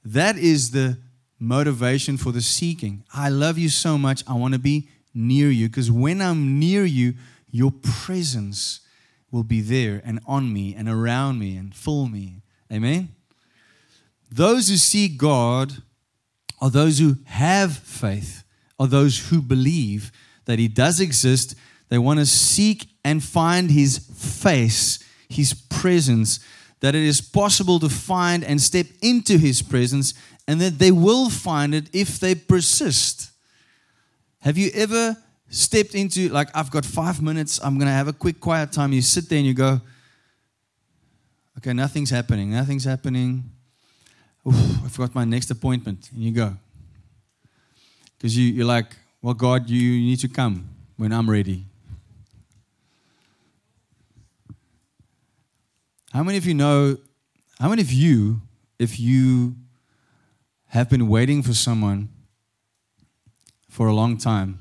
That 0.03 0.37
is 0.37 0.71
the 0.71 0.97
motivation 1.39 2.17
for 2.17 2.31
the 2.31 2.41
seeking. 2.41 3.03
I 3.13 3.29
love 3.29 3.57
you 3.57 3.69
so 3.69 3.97
much. 3.97 4.23
I 4.27 4.33
want 4.33 4.53
to 4.53 4.59
be 4.59 4.87
near 5.13 5.49
you 5.49 5.67
because 5.67 5.91
when 5.91 6.21
I'm 6.21 6.59
near 6.59 6.85
you, 6.85 7.15
your 7.51 7.71
presence 7.71 8.81
will 9.31 9.43
be 9.43 9.61
there 9.61 10.01
and 10.05 10.19
on 10.25 10.53
me 10.53 10.75
and 10.75 10.87
around 10.87 11.39
me 11.39 11.57
and 11.57 11.73
fill 11.75 12.07
me. 12.07 12.41
Amen. 12.71 13.09
Those 14.31 14.67
who 14.67 14.77
seek 14.77 15.17
God 15.17 15.81
are 16.59 16.69
those 16.69 16.99
who 16.99 17.17
have 17.25 17.77
faith, 17.77 18.43
are 18.79 18.87
those 18.87 19.29
who 19.29 19.41
believe 19.41 20.11
that 20.45 20.59
He 20.59 20.67
does 20.67 20.99
exist. 20.99 21.55
They 21.89 21.97
want 21.97 22.19
to 22.19 22.25
seek 22.25 22.87
and 23.03 23.23
find 23.23 23.71
His 23.71 23.99
face, 23.99 24.99
His 25.29 25.53
presence, 25.53 26.39
that 26.79 26.95
it 26.95 27.03
is 27.03 27.21
possible 27.21 27.79
to 27.79 27.89
find 27.89 28.43
and 28.43 28.61
step 28.61 28.87
into 29.01 29.37
His 29.37 29.61
presence, 29.61 30.13
and 30.47 30.61
that 30.61 30.79
they 30.79 30.91
will 30.91 31.29
find 31.29 31.75
it 31.75 31.89
if 31.93 32.19
they 32.19 32.35
persist. 32.35 33.31
Have 34.41 34.57
you 34.57 34.71
ever 34.73 35.17
stepped 35.49 35.95
into, 35.95 36.29
like, 36.29 36.49
I've 36.55 36.71
got 36.71 36.85
five 36.85 37.21
minutes, 37.21 37.59
I'm 37.63 37.75
going 37.75 37.87
to 37.87 37.93
have 37.93 38.07
a 38.07 38.13
quick 38.13 38.39
quiet 38.39 38.71
time? 38.71 38.93
You 38.93 39.01
sit 39.01 39.29
there 39.29 39.37
and 39.37 39.47
you 39.47 39.53
go, 39.53 39.81
okay, 41.57 41.73
nothing's 41.73 42.09
happening, 42.09 42.51
nothing's 42.51 42.85
happening. 42.85 43.51
Oof, 44.47 44.85
I've 44.85 44.97
got 44.97 45.13
my 45.13 45.25
next 45.25 45.51
appointment. 45.51 46.09
And 46.13 46.23
you 46.23 46.31
go. 46.31 46.55
Because 48.17 48.37
you, 48.37 48.45
you're 48.45 48.65
like, 48.65 48.95
well, 49.21 49.33
God, 49.33 49.69
you 49.69 49.91
need 49.99 50.19
to 50.19 50.27
come 50.27 50.69
when 50.95 51.11
I'm 51.11 51.29
ready. 51.29 51.65
How 56.13 56.23
many 56.23 56.37
of 56.37 56.45
you 56.45 56.53
know, 56.53 56.97
how 57.59 57.69
many 57.69 57.81
of 57.81 57.91
you, 57.91 58.41
if 58.79 58.99
you 58.99 59.55
have 60.67 60.89
been 60.89 61.07
waiting 61.07 61.43
for 61.43 61.53
someone 61.53 62.09
for 63.69 63.87
a 63.87 63.93
long 63.93 64.17
time 64.17 64.59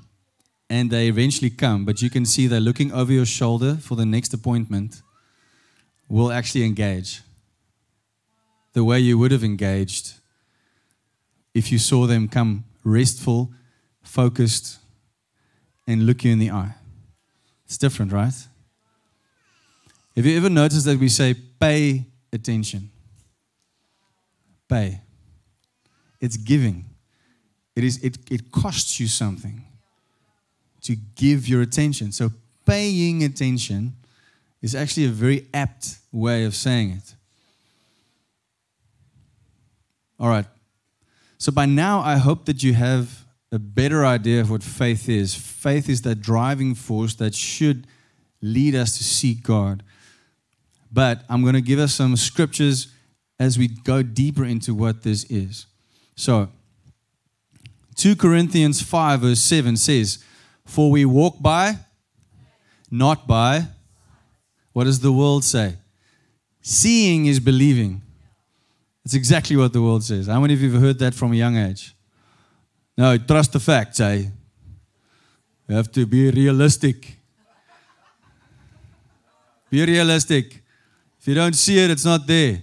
and 0.68 0.90
they 0.90 1.06
eventually 1.06 1.50
come, 1.50 1.84
but 1.84 2.02
you 2.02 2.10
can 2.10 2.26
see 2.26 2.46
they're 2.46 2.60
looking 2.60 2.92
over 2.92 3.12
your 3.12 3.24
shoulder 3.24 3.76
for 3.76 3.94
the 3.94 4.04
next 4.04 4.34
appointment, 4.34 5.02
will 6.08 6.32
actually 6.32 6.64
engage 6.64 7.22
the 8.76 8.84
way 8.84 9.00
you 9.00 9.16
would 9.16 9.32
have 9.32 9.42
engaged 9.42 10.20
if 11.54 11.72
you 11.72 11.78
saw 11.78 12.06
them 12.06 12.28
come 12.28 12.62
restful, 12.84 13.50
focused, 14.02 14.80
and 15.86 16.04
look 16.04 16.22
you 16.22 16.30
in 16.30 16.38
the 16.38 16.50
eye. 16.50 16.74
It's 17.64 17.78
different, 17.78 18.12
right? 18.12 18.34
Have 20.14 20.26
you 20.26 20.36
ever 20.36 20.50
noticed 20.50 20.84
that 20.84 20.98
we 20.98 21.08
say 21.08 21.34
pay 21.58 22.04
attention? 22.34 22.90
Pay. 24.68 25.00
It's 26.20 26.36
giving. 26.36 26.84
It 27.74 27.82
is 27.82 27.96
it, 28.04 28.18
it 28.30 28.52
costs 28.52 29.00
you 29.00 29.06
something 29.06 29.64
to 30.82 30.96
give 31.14 31.48
your 31.48 31.62
attention. 31.62 32.12
So 32.12 32.30
paying 32.66 33.24
attention 33.24 33.94
is 34.60 34.74
actually 34.74 35.06
a 35.06 35.16
very 35.24 35.46
apt 35.54 35.96
way 36.12 36.44
of 36.44 36.54
saying 36.54 36.90
it. 36.90 37.15
All 40.18 40.28
right. 40.28 40.46
So 41.38 41.52
by 41.52 41.66
now, 41.66 42.00
I 42.00 42.16
hope 42.16 42.46
that 42.46 42.62
you 42.62 42.74
have 42.74 43.24
a 43.52 43.58
better 43.58 44.04
idea 44.04 44.40
of 44.40 44.50
what 44.50 44.62
faith 44.62 45.08
is. 45.08 45.34
Faith 45.34 45.88
is 45.88 46.02
that 46.02 46.20
driving 46.20 46.74
force 46.74 47.14
that 47.14 47.34
should 47.34 47.86
lead 48.40 48.74
us 48.74 48.96
to 48.98 49.04
seek 49.04 49.42
God. 49.42 49.82
But 50.92 51.24
I'm 51.28 51.42
going 51.42 51.54
to 51.54 51.60
give 51.60 51.78
us 51.78 51.94
some 51.94 52.16
scriptures 52.16 52.88
as 53.38 53.58
we 53.58 53.68
go 53.68 54.02
deeper 54.02 54.44
into 54.44 54.74
what 54.74 55.02
this 55.02 55.24
is. 55.24 55.66
So, 56.16 56.48
2 57.96 58.16
Corinthians 58.16 58.82
5, 58.82 59.20
verse 59.20 59.40
7 59.40 59.76
says, 59.76 60.24
For 60.64 60.90
we 60.90 61.04
walk 61.04 61.36
by, 61.40 61.78
not 62.90 63.26
by, 63.26 63.68
what 64.72 64.84
does 64.84 65.00
the 65.00 65.12
world 65.12 65.44
say? 65.44 65.76
Seeing 66.60 67.26
is 67.26 67.40
believing. 67.40 68.02
It's 69.06 69.14
exactly 69.14 69.56
what 69.56 69.72
the 69.72 69.80
world 69.80 70.02
says. 70.02 70.26
How 70.26 70.40
many 70.40 70.54
of 70.54 70.60
you 70.60 70.68
have 70.72 70.82
heard 70.82 70.98
that 70.98 71.14
from 71.14 71.30
a 71.32 71.36
young 71.36 71.56
age? 71.56 71.94
No, 72.98 73.16
trust 73.16 73.52
the 73.52 73.60
facts, 73.60 74.00
eh? 74.00 74.24
You 75.68 75.76
have 75.76 75.92
to 75.92 76.04
be 76.06 76.28
realistic. 76.28 77.16
Be 79.70 79.86
realistic. 79.86 80.60
If 81.20 81.28
you 81.28 81.36
don't 81.36 81.54
see 81.54 81.78
it, 81.78 81.88
it's 81.88 82.04
not 82.04 82.26
there. 82.26 82.60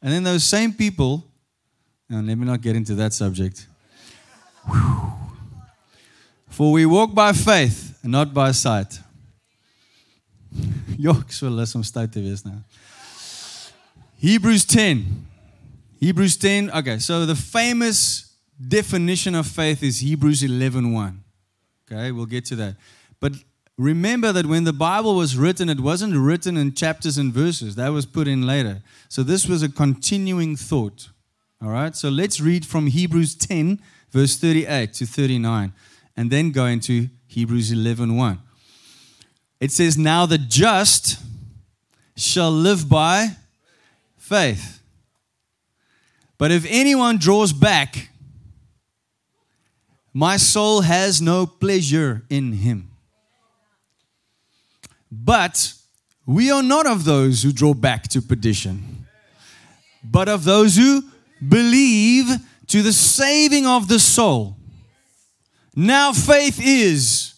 And 0.00 0.10
then 0.10 0.22
those 0.22 0.44
same 0.44 0.72
people, 0.72 1.22
and 2.08 2.26
let 2.26 2.38
me 2.38 2.46
not 2.46 2.62
get 2.62 2.74
into 2.74 2.94
that 2.94 3.12
subject. 3.12 3.66
For 6.48 6.72
we 6.72 6.86
walk 6.86 7.14
by 7.14 7.34
faith 7.34 7.98
and 8.02 8.12
not 8.12 8.32
by 8.32 8.52
sight. 8.52 8.98
Jok, 10.98 11.30
so 11.30 11.50
lus 11.50 11.76
om 11.76 11.84
stout 11.84 12.10
te. 12.10 12.22
Hebrews 14.18 14.64
10. 14.64 15.26
Hebrews 16.00 16.36
10. 16.36 16.70
Okay, 16.72 16.98
so 16.98 17.24
the 17.24 17.36
famous 17.36 18.34
definition 18.66 19.36
of 19.36 19.46
faith 19.46 19.82
is 19.82 20.00
Hebrews 20.00 20.42
11:1. 20.42 20.92
1. 20.92 21.24
Okay, 21.90 22.10
we'll 22.10 22.26
get 22.26 22.44
to 22.46 22.56
that. 22.56 22.74
But 23.20 23.32
remember 23.76 24.32
that 24.32 24.46
when 24.46 24.64
the 24.64 24.72
Bible 24.72 25.14
was 25.14 25.36
written, 25.36 25.68
it 25.68 25.78
wasn't 25.78 26.16
written 26.16 26.56
in 26.56 26.74
chapters 26.74 27.16
and 27.16 27.32
verses. 27.32 27.76
That 27.76 27.90
was 27.90 28.06
put 28.06 28.26
in 28.26 28.44
later. 28.44 28.82
So 29.08 29.22
this 29.22 29.46
was 29.46 29.62
a 29.62 29.68
continuing 29.68 30.56
thought. 30.56 31.10
All 31.62 31.70
right? 31.70 31.94
So 31.94 32.08
let's 32.08 32.40
read 32.40 32.66
from 32.66 32.88
Hebrews 32.88 33.36
10 33.36 33.80
verse 34.10 34.36
38 34.36 34.94
to 34.94 35.06
39 35.06 35.72
and 36.16 36.30
then 36.30 36.50
go 36.50 36.66
into 36.66 37.08
Hebrews 37.28 37.70
11:1. 37.70 38.16
1. 38.16 38.38
It 39.60 39.70
says, 39.70 39.96
"Now 39.96 40.26
the 40.26 40.38
just 40.38 41.18
shall 42.16 42.50
live 42.50 42.88
by 42.88 43.36
faith. 44.28 44.82
But 46.36 46.50
if 46.50 46.66
anyone 46.68 47.16
draws 47.16 47.52
back, 47.52 48.10
my 50.12 50.36
soul 50.36 50.82
has 50.82 51.22
no 51.22 51.46
pleasure 51.46 52.22
in 52.28 52.52
him. 52.52 52.90
But 55.10 55.72
we 56.26 56.50
are 56.50 56.62
not 56.62 56.86
of 56.86 57.04
those 57.04 57.42
who 57.42 57.52
draw 57.52 57.72
back 57.72 58.08
to 58.08 58.20
perdition, 58.20 59.06
but 60.04 60.28
of 60.28 60.44
those 60.44 60.76
who 60.76 61.02
believe 61.48 62.26
to 62.66 62.82
the 62.82 62.92
saving 62.92 63.66
of 63.66 63.88
the 63.88 63.98
soul. 63.98 64.56
Now, 65.74 66.12
faith 66.12 66.60
is 66.62 67.34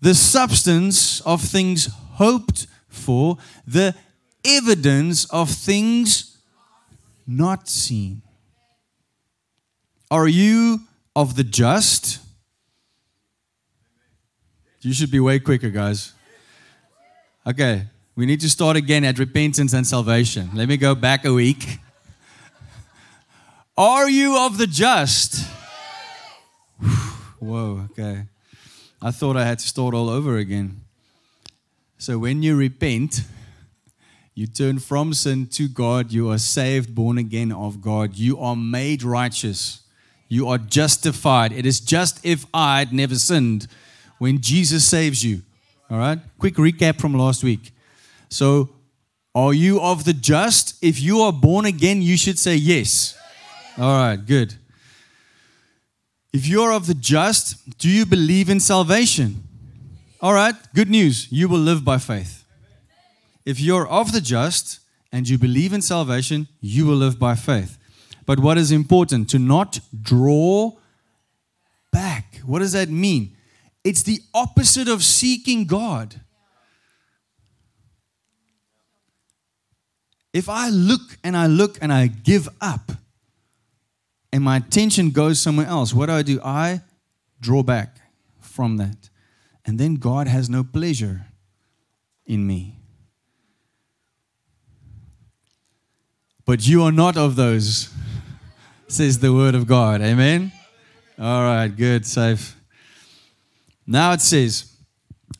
the 0.00 0.14
substance 0.14 1.20
of 1.20 1.40
things 1.40 1.88
hoped 2.14 2.66
for, 2.88 3.38
the 3.66 3.94
evidence 4.46 5.24
of 5.26 5.50
things 5.50 6.38
not 7.26 7.68
seen. 7.68 8.22
Are 10.10 10.28
you 10.28 10.80
of 11.14 11.34
the 11.34 11.44
just? 11.44 12.20
You 14.80 14.92
should 14.92 15.10
be 15.10 15.18
way 15.18 15.40
quicker, 15.40 15.70
guys. 15.70 16.12
Okay, 17.44 17.86
we 18.14 18.24
need 18.24 18.40
to 18.40 18.48
start 18.48 18.76
again 18.76 19.04
at 19.04 19.18
repentance 19.18 19.72
and 19.72 19.86
salvation. 19.86 20.50
Let 20.54 20.68
me 20.68 20.76
go 20.76 20.94
back 20.94 21.24
a 21.24 21.32
week. 21.32 21.78
Are 23.76 24.08
you 24.08 24.38
of 24.38 24.58
the 24.58 24.66
just? 24.66 25.44
Whoa, 27.40 27.88
okay. 27.90 28.26
I 29.02 29.10
thought 29.10 29.36
I 29.36 29.44
had 29.44 29.58
to 29.58 29.66
start 29.66 29.92
all 29.92 30.08
over 30.08 30.38
again. 30.38 30.80
So 31.98 32.18
when 32.18 32.42
you 32.42 32.56
repent, 32.56 33.22
you 34.36 34.46
turn 34.46 34.78
from 34.80 35.14
sin 35.14 35.46
to 35.46 35.66
God. 35.66 36.12
You 36.12 36.30
are 36.30 36.36
saved, 36.36 36.94
born 36.94 37.16
again 37.16 37.50
of 37.50 37.80
God. 37.80 38.16
You 38.16 38.38
are 38.38 38.54
made 38.54 39.02
righteous. 39.02 39.80
You 40.28 40.46
are 40.48 40.58
justified. 40.58 41.52
It 41.52 41.64
is 41.64 41.80
just 41.80 42.20
if 42.22 42.44
I'd 42.52 42.92
never 42.92 43.14
sinned 43.14 43.66
when 44.18 44.42
Jesus 44.42 44.84
saves 44.84 45.24
you. 45.24 45.40
All 45.90 45.96
right? 45.96 46.18
Quick 46.38 46.56
recap 46.56 47.00
from 47.00 47.14
last 47.14 47.42
week. 47.42 47.72
So, 48.28 48.68
are 49.34 49.54
you 49.54 49.80
of 49.80 50.04
the 50.04 50.12
just? 50.12 50.84
If 50.84 51.00
you 51.00 51.20
are 51.20 51.32
born 51.32 51.64
again, 51.64 52.02
you 52.02 52.18
should 52.18 52.38
say 52.38 52.56
yes. 52.56 53.18
All 53.78 53.96
right, 53.96 54.16
good. 54.16 54.54
If 56.34 56.46
you're 56.46 56.72
of 56.72 56.86
the 56.86 56.94
just, 56.94 57.78
do 57.78 57.88
you 57.88 58.04
believe 58.04 58.50
in 58.50 58.60
salvation? 58.60 59.44
All 60.20 60.34
right, 60.34 60.54
good 60.74 60.90
news. 60.90 61.26
You 61.32 61.48
will 61.48 61.58
live 61.58 61.86
by 61.86 61.96
faith. 61.96 62.45
If 63.46 63.60
you're 63.60 63.86
of 63.86 64.12
the 64.12 64.20
just 64.20 64.80
and 65.12 65.28
you 65.28 65.38
believe 65.38 65.72
in 65.72 65.80
salvation, 65.80 66.48
you 66.60 66.84
will 66.84 66.96
live 66.96 67.18
by 67.18 67.36
faith. 67.36 67.78
But 68.26 68.40
what 68.40 68.58
is 68.58 68.72
important? 68.72 69.30
To 69.30 69.38
not 69.38 69.78
draw 70.02 70.72
back. 71.92 72.40
What 72.44 72.58
does 72.58 72.72
that 72.72 72.90
mean? 72.90 73.36
It's 73.84 74.02
the 74.02 74.20
opposite 74.34 74.88
of 74.88 75.04
seeking 75.04 75.64
God. 75.64 76.20
If 80.32 80.48
I 80.48 80.68
look 80.68 81.16
and 81.22 81.36
I 81.36 81.46
look 81.46 81.78
and 81.80 81.92
I 81.92 82.08
give 82.08 82.48
up 82.60 82.92
and 84.32 84.42
my 84.42 84.56
attention 84.56 85.10
goes 85.10 85.40
somewhere 85.40 85.66
else, 85.66 85.94
what 85.94 86.06
do 86.06 86.12
I 86.12 86.22
do? 86.22 86.40
I 86.42 86.82
draw 87.40 87.62
back 87.62 87.96
from 88.40 88.76
that. 88.76 89.08
And 89.64 89.78
then 89.78 89.94
God 89.94 90.26
has 90.26 90.50
no 90.50 90.64
pleasure 90.64 91.26
in 92.26 92.46
me. 92.46 92.75
But 96.46 96.66
you 96.66 96.84
are 96.84 96.92
not 96.92 97.16
of 97.16 97.36
those, 97.36 97.92
says 98.88 99.18
the 99.18 99.32
word 99.34 99.54
of 99.54 99.66
God. 99.66 100.00
Amen? 100.00 100.52
All 101.18 101.42
right, 101.42 101.68
good, 101.68 102.06
safe. 102.06 102.56
Now 103.86 104.12
it 104.12 104.20
says, 104.20 104.72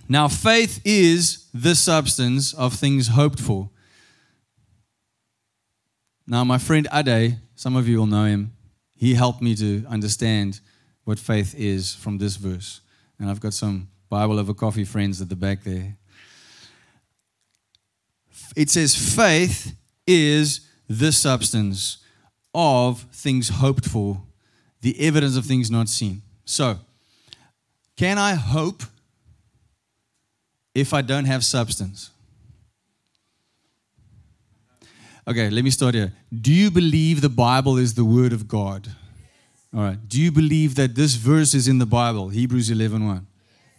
Now 0.08 0.28
faith 0.28 0.80
is 0.84 1.48
the 1.54 1.74
substance 1.74 2.52
of 2.52 2.74
things 2.74 3.08
hoped 3.08 3.40
for 3.40 3.70
now, 6.26 6.42
my 6.42 6.58
friend 6.58 6.88
Ade, 6.92 7.38
some 7.54 7.76
of 7.76 7.86
you 7.86 7.98
will 7.98 8.06
know 8.06 8.24
him, 8.24 8.52
he 8.96 9.14
helped 9.14 9.40
me 9.40 9.54
to 9.56 9.84
understand 9.88 10.60
what 11.04 11.20
faith 11.20 11.54
is 11.56 11.94
from 11.94 12.18
this 12.18 12.34
verse. 12.34 12.80
And 13.18 13.30
I've 13.30 13.38
got 13.38 13.54
some 13.54 13.88
Bible 14.08 14.40
over 14.40 14.52
coffee 14.52 14.84
friends 14.84 15.20
at 15.20 15.28
the 15.28 15.36
back 15.36 15.62
there. 15.62 15.96
It 18.56 18.70
says, 18.70 18.96
faith 18.96 19.76
is 20.06 20.66
the 20.88 21.12
substance 21.12 21.98
of 22.54 23.02
things 23.12 23.48
hoped 23.48 23.86
for, 23.86 24.22
the 24.80 24.98
evidence 25.00 25.36
of 25.36 25.44
things 25.44 25.70
not 25.70 25.88
seen. 25.88 26.22
So, 26.44 26.78
can 27.96 28.18
I 28.18 28.34
hope 28.34 28.82
if 30.74 30.92
I 30.92 31.02
don't 31.02 31.24
have 31.24 31.44
substance? 31.44 32.10
Okay, 35.28 35.50
let 35.50 35.64
me 35.64 35.70
start 35.70 35.94
here. 35.94 36.12
Do 36.32 36.52
you 36.52 36.70
believe 36.70 37.20
the 37.20 37.28
Bible 37.28 37.78
is 37.78 37.94
the 37.94 38.04
Word 38.04 38.32
of 38.32 38.46
God? 38.46 38.88
All 39.74 39.82
right. 39.82 39.98
Do 40.08 40.20
you 40.20 40.30
believe 40.30 40.76
that 40.76 40.94
this 40.94 41.16
verse 41.16 41.52
is 41.52 41.66
in 41.66 41.78
the 41.78 41.86
Bible, 41.86 42.28
Hebrews 42.28 42.70
11 42.70 43.06
1? 43.06 43.26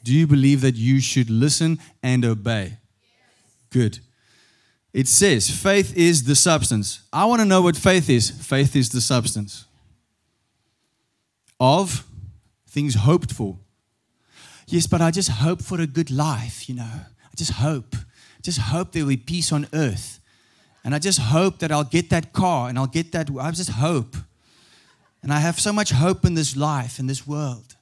Do 0.03 0.13
you 0.13 0.27
believe 0.27 0.61
that 0.61 0.75
you 0.75 0.99
should 0.99 1.29
listen 1.29 1.79
and 2.03 2.25
obey? 2.25 2.77
Good. 3.69 3.99
It 4.97 5.07
says 5.07 5.47
faith 5.47 5.95
is 5.95 6.23
the 6.23 6.35
substance. 6.35 7.01
I 7.13 7.25
want 7.25 7.39
to 7.39 7.45
know 7.45 7.61
what 7.61 7.77
faith 7.77 8.09
is. 8.09 8.31
Faith 8.31 8.75
is 8.75 8.89
the 8.89 8.99
substance 8.99 9.65
of 11.59 12.03
things 12.67 12.95
hoped 12.95 13.31
for. 13.31 13.59
Yes, 14.65 14.87
but 14.87 14.99
I 14.99 15.11
just 15.11 15.29
hope 15.29 15.61
for 15.61 15.79
a 15.79 15.85
good 15.85 16.09
life, 16.09 16.67
you 16.67 16.73
know. 16.73 16.81
I 16.83 17.35
just 17.35 17.51
hope. 17.51 17.95
I 17.95 18.41
just 18.41 18.57
hope 18.57 18.91
there 18.91 19.03
will 19.03 19.09
be 19.09 19.17
peace 19.17 19.51
on 19.51 19.67
earth. 19.71 20.19
And 20.83 20.95
I 20.95 20.99
just 20.99 21.19
hope 21.19 21.59
that 21.59 21.71
I'll 21.71 21.83
get 21.83 22.09
that 22.09 22.33
car 22.33 22.67
and 22.67 22.79
I'll 22.79 22.87
get 22.87 23.11
that. 23.11 23.29
I 23.39 23.51
just 23.51 23.69
hope. 23.69 24.17
And 25.21 25.31
I 25.31 25.41
have 25.41 25.59
so 25.59 25.71
much 25.71 25.91
hope 25.91 26.25
in 26.25 26.33
this 26.33 26.57
life, 26.57 26.97
in 26.97 27.05
this 27.05 27.27
world. 27.27 27.76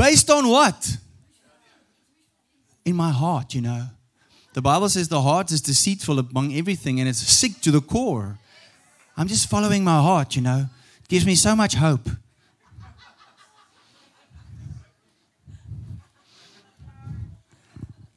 Based 0.00 0.30
on 0.30 0.48
what? 0.48 0.96
In 2.86 2.96
my 2.96 3.10
heart, 3.10 3.52
you 3.54 3.60
know. 3.60 3.84
The 4.54 4.62
Bible 4.62 4.88
says 4.88 5.08
the 5.08 5.20
heart 5.20 5.52
is 5.52 5.60
deceitful 5.60 6.18
among 6.18 6.54
everything 6.54 7.00
and 7.00 7.06
it's 7.06 7.18
sick 7.18 7.60
to 7.60 7.70
the 7.70 7.82
core. 7.82 8.38
I'm 9.14 9.28
just 9.28 9.50
following 9.50 9.84
my 9.84 10.00
heart, 10.00 10.36
you 10.36 10.40
know. 10.40 10.70
It 11.02 11.08
gives 11.08 11.26
me 11.26 11.34
so 11.34 11.54
much 11.54 11.74
hope. 11.74 12.08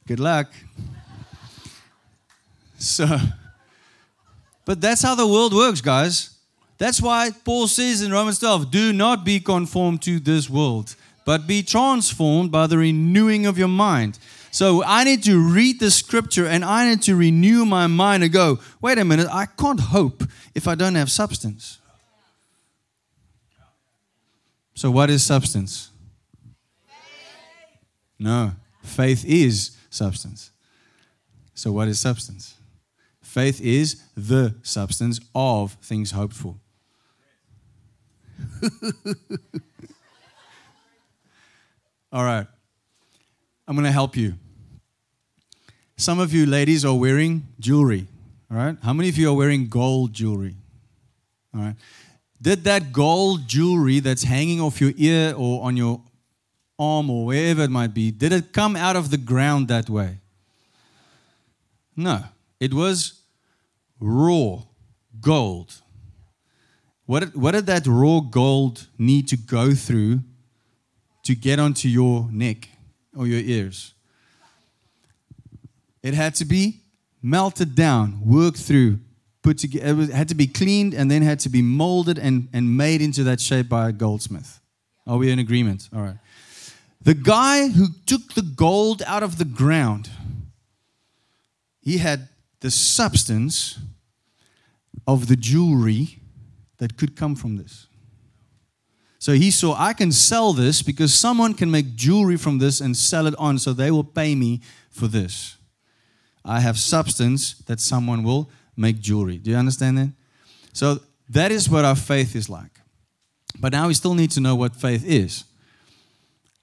Good 0.06 0.20
luck. 0.20 0.54
So, 2.78 3.06
but 4.64 4.80
that's 4.80 5.02
how 5.02 5.14
the 5.14 5.26
world 5.26 5.52
works, 5.52 5.82
guys. 5.82 6.30
That's 6.78 7.02
why 7.02 7.30
Paul 7.44 7.68
says 7.68 8.00
in 8.00 8.10
Romans 8.10 8.38
12 8.38 8.70
do 8.70 8.94
not 8.94 9.22
be 9.22 9.38
conformed 9.38 10.00
to 10.02 10.18
this 10.18 10.48
world, 10.48 10.96
but 11.24 11.46
be 11.46 11.62
transformed 11.62 12.50
by 12.50 12.66
the 12.66 12.78
renewing 12.78 13.46
of 13.46 13.58
your 13.58 13.68
mind. 13.68 14.18
So 14.50 14.84
I 14.84 15.04
need 15.04 15.24
to 15.24 15.38
read 15.40 15.80
the 15.80 15.90
scripture 15.90 16.46
and 16.46 16.64
I 16.64 16.88
need 16.88 17.02
to 17.02 17.16
renew 17.16 17.64
my 17.64 17.86
mind 17.86 18.22
and 18.22 18.32
go, 18.32 18.60
wait 18.80 18.98
a 18.98 19.04
minute, 19.04 19.26
I 19.30 19.46
can't 19.46 19.80
hope 19.80 20.22
if 20.54 20.68
I 20.68 20.74
don't 20.74 20.94
have 20.94 21.10
substance. 21.10 21.78
So, 24.74 24.90
what 24.90 25.08
is 25.08 25.22
substance? 25.22 25.90
No, 28.18 28.52
faith 28.82 29.24
is 29.24 29.76
substance. 29.88 30.50
So, 31.54 31.70
what 31.70 31.88
is 31.88 32.00
substance? 32.00 32.54
Faith 33.22 33.60
is 33.60 34.02
the 34.16 34.54
substance 34.62 35.20
of 35.34 35.72
things 35.74 36.10
hoped 36.10 36.34
for. 36.34 36.56
All 42.14 42.24
right. 42.24 42.46
I'm 43.66 43.74
going 43.74 43.86
to 43.86 43.92
help 43.92 44.16
you. 44.16 44.34
Some 45.96 46.20
of 46.20 46.32
you 46.32 46.46
ladies 46.46 46.84
are 46.84 46.94
wearing 46.94 47.48
jewelry. 47.58 48.06
All 48.48 48.56
right. 48.56 48.76
How 48.84 48.92
many 48.92 49.08
of 49.08 49.18
you 49.18 49.30
are 49.30 49.34
wearing 49.34 49.66
gold 49.66 50.12
jewelry? 50.12 50.54
All 51.52 51.60
right. 51.60 51.74
Did 52.40 52.62
that 52.64 52.92
gold 52.92 53.48
jewelry 53.48 53.98
that's 53.98 54.22
hanging 54.22 54.60
off 54.60 54.80
your 54.80 54.92
ear 54.96 55.34
or 55.36 55.64
on 55.64 55.76
your 55.76 56.02
arm 56.78 57.10
or 57.10 57.26
wherever 57.26 57.62
it 57.62 57.70
might 57.70 57.94
be, 57.94 58.12
did 58.12 58.32
it 58.32 58.52
come 58.52 58.76
out 58.76 58.94
of 58.94 59.10
the 59.10 59.16
ground 59.16 59.66
that 59.68 59.90
way? 59.90 60.18
No. 61.96 62.22
It 62.60 62.72
was 62.72 63.22
raw 63.98 64.62
gold. 65.20 65.74
What 67.06 67.20
did, 67.20 67.34
what 67.34 67.52
did 67.52 67.66
that 67.66 67.88
raw 67.88 68.20
gold 68.20 68.86
need 68.98 69.26
to 69.28 69.36
go 69.36 69.74
through 69.74 70.20
to 71.24 71.34
get 71.34 71.58
onto 71.58 71.88
your 71.88 72.28
neck 72.30 72.68
or 73.16 73.26
your 73.26 73.40
ears? 73.40 73.94
It 76.02 76.14
had 76.14 76.34
to 76.36 76.44
be 76.44 76.80
melted 77.22 77.74
down, 77.74 78.20
worked 78.24 78.58
through, 78.58 78.98
put 79.42 79.58
together. 79.58 80.02
It 80.02 80.10
had 80.10 80.28
to 80.28 80.34
be 80.34 80.46
cleaned 80.46 80.94
and 80.94 81.10
then 81.10 81.22
had 81.22 81.40
to 81.40 81.48
be 81.48 81.62
molded 81.62 82.18
and, 82.18 82.48
and 82.52 82.76
made 82.76 83.00
into 83.00 83.24
that 83.24 83.40
shape 83.40 83.68
by 83.68 83.88
a 83.88 83.92
goldsmith. 83.92 84.60
Are 85.06 85.16
we 85.16 85.30
in 85.30 85.38
agreement? 85.38 85.88
All 85.94 86.02
right. 86.02 86.16
The 87.02 87.14
guy 87.14 87.68
who 87.68 87.88
took 88.06 88.34
the 88.34 88.42
gold 88.42 89.02
out 89.06 89.22
of 89.22 89.36
the 89.38 89.44
ground, 89.44 90.10
he 91.80 91.98
had 91.98 92.28
the 92.60 92.70
substance 92.70 93.78
of 95.06 95.28
the 95.28 95.36
jewelry 95.36 96.18
that 96.78 96.96
could 96.96 97.14
come 97.14 97.34
from 97.34 97.56
this. 97.56 97.86
So 99.24 99.32
he 99.32 99.50
saw, 99.50 99.74
I 99.78 99.94
can 99.94 100.12
sell 100.12 100.52
this 100.52 100.82
because 100.82 101.14
someone 101.14 101.54
can 101.54 101.70
make 101.70 101.94
jewelry 101.94 102.36
from 102.36 102.58
this 102.58 102.82
and 102.82 102.94
sell 102.94 103.26
it 103.26 103.34
on, 103.38 103.58
so 103.58 103.72
they 103.72 103.90
will 103.90 104.04
pay 104.04 104.34
me 104.34 104.60
for 104.90 105.06
this. 105.06 105.56
I 106.44 106.60
have 106.60 106.78
substance 106.78 107.54
that 107.60 107.80
someone 107.80 108.22
will 108.22 108.50
make 108.76 109.00
jewelry. 109.00 109.38
Do 109.38 109.50
you 109.50 109.56
understand 109.56 109.96
that? 109.96 110.10
So 110.74 111.00
that 111.30 111.50
is 111.52 111.70
what 111.70 111.86
our 111.86 111.96
faith 111.96 112.36
is 112.36 112.50
like. 112.50 112.72
But 113.58 113.72
now 113.72 113.88
we 113.88 113.94
still 113.94 114.12
need 114.12 114.30
to 114.32 114.40
know 114.40 114.56
what 114.56 114.76
faith 114.76 115.06
is. 115.06 115.44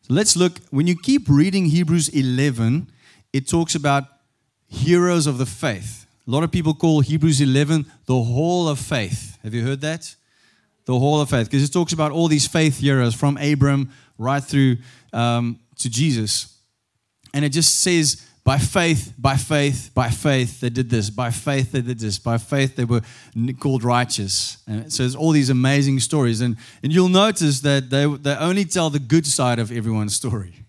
So 0.04 0.14
let's 0.14 0.36
look. 0.38 0.60
When 0.70 0.86
you 0.86 0.96
keep 0.96 1.28
reading 1.28 1.66
Hebrews 1.66 2.10
11, 2.10 2.92
it 3.34 3.50
talks 3.50 3.74
about 3.74 4.04
heroes 4.68 5.26
of 5.26 5.40
the 5.40 5.48
faith. 5.48 6.06
A 6.28 6.30
lot 6.30 6.44
of 6.44 6.52
people 6.52 6.76
call 6.76 7.02
Hebrews 7.02 7.42
11 7.42 7.88
the 8.06 8.22
hall 8.22 8.70
of 8.70 8.78
faith. 8.78 9.40
Have 9.42 9.56
you 9.56 9.64
heard 9.64 9.82
that? 9.82 10.16
The 10.86 10.98
hall 10.98 11.22
of 11.22 11.30
faith. 11.30 11.48
Because 11.48 11.64
it 11.64 11.72
talks 11.72 11.94
about 11.94 12.12
all 12.12 12.28
these 12.28 12.48
faith 12.48 12.80
heroes 12.80 13.14
from 13.14 13.38
Abram 13.38 13.92
right 14.18 14.44
through 14.44 14.78
um, 15.14 15.60
to 15.78 15.90
Jesus. 15.90 16.58
And 17.34 17.46
it 17.46 17.50
just 17.50 17.80
says 17.82 18.28
by 18.44 18.58
faith, 18.58 19.14
by 19.20 19.38
faith, 19.38 19.92
by 19.94 20.10
faith, 20.10 20.62
they 20.62 20.70
did 20.70 20.90
this. 20.90 21.12
By 21.12 21.30
faith, 21.30 21.72
they 21.72 21.82
did 21.82 22.00
this. 22.00 22.18
By 22.18 22.40
faith, 22.40 22.76
they 22.76 22.86
were 22.86 23.02
called 23.60 23.84
righteous. 23.84 24.58
And 24.66 24.92
so 24.92 25.04
there's 25.04 25.16
all 25.16 25.32
these 25.32 25.52
amazing 25.52 26.00
stories. 26.00 26.42
And, 26.42 26.58
and 26.82 26.92
you'll 26.92 27.10
notice 27.10 27.62
that 27.62 27.92
they, 27.92 28.08
they 28.08 28.36
only 28.36 28.66
tell 28.66 28.90
the 28.90 29.00
good 29.00 29.28
side 29.28 29.60
of 29.60 29.72
everyone's 29.72 30.16
story. 30.16 30.66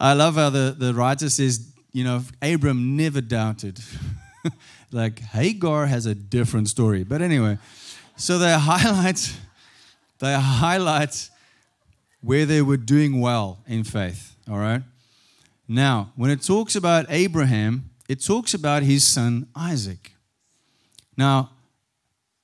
I 0.00 0.14
love 0.14 0.36
how 0.36 0.48
the, 0.48 0.74
the 0.78 0.94
writer 0.94 1.28
says, 1.28 1.70
you 1.92 2.04
know, 2.04 2.22
Abram 2.40 2.96
never 2.96 3.20
doubted. 3.20 3.80
like 4.92 5.18
Hagar 5.18 5.86
has 5.86 6.06
a 6.06 6.14
different 6.14 6.68
story. 6.68 7.04
But 7.04 7.20
anyway, 7.20 7.58
so 8.18 8.38
they 8.38 8.52
highlight, 8.58 9.32
they 10.18 10.34
highlight 10.34 11.30
where 12.20 12.44
they 12.44 12.60
were 12.60 12.76
doing 12.76 13.20
well 13.20 13.58
in 13.66 13.84
faith. 13.84 14.36
All 14.50 14.58
right. 14.58 14.82
Now, 15.66 16.12
when 16.16 16.30
it 16.30 16.42
talks 16.42 16.76
about 16.76 17.06
Abraham, 17.08 17.90
it 18.08 18.24
talks 18.24 18.54
about 18.54 18.82
his 18.82 19.06
son 19.06 19.46
Isaac. 19.54 20.12
Now, 21.16 21.50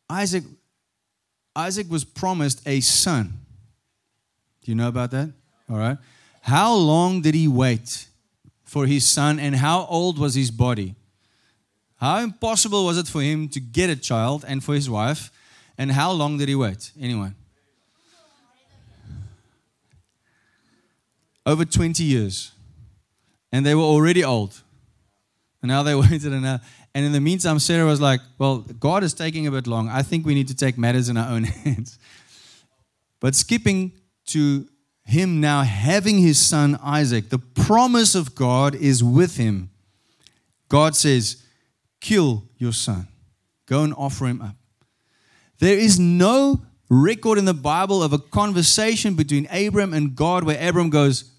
Isaac, 0.09 0.45
Isaac 1.57 1.91
was 1.91 2.05
promised 2.05 2.63
a 2.67 2.81
son. 2.81 3.41
Do 4.63 4.71
you 4.71 4.75
know 4.75 4.89
about 4.89 5.11
that? 5.11 5.33
All 5.69 5.77
right. 5.77 5.99
How 6.43 6.75
long 6.75 7.23
did 7.23 7.35
he 7.35 7.49
wait 7.49 8.07
for 8.65 8.87
his 8.87 9.07
son, 9.07 9.39
and 9.39 9.57
how 9.57 9.87
old 9.87 10.19
was 10.19 10.35
his 10.35 10.51
body? 10.51 10.95
How 11.97 12.19
impossible 12.19 12.85
was 12.85 12.99
it 12.99 13.07
for 13.07 13.23
him 13.23 13.49
to 13.49 13.61
get 13.61 13.89
a 13.89 13.97
child 13.97 14.45
and 14.47 14.63
for 14.63 14.75
his 14.75 14.91
wife? 14.91 15.31
And 15.77 15.91
how 15.93 16.13
long 16.13 16.39
did 16.39 16.49
he 16.49 16.55
wait? 16.55 16.93
Anyone? 17.01 17.35
Over 21.47 21.65
20 21.65 22.03
years. 22.03 22.53
And 23.53 23.67
they 23.67 23.75
were 23.75 23.83
already 23.83 24.25
old. 24.25 24.63
And 25.63 25.69
now 25.69 25.83
they 25.83 25.95
waited 25.95 26.33
and. 26.33 26.61
And 26.95 27.05
in 27.05 27.11
the 27.11 27.21
meantime, 27.21 27.59
Sarah 27.59 27.87
was 27.87 28.01
like, 28.01 28.21
Well, 28.39 28.59
God 28.59 29.03
is 29.03 29.15
taking 29.15 29.47
a 29.47 29.51
bit 29.51 29.67
long. 29.67 29.89
I 29.89 30.03
think 30.03 30.25
we 30.25 30.35
need 30.35 30.49
to 30.49 30.55
take 30.55 30.79
matters 30.79 31.09
in 31.09 31.17
our 31.17 31.31
own 31.31 31.45
hands. 31.65 31.99
But 33.21 33.35
skipping 33.35 33.93
to 34.27 34.69
him 35.05 35.41
now 35.41 35.63
having 35.63 36.19
his 36.19 36.39
son 36.39 36.79
Isaac, 36.83 37.31
the 37.31 37.39
promise 37.39 38.15
of 38.15 38.35
God 38.35 38.75
is 38.75 39.03
with 39.03 39.37
him. 39.37 39.71
God 40.69 40.95
says, 40.95 41.43
Kill 42.01 42.45
your 42.59 42.73
son, 42.73 43.09
go 43.67 43.83
and 43.83 43.93
offer 43.95 44.27
him 44.27 44.41
up. 44.41 44.57
There 45.59 45.79
is 45.79 45.99
no 45.99 46.63
record 46.89 47.39
in 47.39 47.45
the 47.45 47.55
Bible 47.55 48.03
of 48.03 48.13
a 48.13 48.19
conversation 48.19 49.15
between 49.15 49.47
Abram 49.51 49.93
and 49.93 50.15
God 50.15 50.45
where 50.45 50.69
Abram 50.69 50.91
goes, 50.91 51.33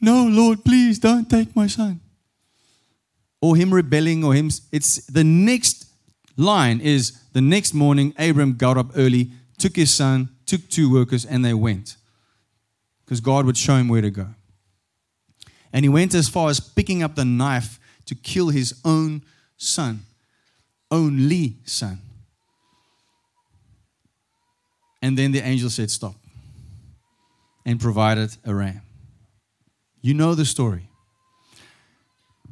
No, 0.00 0.26
Lord, 0.26 0.64
please 0.64 0.98
don't 0.98 1.28
take 1.28 1.54
my 1.54 1.66
son. 1.66 2.00
Or 3.40 3.56
him 3.56 3.74
rebelling 3.74 4.22
or 4.24 4.34
him 4.34 4.50
it's 4.70 5.04
the 5.06 5.24
next 5.24 5.86
line 6.36 6.80
is 6.80 7.18
the 7.32 7.40
next 7.40 7.74
morning 7.74 8.14
abram 8.18 8.54
got 8.54 8.78
up 8.78 8.90
early 8.96 9.30
took 9.58 9.76
his 9.76 9.92
son 9.92 10.28
took 10.46 10.66
two 10.68 10.90
workers 10.92 11.24
and 11.26 11.44
they 11.44 11.54
went. 11.54 11.96
Because 13.04 13.20
god 13.20 13.44
would 13.44 13.56
show 13.56 13.76
him 13.76 13.88
where 13.88 14.00
to 14.00 14.10
go. 14.10 14.28
And 15.72 15.84
he 15.84 15.88
went 15.88 16.14
as 16.14 16.28
far 16.28 16.50
as 16.50 16.60
picking 16.60 17.02
up 17.02 17.16
the 17.16 17.24
knife 17.24 17.80
to 18.06 18.14
kill 18.14 18.50
his 18.50 18.80
own 18.84 19.22
son 19.56 20.02
only 20.90 21.56
son 21.64 21.98
and 25.02 25.18
then 25.18 25.32
the 25.32 25.40
angel 25.40 25.68
said 25.68 25.90
stop 25.90 26.14
and 27.66 27.80
provided 27.80 28.34
a 28.44 28.54
ram 28.54 28.80
you 30.00 30.14
know 30.14 30.34
the 30.34 30.44
story 30.44 30.88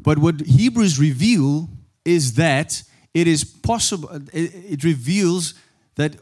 but 0.02 0.18
what 0.18 0.40
Hebrews 0.40 0.98
reveal 0.98 1.68
is 2.04 2.34
that 2.34 2.82
it 3.12 3.26
is 3.26 3.44
possible, 3.44 4.08
it, 4.32 4.84
reveals 4.84 5.54
that 5.96 6.16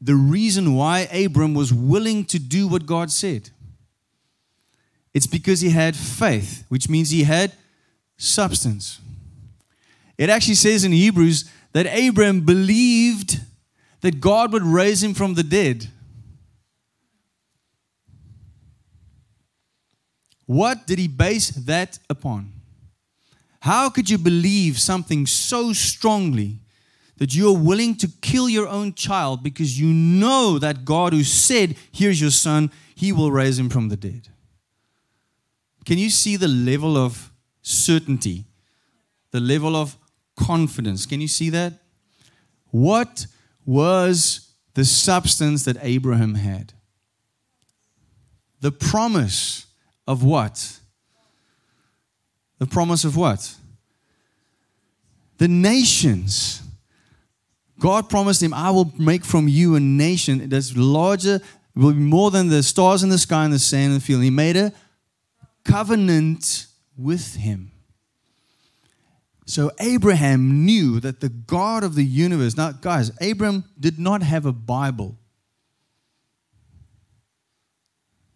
the 0.00 0.14
reason 0.14 0.74
why 0.74 1.00
Abram 1.12 1.54
was 1.54 1.72
willing 1.72 2.24
to 2.26 2.38
do 2.38 2.68
what 2.68 2.86
God 2.86 3.10
said. 3.10 3.50
It's 5.14 5.26
because 5.26 5.60
he 5.60 5.70
had 5.70 5.96
faith, 5.96 6.64
which 6.68 6.88
means 6.88 7.10
he 7.10 7.22
had 7.22 7.52
substance. 8.16 9.00
It 10.18 10.28
actually 10.28 10.56
says 10.56 10.84
in 10.84 10.92
Hebrews 10.92 11.50
that 11.72 11.86
Abram 11.86 12.40
believed 12.40 13.40
that 14.04 14.20
God 14.20 14.52
would 14.52 14.62
raise 14.62 15.02
him 15.02 15.14
from 15.14 15.32
the 15.32 15.42
dead. 15.42 15.88
What 20.44 20.86
did 20.86 20.98
he 20.98 21.08
base 21.08 21.48
that 21.48 21.98
upon? 22.10 22.52
How 23.60 23.88
could 23.88 24.10
you 24.10 24.18
believe 24.18 24.78
something 24.78 25.24
so 25.24 25.72
strongly 25.72 26.58
that 27.16 27.34
you're 27.34 27.56
willing 27.56 27.96
to 27.96 28.08
kill 28.20 28.46
your 28.46 28.68
own 28.68 28.92
child 28.92 29.42
because 29.42 29.80
you 29.80 29.86
know 29.86 30.58
that 30.58 30.84
God 30.84 31.14
who 31.14 31.24
said, 31.24 31.74
Here's 31.90 32.20
your 32.20 32.30
son, 32.30 32.70
he 32.94 33.10
will 33.10 33.32
raise 33.32 33.58
him 33.58 33.70
from 33.70 33.88
the 33.88 33.96
dead? 33.96 34.28
Can 35.86 35.96
you 35.96 36.10
see 36.10 36.36
the 36.36 36.46
level 36.46 36.98
of 36.98 37.32
certainty, 37.62 38.44
the 39.30 39.40
level 39.40 39.74
of 39.74 39.96
confidence? 40.36 41.06
Can 41.06 41.22
you 41.22 41.28
see 41.28 41.48
that? 41.48 41.72
What 42.70 43.28
was 43.66 44.52
the 44.74 44.84
substance 44.84 45.64
that 45.64 45.76
Abraham 45.80 46.34
had? 46.34 46.72
The 48.60 48.72
promise 48.72 49.66
of 50.06 50.22
what? 50.22 50.80
The 52.58 52.66
promise 52.66 53.04
of 53.04 53.16
what? 53.16 53.54
The 55.38 55.48
nations. 55.48 56.62
God 57.78 58.08
promised 58.08 58.42
him, 58.42 58.54
I 58.54 58.70
will 58.70 58.92
make 58.98 59.24
from 59.24 59.48
you 59.48 59.74
a 59.74 59.80
nation 59.80 60.48
that's 60.48 60.76
larger, 60.76 61.40
will 61.74 61.92
be 61.92 61.98
more 61.98 62.30
than 62.30 62.48
the 62.48 62.62
stars 62.62 63.02
in 63.02 63.08
the 63.08 63.18
sky 63.18 63.44
and 63.44 63.52
the 63.52 63.58
sand 63.58 63.92
in 63.92 63.94
the 63.94 64.00
field. 64.00 64.22
He 64.22 64.30
made 64.30 64.56
a 64.56 64.72
covenant 65.64 66.66
with 66.96 67.34
him. 67.34 67.72
So 69.46 69.70
Abraham 69.78 70.64
knew 70.64 71.00
that 71.00 71.20
the 71.20 71.28
God 71.28 71.84
of 71.84 71.94
the 71.94 72.04
universe, 72.04 72.56
now, 72.56 72.72
guys, 72.72 73.10
Abraham 73.20 73.64
did 73.78 73.98
not 73.98 74.22
have 74.22 74.46
a 74.46 74.52
Bible. 74.52 75.18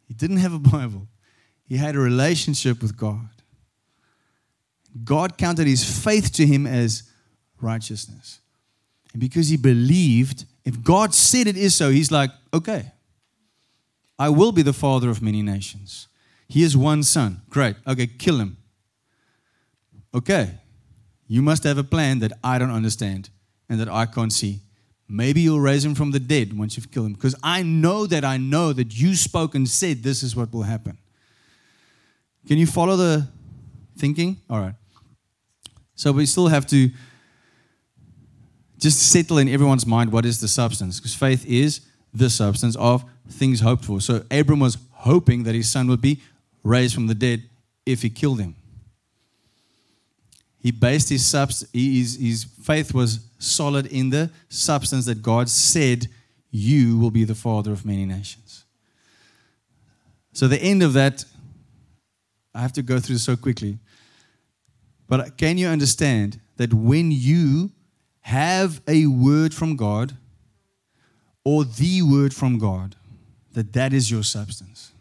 He 0.06 0.14
didn't 0.14 0.38
have 0.38 0.52
a 0.52 0.59
Bible, 0.59 1.06
he 1.64 1.76
had 1.76 1.94
a 1.94 2.00
relationship 2.00 2.82
with 2.82 2.96
God. 2.96 3.28
God 5.04 5.38
counted 5.38 5.66
his 5.66 5.84
faith 5.84 6.32
to 6.34 6.46
him 6.46 6.66
as 6.66 7.04
righteousness. 7.61 8.40
And 9.12 9.20
because 9.20 9.48
he 9.48 9.56
believed, 9.56 10.44
if 10.64 10.82
God 10.82 11.14
said 11.14 11.46
it 11.46 11.56
is 11.56 11.74
so, 11.74 11.90
he's 11.90 12.11
like, 12.11 12.30
okay, 12.52 12.92
I 14.18 14.28
will 14.30 14.52
be 14.52 14.62
the 14.62 14.72
father 14.72 15.09
of 15.09 15.22
many 15.22 15.42
nations. 15.42 16.09
He 16.48 16.62
has 16.62 16.76
one 16.76 17.02
son. 17.02 17.42
Great. 17.50 17.76
Okay, 17.86 18.06
kill 18.06 18.38
him. 18.38 18.56
Okay, 20.14 20.50
you 21.28 21.42
must 21.42 21.62
have 21.64 21.78
a 21.78 21.84
plan 21.84 22.18
that 22.20 22.32
I 22.42 22.58
don't 22.58 22.70
understand 22.70 23.30
and 23.68 23.78
that 23.78 23.88
I 23.88 24.06
can't 24.06 24.32
see. 24.32 24.60
Maybe 25.08 25.42
you'll 25.42 25.60
raise 25.60 25.84
him 25.84 25.94
from 25.94 26.10
the 26.10 26.20
dead 26.20 26.58
once 26.58 26.76
you've 26.76 26.90
killed 26.90 27.06
him. 27.06 27.12
Because 27.12 27.34
I 27.42 27.62
know 27.62 28.06
that 28.06 28.24
I 28.24 28.38
know 28.38 28.72
that 28.72 28.98
you 28.98 29.14
spoke 29.14 29.54
and 29.54 29.68
said 29.68 30.02
this 30.02 30.22
is 30.22 30.34
what 30.34 30.52
will 30.52 30.62
happen. 30.62 30.98
Can 32.46 32.58
you 32.58 32.66
follow 32.66 32.96
the 32.96 33.28
thinking? 33.96 34.38
All 34.48 34.58
right. 34.58 34.74
So 35.94 36.12
we 36.12 36.26
still 36.26 36.48
have 36.48 36.66
to 36.68 36.90
just 38.78 39.10
settle 39.10 39.38
in 39.38 39.48
everyone's 39.48 39.86
mind 39.86 40.12
what 40.12 40.24
is 40.24 40.40
the 40.40 40.48
substance, 40.48 40.98
because 40.98 41.14
faith 41.14 41.44
is 41.46 41.80
the 42.14 42.30
substance 42.30 42.76
of 42.76 43.04
things 43.28 43.60
hoped 43.60 43.84
for. 43.84 44.00
So 44.00 44.24
Abram 44.30 44.60
was 44.60 44.78
hoping 44.92 45.42
that 45.42 45.54
his 45.54 45.68
son 45.68 45.88
would 45.88 46.00
be 46.00 46.20
raised 46.62 46.94
from 46.94 47.06
the 47.06 47.14
dead 47.14 47.42
if 47.84 48.02
he 48.02 48.10
killed 48.10 48.40
him. 48.40 48.54
He 50.61 50.70
based 50.70 51.09
his, 51.09 51.30
his, 51.72 52.16
his 52.16 52.44
faith 52.62 52.92
was 52.92 53.20
solid 53.38 53.86
in 53.86 54.11
the 54.11 54.30
substance 54.48 55.06
that 55.06 55.22
God 55.22 55.48
said, 55.48 56.09
You 56.50 56.98
will 56.98 57.11
be 57.11 57.24
the 57.24 57.34
father 57.34 57.72
of 57.72 57.86
many 57.86 58.04
nations. 58.04 58.64
So, 60.32 60.48
the 60.48 60.61
end 60.61 60.82
of 60.82 60.92
that, 60.92 61.24
I 62.54 62.61
have 62.61 62.72
to 62.74 62.82
go 62.82 62.98
through 62.98 63.18
so 63.18 63.36
quickly. 63.36 63.78
But 65.09 65.38
can 65.38 65.59
you 65.59 65.68
understand 65.68 66.40
that 66.56 66.74
when 66.74 67.11
you 67.11 67.70
have 68.20 68.82
a 68.86 69.06
word 69.06 69.54
from 69.54 69.76
God 69.76 70.16
or 71.44 71.64
the 71.64 72.02
word 72.02 72.34
from 72.34 72.59
God, 72.59 72.94
that 73.52 73.72
that 73.72 73.92
is 73.92 74.11
your 74.11 74.22
substance, 74.22 74.92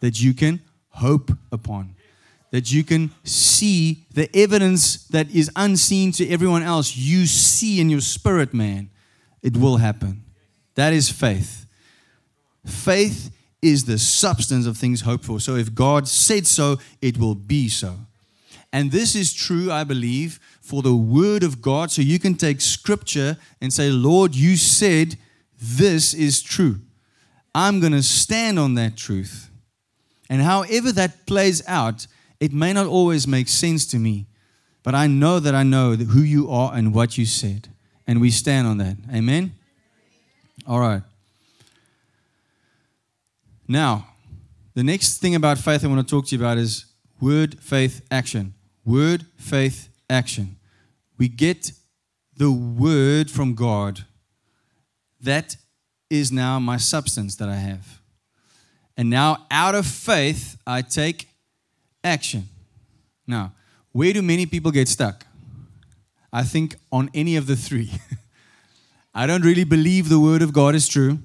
that 0.00 0.20
you 0.20 0.34
can 0.34 0.60
hope 0.88 1.30
upon, 1.52 1.94
that 2.50 2.72
you 2.72 2.84
can 2.84 3.10
see 3.24 4.04
the 4.12 4.34
evidence 4.34 5.06
that 5.08 5.30
is 5.30 5.50
unseen 5.56 6.12
to 6.12 6.28
everyone 6.28 6.62
else, 6.62 6.96
you 6.96 7.26
see 7.26 7.80
in 7.80 7.90
your 7.90 8.00
spirit, 8.00 8.54
man, 8.54 8.90
it 9.42 9.56
will 9.56 9.78
happen. 9.78 10.24
That 10.74 10.92
is 10.92 11.10
faith. 11.10 11.66
Faith 12.64 13.30
is 13.62 13.84
the 13.84 13.98
substance 13.98 14.66
of 14.66 14.76
things 14.76 15.02
hoped 15.02 15.24
for. 15.24 15.40
So 15.40 15.56
if 15.56 15.74
God 15.74 16.08
said 16.08 16.46
so, 16.46 16.78
it 17.00 17.18
will 17.18 17.34
be 17.34 17.68
so. 17.68 17.96
And 18.72 18.92
this 18.92 19.14
is 19.14 19.32
true, 19.32 19.70
I 19.72 19.84
believe, 19.84 20.38
for 20.60 20.82
the 20.82 20.94
Word 20.94 21.42
of 21.42 21.62
God. 21.62 21.90
So 21.90 22.02
you 22.02 22.18
can 22.18 22.34
take 22.34 22.60
Scripture 22.60 23.38
and 23.60 23.72
say, 23.72 23.90
Lord, 23.90 24.34
you 24.34 24.56
said 24.56 25.16
this 25.58 26.12
is 26.12 26.42
true. 26.42 26.80
I'm 27.54 27.80
going 27.80 27.92
to 27.92 28.02
stand 28.02 28.58
on 28.58 28.74
that 28.74 28.96
truth. 28.96 29.50
And 30.28 30.42
however 30.42 30.92
that 30.92 31.26
plays 31.26 31.66
out, 31.66 32.06
it 32.40 32.52
may 32.52 32.72
not 32.72 32.86
always 32.86 33.26
make 33.26 33.48
sense 33.48 33.86
to 33.86 33.98
me, 33.98 34.26
but 34.82 34.94
I 34.94 35.06
know 35.06 35.40
that 35.40 35.54
I 35.54 35.62
know 35.62 35.94
who 35.94 36.20
you 36.20 36.50
are 36.50 36.74
and 36.74 36.94
what 36.94 37.18
you 37.18 37.26
said. 37.26 37.68
And 38.06 38.20
we 38.20 38.30
stand 38.30 38.68
on 38.68 38.78
that. 38.78 38.96
Amen? 39.12 39.52
All 40.66 40.78
right. 40.78 41.02
Now, 43.66 44.06
the 44.74 44.84
next 44.84 45.18
thing 45.18 45.34
about 45.34 45.58
faith 45.58 45.84
I 45.84 45.88
want 45.88 46.06
to 46.06 46.10
talk 46.10 46.26
to 46.26 46.36
you 46.36 46.40
about 46.40 46.58
is 46.58 46.86
word, 47.20 47.58
faith, 47.60 48.02
action. 48.10 48.54
Word, 48.84 49.26
faith, 49.36 49.88
action. 50.08 50.56
We 51.18 51.28
get 51.28 51.72
the 52.36 52.52
word 52.52 53.30
from 53.30 53.54
God. 53.54 54.04
That 55.20 55.56
is 56.10 56.30
now 56.30 56.60
my 56.60 56.76
substance 56.76 57.34
that 57.36 57.48
I 57.48 57.56
have. 57.56 58.00
And 58.96 59.10
now, 59.10 59.46
out 59.50 59.74
of 59.74 59.86
faith, 59.86 60.56
I 60.66 60.82
take 60.82 61.28
action. 62.06 62.48
Now, 63.26 63.52
where 63.92 64.12
do 64.12 64.22
many 64.22 64.46
people 64.46 64.70
get 64.70 64.88
stuck? 64.88 65.26
I 66.32 66.42
think 66.42 66.76
on 66.92 67.10
any 67.14 67.36
of 67.36 67.46
the 67.46 67.56
three. 67.56 67.90
I 69.14 69.26
don't 69.26 69.42
really 69.42 69.64
believe 69.64 70.08
the 70.08 70.20
word 70.20 70.42
of 70.42 70.52
God 70.52 70.74
is 70.74 70.86
true. 70.86 71.18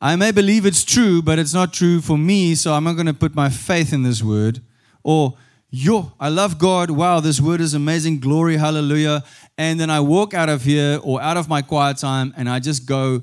I 0.00 0.16
may 0.16 0.30
believe 0.30 0.64
it's 0.64 0.82
true, 0.82 1.20
but 1.20 1.38
it's 1.38 1.52
not 1.52 1.74
true 1.74 2.00
for 2.00 2.16
me, 2.16 2.54
so 2.54 2.72
I'm 2.72 2.84
not 2.84 2.94
going 2.94 3.06
to 3.06 3.14
put 3.14 3.34
my 3.34 3.50
faith 3.50 3.92
in 3.92 4.02
this 4.02 4.22
word. 4.22 4.62
Or, 5.02 5.36
yo, 5.68 6.12
I 6.18 6.30
love 6.30 6.58
God. 6.58 6.90
Wow, 6.90 7.20
this 7.20 7.38
word 7.38 7.60
is 7.60 7.74
amazing. 7.74 8.20
Glory, 8.20 8.56
hallelujah. 8.56 9.22
And 9.58 9.78
then 9.78 9.90
I 9.90 10.00
walk 10.00 10.32
out 10.32 10.48
of 10.48 10.62
here 10.62 10.98
or 11.02 11.20
out 11.20 11.36
of 11.36 11.48
my 11.50 11.60
quiet 11.60 11.98
time 11.98 12.32
and 12.38 12.48
I 12.48 12.60
just 12.60 12.86
go 12.86 13.20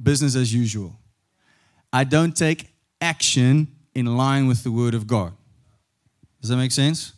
business 0.00 0.34
as 0.34 0.52
usual. 0.52 0.98
I 1.92 2.02
don't 2.02 2.36
take 2.36 2.74
action 3.00 3.68
in 3.94 4.16
line 4.16 4.46
with 4.46 4.64
the 4.64 4.72
word 4.72 4.94
of 4.94 5.06
God. 5.06 5.32
Does 6.40 6.50
that 6.50 6.56
make 6.56 6.72
sense? 6.72 7.12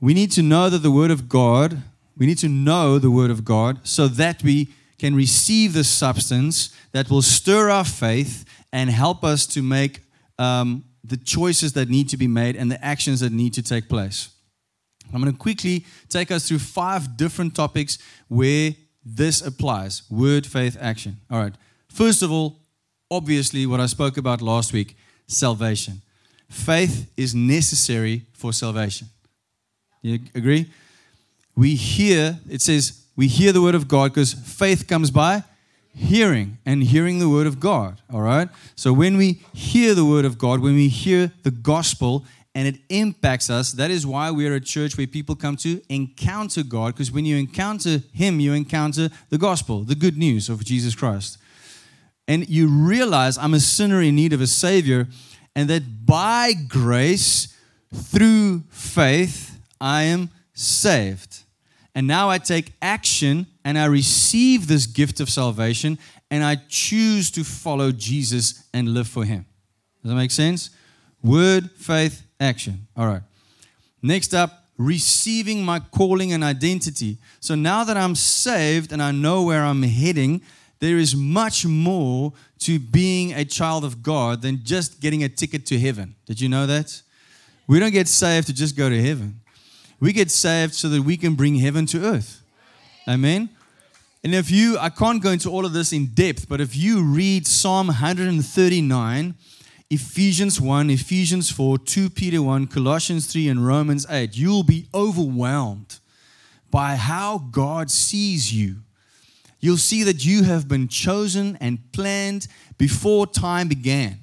We 0.00 0.14
need 0.14 0.32
to 0.32 0.42
know 0.42 0.68
that 0.68 0.78
the 0.78 0.90
word 0.90 1.10
of 1.10 1.28
God, 1.28 1.82
we 2.16 2.26
need 2.26 2.38
to 2.38 2.48
know 2.48 2.98
the 2.98 3.10
word 3.10 3.30
of 3.30 3.44
God 3.44 3.80
so 3.84 4.08
that 4.08 4.42
we 4.42 4.68
can 4.98 5.14
receive 5.14 5.72
the 5.72 5.84
substance 5.84 6.74
that 6.92 7.10
will 7.10 7.22
stir 7.22 7.70
our 7.70 7.84
faith 7.84 8.44
and 8.72 8.90
help 8.90 9.24
us 9.24 9.46
to 9.46 9.62
make 9.62 10.00
um, 10.38 10.84
the 11.02 11.16
choices 11.16 11.72
that 11.74 11.88
need 11.88 12.08
to 12.08 12.16
be 12.16 12.26
made 12.26 12.56
and 12.56 12.70
the 12.70 12.84
actions 12.84 13.20
that 13.20 13.32
need 13.32 13.54
to 13.54 13.62
take 13.62 13.88
place. 13.88 14.30
I'm 15.12 15.20
going 15.20 15.32
to 15.32 15.38
quickly 15.38 15.84
take 16.08 16.30
us 16.30 16.48
through 16.48 16.58
five 16.60 17.16
different 17.16 17.54
topics 17.54 17.98
where 18.28 18.72
this 19.04 19.42
applies 19.42 20.02
word, 20.10 20.46
faith, 20.46 20.76
action. 20.80 21.18
All 21.30 21.40
right. 21.40 21.54
First 21.88 22.22
of 22.22 22.32
all, 22.32 22.63
obviously, 23.14 23.64
what 23.64 23.78
I 23.78 23.86
spoke 23.86 24.16
about 24.16 24.42
last 24.42 24.72
week 24.72 24.96
salvation. 25.28 26.02
Faith 26.48 27.10
is 27.16 27.34
necessary 27.34 28.22
for 28.32 28.52
salvation. 28.52 29.08
You 30.02 30.18
agree? 30.34 30.66
We 31.56 31.76
hear, 31.76 32.38
it 32.50 32.60
says, 32.60 33.04
we 33.16 33.28
hear 33.28 33.52
the 33.52 33.62
word 33.62 33.76
of 33.76 33.86
God 33.86 34.12
because 34.12 34.34
faith 34.34 34.88
comes 34.88 35.10
by 35.12 35.44
hearing 35.94 36.58
and 36.66 36.82
hearing 36.82 37.20
the 37.20 37.28
word 37.28 37.46
of 37.46 37.60
God. 37.60 38.00
All 38.12 38.20
right? 38.20 38.48
So 38.74 38.92
when 38.92 39.16
we 39.16 39.40
hear 39.52 39.94
the 39.94 40.04
word 40.04 40.24
of 40.24 40.36
God, 40.36 40.60
when 40.60 40.74
we 40.74 40.88
hear 40.88 41.30
the 41.44 41.52
gospel 41.52 42.24
and 42.52 42.66
it 42.66 42.76
impacts 42.88 43.48
us, 43.48 43.72
that 43.72 43.92
is 43.92 44.04
why 44.04 44.32
we 44.32 44.46
are 44.48 44.54
a 44.54 44.60
church 44.60 44.98
where 44.98 45.06
people 45.06 45.36
come 45.36 45.56
to 45.58 45.80
encounter 45.88 46.64
God 46.64 46.94
because 46.94 47.12
when 47.12 47.24
you 47.24 47.36
encounter 47.36 48.02
Him, 48.12 48.40
you 48.40 48.52
encounter 48.52 49.08
the 49.30 49.38
gospel, 49.38 49.84
the 49.84 49.94
good 49.94 50.18
news 50.18 50.48
of 50.48 50.64
Jesus 50.64 50.96
Christ. 50.96 51.38
And 52.26 52.48
you 52.48 52.68
realize 52.68 53.36
I'm 53.36 53.54
a 53.54 53.60
sinner 53.60 54.00
in 54.00 54.16
need 54.16 54.32
of 54.32 54.40
a 54.40 54.46
Savior, 54.46 55.08
and 55.54 55.68
that 55.70 56.06
by 56.06 56.52
grace, 56.52 57.54
through 57.92 58.64
faith, 58.70 59.58
I 59.80 60.02
am 60.04 60.30
saved. 60.52 61.40
And 61.94 62.06
now 62.06 62.28
I 62.28 62.38
take 62.38 62.72
action 62.82 63.46
and 63.64 63.78
I 63.78 63.84
receive 63.86 64.66
this 64.66 64.86
gift 64.86 65.20
of 65.20 65.30
salvation 65.30 65.98
and 66.30 66.42
I 66.42 66.56
choose 66.68 67.30
to 67.32 67.44
follow 67.44 67.92
Jesus 67.92 68.64
and 68.74 68.94
live 68.94 69.06
for 69.06 69.24
Him. 69.24 69.46
Does 70.02 70.10
that 70.10 70.16
make 70.16 70.32
sense? 70.32 70.70
Word, 71.22 71.70
faith, 71.72 72.26
action. 72.40 72.86
All 72.96 73.06
right. 73.06 73.22
Next 74.02 74.34
up, 74.34 74.64
receiving 74.76 75.64
my 75.64 75.78
calling 75.78 76.32
and 76.32 76.42
identity. 76.42 77.18
So 77.40 77.54
now 77.54 77.84
that 77.84 77.96
I'm 77.96 78.16
saved 78.16 78.92
and 78.92 79.00
I 79.00 79.12
know 79.12 79.44
where 79.44 79.64
I'm 79.64 79.82
heading, 79.82 80.42
there 80.80 80.98
is 80.98 81.14
much 81.14 81.64
more 81.64 82.32
to 82.60 82.78
being 82.78 83.32
a 83.32 83.44
child 83.44 83.84
of 83.84 84.02
God 84.02 84.42
than 84.42 84.60
just 84.64 85.00
getting 85.00 85.24
a 85.24 85.28
ticket 85.28 85.66
to 85.66 85.78
heaven. 85.78 86.14
Did 86.26 86.40
you 86.40 86.48
know 86.48 86.66
that? 86.66 87.02
We 87.66 87.78
don't 87.78 87.92
get 87.92 88.08
saved 88.08 88.46
to 88.48 88.52
just 88.52 88.76
go 88.76 88.88
to 88.88 89.02
heaven. 89.02 89.40
We 90.00 90.12
get 90.12 90.30
saved 90.30 90.74
so 90.74 90.88
that 90.88 91.02
we 91.02 91.16
can 91.16 91.34
bring 91.34 91.56
heaven 91.56 91.86
to 91.86 92.04
earth. 92.04 92.42
Amen. 93.08 93.48
And 94.22 94.34
if 94.34 94.50
you, 94.50 94.78
I 94.78 94.88
can't 94.88 95.22
go 95.22 95.30
into 95.30 95.50
all 95.50 95.66
of 95.66 95.72
this 95.72 95.92
in 95.92 96.06
depth, 96.06 96.48
but 96.48 96.60
if 96.60 96.76
you 96.76 97.02
read 97.02 97.46
Psalm 97.46 97.88
139, 97.88 99.34
Ephesians 99.90 100.60
1, 100.60 100.90
Ephesians 100.90 101.50
4, 101.50 101.78
2 101.78 102.10
Peter 102.10 102.42
1, 102.42 102.66
Colossians 102.68 103.26
3, 103.26 103.48
and 103.48 103.66
Romans 103.66 104.06
8, 104.08 104.34
you'll 104.34 104.62
be 104.62 104.88
overwhelmed 104.94 106.00
by 106.70 106.96
how 106.96 107.38
God 107.50 107.90
sees 107.90 108.52
you. 108.52 108.76
You'll 109.64 109.78
see 109.78 110.02
that 110.02 110.26
you 110.26 110.42
have 110.42 110.68
been 110.68 110.88
chosen 110.88 111.56
and 111.58 111.78
planned 111.90 112.48
before 112.76 113.26
time 113.26 113.66
began 113.66 114.18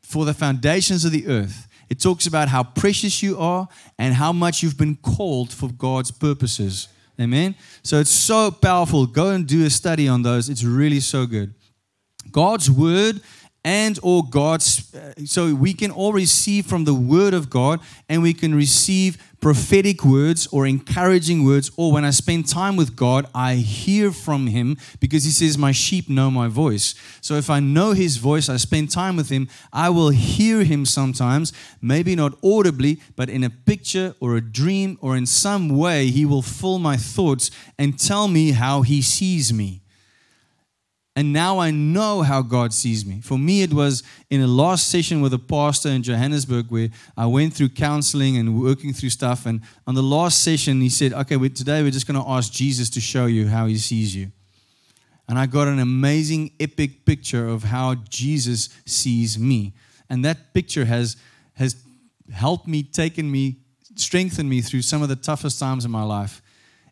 for 0.00 0.24
the 0.24 0.34
foundations 0.34 1.04
of 1.04 1.12
the 1.12 1.28
earth. 1.28 1.68
It 1.88 2.00
talks 2.00 2.26
about 2.26 2.48
how 2.48 2.64
precious 2.64 3.22
you 3.22 3.38
are 3.38 3.68
and 3.96 4.14
how 4.14 4.32
much 4.32 4.60
you've 4.60 4.76
been 4.76 4.96
called 4.96 5.52
for 5.52 5.68
God's 5.68 6.10
purposes. 6.10 6.88
Amen. 7.20 7.54
So 7.84 8.00
it's 8.00 8.10
so 8.10 8.50
powerful. 8.50 9.06
Go 9.06 9.30
and 9.30 9.46
do 9.46 9.64
a 9.64 9.70
study 9.70 10.08
on 10.08 10.22
those. 10.22 10.48
It's 10.48 10.64
really 10.64 10.98
so 10.98 11.26
good. 11.26 11.54
God's 12.32 12.68
word 12.68 13.20
and 13.64 14.00
or 14.02 14.24
God's 14.28 14.92
uh, 14.96 15.12
so 15.24 15.54
we 15.54 15.74
can 15.74 15.92
all 15.92 16.12
receive 16.12 16.66
from 16.66 16.86
the 16.86 16.94
word 16.94 17.34
of 17.34 17.48
God 17.48 17.78
and 18.08 18.20
we 18.20 18.34
can 18.34 18.52
receive 18.52 19.16
prophetic 19.42 20.04
words 20.04 20.46
or 20.52 20.66
encouraging 20.66 21.44
words 21.44 21.70
or 21.76 21.90
when 21.92 22.04
I 22.04 22.10
spend 22.10 22.48
time 22.48 22.76
with 22.76 22.94
God 22.94 23.26
I 23.34 23.56
hear 23.56 24.12
from 24.12 24.46
him 24.46 24.78
because 25.00 25.24
he 25.24 25.32
says 25.32 25.58
my 25.58 25.72
sheep 25.72 26.08
know 26.08 26.30
my 26.30 26.46
voice. 26.46 26.94
So 27.20 27.34
if 27.34 27.50
I 27.50 27.58
know 27.58 27.90
his 27.90 28.18
voice 28.18 28.48
I 28.48 28.56
spend 28.56 28.92
time 28.92 29.16
with 29.16 29.28
him 29.28 29.48
I 29.72 29.90
will 29.90 30.10
hear 30.10 30.62
him 30.62 30.86
sometimes 30.86 31.52
maybe 31.82 32.14
not 32.14 32.38
audibly 32.42 33.00
but 33.16 33.28
in 33.28 33.42
a 33.42 33.50
picture 33.50 34.14
or 34.20 34.36
a 34.36 34.40
dream 34.40 34.96
or 35.00 35.16
in 35.16 35.26
some 35.26 35.68
way 35.68 36.06
he 36.06 36.24
will 36.24 36.42
fill 36.42 36.78
my 36.78 36.96
thoughts 36.96 37.50
and 37.76 37.98
tell 37.98 38.28
me 38.28 38.52
how 38.52 38.82
he 38.82 39.02
sees 39.02 39.52
me. 39.52 39.81
And 41.14 41.32
now 41.32 41.58
I 41.58 41.70
know 41.70 42.22
how 42.22 42.40
God 42.40 42.72
sees 42.72 43.04
me. 43.04 43.20
For 43.20 43.38
me, 43.38 43.62
it 43.62 43.74
was 43.74 44.02
in 44.30 44.40
a 44.40 44.46
last 44.46 44.88
session 44.88 45.20
with 45.20 45.34
a 45.34 45.38
pastor 45.38 45.90
in 45.90 46.02
Johannesburg 46.02 46.70
where 46.70 46.88
I 47.16 47.26
went 47.26 47.52
through 47.52 47.68
counseling 47.70 48.38
and 48.38 48.58
working 48.58 48.94
through 48.94 49.10
stuff. 49.10 49.44
And 49.44 49.60
on 49.86 49.94
the 49.94 50.02
last 50.02 50.42
session, 50.42 50.80
he 50.80 50.88
said, 50.88 51.12
Okay, 51.12 51.36
today 51.50 51.82
we're 51.82 51.90
just 51.90 52.06
going 52.06 52.18
to 52.18 52.26
ask 52.26 52.50
Jesus 52.50 52.88
to 52.90 53.00
show 53.00 53.26
you 53.26 53.46
how 53.46 53.66
he 53.66 53.76
sees 53.76 54.16
you. 54.16 54.32
And 55.28 55.38
I 55.38 55.44
got 55.44 55.68
an 55.68 55.78
amazing, 55.78 56.52
epic 56.58 57.04
picture 57.04 57.46
of 57.46 57.64
how 57.64 57.96
Jesus 58.08 58.70
sees 58.86 59.38
me. 59.38 59.74
And 60.08 60.24
that 60.24 60.54
picture 60.54 60.86
has, 60.86 61.16
has 61.54 61.76
helped 62.32 62.66
me, 62.66 62.82
taken 62.82 63.30
me, 63.30 63.58
strengthened 63.96 64.48
me 64.48 64.62
through 64.62 64.82
some 64.82 65.02
of 65.02 65.10
the 65.10 65.16
toughest 65.16 65.58
times 65.58 65.84
in 65.84 65.90
my 65.90 66.02
life. 66.02 66.40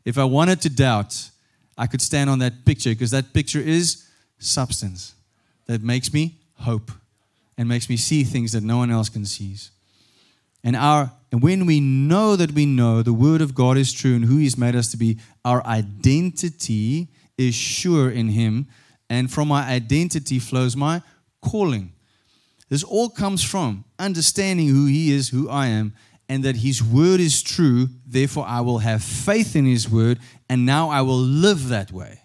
If 0.05 0.19
I 0.19 0.25
wanted 0.25 0.61
to 0.63 0.71
doubt, 0.71 1.31
I 1.79 1.87
could 1.87 2.03
stand 2.03 2.29
on 2.29 2.39
that 2.41 2.67
picture 2.67 2.91
because 2.91 3.11
that 3.13 3.33
picture 3.33 3.61
is 3.61 4.07
substance 4.41 5.15
that 5.67 5.83
makes 5.83 6.13
me 6.13 6.35
hope 6.55 6.91
and 7.57 7.69
makes 7.69 7.89
me 7.89 7.97
see 7.97 8.25
things 8.25 8.53
that 8.53 8.63
no 8.63 8.79
one 8.79 8.91
else 8.91 9.09
can 9.09 9.25
see. 9.25 9.57
And 10.65 10.75
our 10.75 11.13
and 11.33 11.43
when 11.43 11.65
we 11.65 11.79
know 11.79 12.35
that 12.35 12.53
we 12.53 12.67
know 12.67 13.03
the 13.03 13.13
word 13.13 13.41
of 13.41 13.55
God 13.55 13.77
is 13.77 13.93
true 13.93 14.17
and 14.17 14.25
who 14.25 14.39
he's 14.39 14.59
made 14.59 14.75
us 14.75 14.91
to 14.91 14.97
be, 14.97 15.19
our 15.45 15.65
identity 15.65 17.07
is 17.39 17.55
sure 17.55 18.11
in 18.11 18.31
him 18.31 18.67
and 19.09 19.31
from 19.31 19.49
my 19.49 19.63
identity 19.63 20.39
flows 20.39 20.77
my 20.77 21.03
calling. 21.41 21.93
This 22.69 22.85
all 22.85 23.09
comes 23.09 23.43
from 23.43 23.85
understanding 23.99 24.69
who 24.69 24.87
he 24.87 25.13
is, 25.13 25.29
who 25.29 25.49
I 25.49 25.67
am, 25.67 25.95
and 26.29 26.45
that 26.45 26.57
his 26.57 26.83
word 26.83 27.19
is 27.19 27.43
true. 27.43 27.89
Therefore, 28.07 28.45
I 28.47 28.61
will 28.61 28.79
have 28.79 29.03
faith 29.03 29.57
in 29.57 29.67
his 29.67 29.91
word, 29.91 30.21
and 30.49 30.65
now 30.65 30.89
I 30.89 31.03
will 31.03 31.19
live 31.19 31.69
that 31.69 31.91
way. 31.91 32.20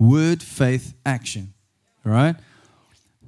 Word, 0.00 0.42
faith, 0.42 0.94
action. 1.04 1.52
All 2.04 2.12
right? 2.12 2.34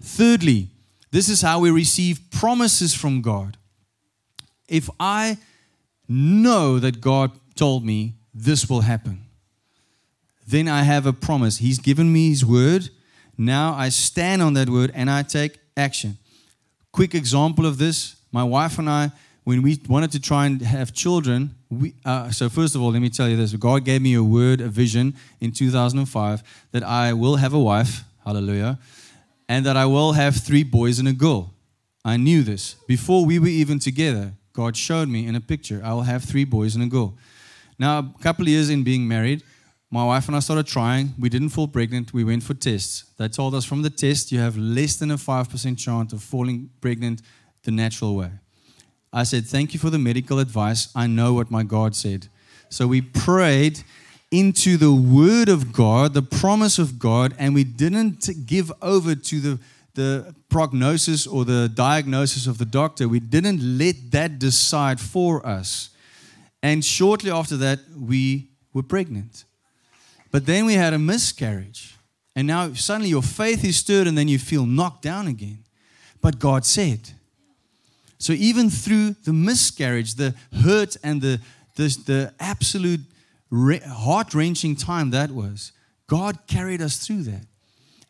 Thirdly, 0.00 0.68
this 1.10 1.28
is 1.28 1.42
how 1.42 1.60
we 1.60 1.70
receive 1.70 2.18
promises 2.30 2.94
from 2.94 3.20
God. 3.20 3.58
If 4.66 4.88
I 4.98 5.36
know 6.08 6.78
that 6.78 7.00
God 7.00 7.30
told 7.54 7.84
me 7.84 8.14
this 8.34 8.68
will 8.68 8.80
happen, 8.80 9.20
then 10.48 10.66
I 10.66 10.82
have 10.82 11.06
a 11.06 11.12
promise. 11.12 11.58
He's 11.58 11.78
given 11.78 12.10
me 12.10 12.30
His 12.30 12.44
word. 12.44 12.88
Now 13.36 13.74
I 13.74 13.90
stand 13.90 14.40
on 14.40 14.54
that 14.54 14.70
word 14.70 14.90
and 14.94 15.10
I 15.10 15.22
take 15.22 15.58
action. 15.76 16.16
Quick 16.90 17.14
example 17.14 17.66
of 17.66 17.78
this 17.78 18.16
my 18.32 18.42
wife 18.42 18.78
and 18.78 18.88
I, 18.88 19.12
when 19.44 19.62
we 19.62 19.80
wanted 19.88 20.12
to 20.12 20.20
try 20.20 20.46
and 20.46 20.60
have 20.62 20.92
children, 20.92 21.54
we, 21.68 21.94
uh, 22.04 22.30
so 22.30 22.48
first 22.48 22.74
of 22.74 22.82
all, 22.82 22.92
let 22.92 23.02
me 23.02 23.10
tell 23.10 23.28
you 23.28 23.36
this. 23.36 23.52
God 23.54 23.84
gave 23.84 24.00
me 24.00 24.14
a 24.14 24.22
word, 24.22 24.60
a 24.60 24.68
vision 24.68 25.14
in 25.40 25.50
2005 25.50 26.42
that 26.70 26.84
I 26.84 27.12
will 27.12 27.36
have 27.36 27.52
a 27.52 27.58
wife, 27.58 28.04
hallelujah, 28.24 28.78
and 29.48 29.66
that 29.66 29.76
I 29.76 29.86
will 29.86 30.12
have 30.12 30.36
three 30.36 30.62
boys 30.62 30.98
and 30.98 31.08
a 31.08 31.12
girl. 31.12 31.52
I 32.04 32.16
knew 32.16 32.42
this 32.42 32.74
before 32.86 33.24
we 33.24 33.38
were 33.38 33.48
even 33.48 33.78
together. 33.78 34.32
God 34.52 34.76
showed 34.76 35.08
me 35.08 35.26
in 35.26 35.34
a 35.34 35.40
picture. 35.40 35.80
I 35.84 35.92
will 35.94 36.02
have 36.02 36.24
three 36.24 36.44
boys 36.44 36.74
and 36.74 36.84
a 36.84 36.88
girl. 36.88 37.14
Now, 37.78 37.98
a 37.98 38.22
couple 38.22 38.44
of 38.44 38.48
years 38.48 38.70
in 38.70 38.84
being 38.84 39.08
married, 39.08 39.42
my 39.90 40.04
wife 40.04 40.26
and 40.28 40.36
I 40.36 40.40
started 40.40 40.66
trying. 40.66 41.14
We 41.18 41.28
didn't 41.28 41.50
fall 41.50 41.68
pregnant. 41.68 42.14
We 42.14 42.24
went 42.24 42.42
for 42.42 42.54
tests. 42.54 43.04
They 43.18 43.28
told 43.28 43.54
us 43.54 43.64
from 43.64 43.82
the 43.82 43.90
test 43.90 44.30
you 44.30 44.38
have 44.38 44.56
less 44.56 44.96
than 44.96 45.10
a 45.10 45.16
5% 45.16 45.78
chance 45.78 46.12
of 46.12 46.22
falling 46.22 46.70
pregnant 46.80 47.22
the 47.62 47.72
natural 47.72 48.16
way. 48.16 48.30
I 49.12 49.24
said, 49.24 49.46
Thank 49.46 49.74
you 49.74 49.80
for 49.80 49.90
the 49.90 49.98
medical 49.98 50.38
advice. 50.38 50.88
I 50.94 51.06
know 51.06 51.34
what 51.34 51.50
my 51.50 51.62
God 51.62 51.94
said. 51.94 52.28
So 52.68 52.86
we 52.86 53.02
prayed 53.02 53.82
into 54.30 54.78
the 54.78 54.92
word 54.92 55.50
of 55.50 55.72
God, 55.72 56.14
the 56.14 56.22
promise 56.22 56.78
of 56.78 56.98
God, 56.98 57.34
and 57.38 57.54
we 57.54 57.64
didn't 57.64 58.46
give 58.46 58.72
over 58.80 59.14
to 59.14 59.40
the, 59.40 59.58
the 59.94 60.34
prognosis 60.48 61.26
or 61.26 61.44
the 61.44 61.68
diagnosis 61.68 62.46
of 62.46 62.56
the 62.56 62.64
doctor. 62.64 63.06
We 63.08 63.20
didn't 63.20 63.78
let 63.78 64.10
that 64.12 64.38
decide 64.38 65.00
for 65.00 65.46
us. 65.46 65.90
And 66.62 66.82
shortly 66.82 67.30
after 67.30 67.58
that, 67.58 67.80
we 67.94 68.48
were 68.72 68.82
pregnant. 68.82 69.44
But 70.30 70.46
then 70.46 70.64
we 70.64 70.74
had 70.74 70.94
a 70.94 70.98
miscarriage. 70.98 71.96
And 72.34 72.46
now 72.46 72.72
suddenly 72.72 73.10
your 73.10 73.22
faith 73.22 73.62
is 73.64 73.76
stirred 73.76 74.06
and 74.06 74.16
then 74.16 74.28
you 74.28 74.38
feel 74.38 74.64
knocked 74.64 75.02
down 75.02 75.26
again. 75.26 75.64
But 76.22 76.38
God 76.38 76.64
said. 76.64 77.10
So 78.22 78.34
even 78.34 78.70
through 78.70 79.16
the 79.24 79.32
miscarriage, 79.32 80.14
the 80.14 80.32
hurt 80.62 80.96
and 81.02 81.20
the, 81.20 81.40
the, 81.74 81.88
the 82.06 82.34
absolute 82.38 83.00
heart 83.52 84.32
wrenching 84.32 84.76
time 84.76 85.10
that 85.10 85.32
was, 85.32 85.72
God 86.06 86.38
carried 86.46 86.80
us 86.80 87.04
through 87.04 87.24
that. 87.24 87.46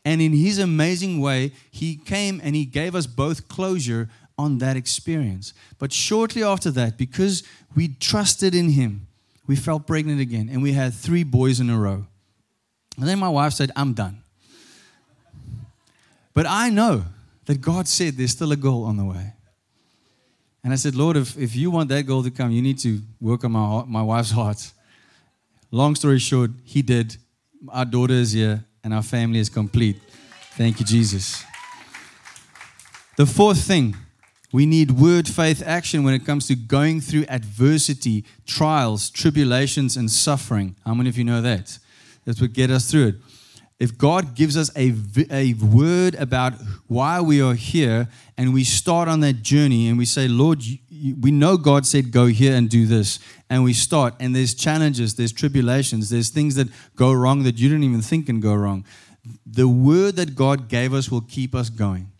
And 0.05 0.21
in 0.21 0.35
His 0.35 0.59
amazing 0.59 1.23
way, 1.23 1.53
He 1.71 1.97
came 1.97 2.43
and 2.45 2.55
He 2.55 2.67
gave 2.67 2.95
us 2.95 3.07
both 3.07 3.49
closure 3.49 4.11
on 4.37 4.59
that 4.59 4.77
experience. 4.77 5.55
But 5.79 5.95
shortly 5.95 6.43
after 6.45 6.71
that, 6.73 6.99
because 6.99 7.43
we 7.75 7.89
trusted 7.89 8.55
in 8.55 8.69
Him, 8.69 9.07
we 9.47 9.57
felt 9.57 9.87
pregnant 9.87 10.21
again 10.21 10.51
and 10.53 10.63
we 10.63 10.73
had 10.73 10.93
three 10.93 11.25
boys 11.25 11.59
in 11.59 11.71
a 11.71 11.79
row. 11.79 12.05
And 12.99 13.09
then 13.09 13.19
my 13.19 13.31
wife 13.31 13.55
said, 13.55 13.71
I'm 13.75 13.95
done. 13.95 14.23
But 16.35 16.45
I 16.47 16.69
know 16.69 17.07
that 17.47 17.63
God 17.63 17.89
said 17.89 18.19
there's 18.19 18.33
still 18.33 18.53
a 18.53 18.57
goal 18.57 18.85
on 18.85 18.99
the 18.99 19.07
way. 19.07 19.33
And 20.65 20.73
I 20.73 20.77
said, 20.77 20.95
Lord, 20.95 21.17
if, 21.17 21.37
if 21.37 21.57
you 21.57 21.71
want 21.71 21.89
that 21.89 22.05
goal 22.05 22.23
to 22.23 22.31
come, 22.31 22.53
you 22.53 22.63
need 22.63 22.79
to 22.81 23.01
work 23.21 23.45
on 23.45 23.53
my, 23.53 23.85
my 23.87 24.03
wife's 24.03 24.31
heart. 24.31 24.71
Long 25.71 25.95
story 25.95 26.19
short, 26.19 26.51
He 26.65 26.83
did. 26.83 27.17
Our 27.69 27.85
daughter 27.85 28.15
is 28.15 28.33
here, 28.33 28.65
and 28.85 28.95
our 28.95 29.03
family 29.03 29.39
is 29.39 29.49
complete. 29.49 30.01
Thank 30.57 30.81
you, 30.81 30.87
Jesus. 30.87 31.45
The 33.17 33.27
fourth 33.27 33.63
thing, 33.63 33.97
we 34.53 34.67
need 34.67 34.93
word, 34.93 35.27
faith, 35.29 35.63
action 35.65 36.05
when 36.05 36.15
it 36.15 36.25
comes 36.25 36.47
to 36.49 36.55
going 36.55 37.01
through 37.01 37.25
adversity, 37.29 38.25
trials, 38.47 39.11
tribulations, 39.11 39.97
and 39.97 40.11
suffering. 40.11 40.77
How 40.85 40.95
many 40.95 41.09
of 41.09 41.17
you 41.17 41.25
know 41.25 41.41
that? 41.41 41.79
That's 42.25 42.41
what 42.41 42.53
get 42.53 42.71
us 42.71 42.91
through 42.91 43.07
it. 43.09 43.15
If 43.83 43.99
God 43.99 44.37
gives 44.37 44.57
us 44.57 44.71
a, 44.77 44.95
a 45.29 45.55
word 45.55 46.15
about 46.15 46.53
why 46.87 47.21
we 47.21 47.43
are 47.43 47.55
here, 47.55 48.07
and 48.39 48.55
we 48.55 48.63
start 48.63 49.09
on 49.09 49.19
that 49.21 49.43
journey 49.43 49.89
and 49.89 49.99
we 49.99 50.05
say, 50.05 50.29
Lord, 50.29 50.63
we 51.21 51.33
know 51.33 51.57
God 51.57 51.85
said, 51.85 52.13
go 52.13 52.27
here 52.27 52.55
and 52.55 52.71
do 52.71 52.87
this. 52.87 53.19
And 53.51 53.65
we 53.65 53.73
start, 53.73 54.15
and 54.21 54.37
there's 54.37 54.55
challenges, 54.55 55.17
there's 55.17 55.33
tribulations, 55.33 56.11
there's 56.11 56.29
things 56.29 56.55
that 56.55 56.69
go 56.95 57.13
wrong 57.13 57.43
that 57.43 57.59
you 57.59 57.69
didn't 57.69 57.83
even 57.83 58.03
think 58.03 58.27
can 58.27 58.39
go 58.39 58.55
wrong. 58.55 58.85
The 59.45 59.67
word 59.67 60.15
that 60.15 60.37
God 60.37 60.69
gave 60.69 60.95
us 60.95 61.11
will 61.11 61.23
keep 61.23 61.53
us 61.53 61.69
going. 61.69 62.13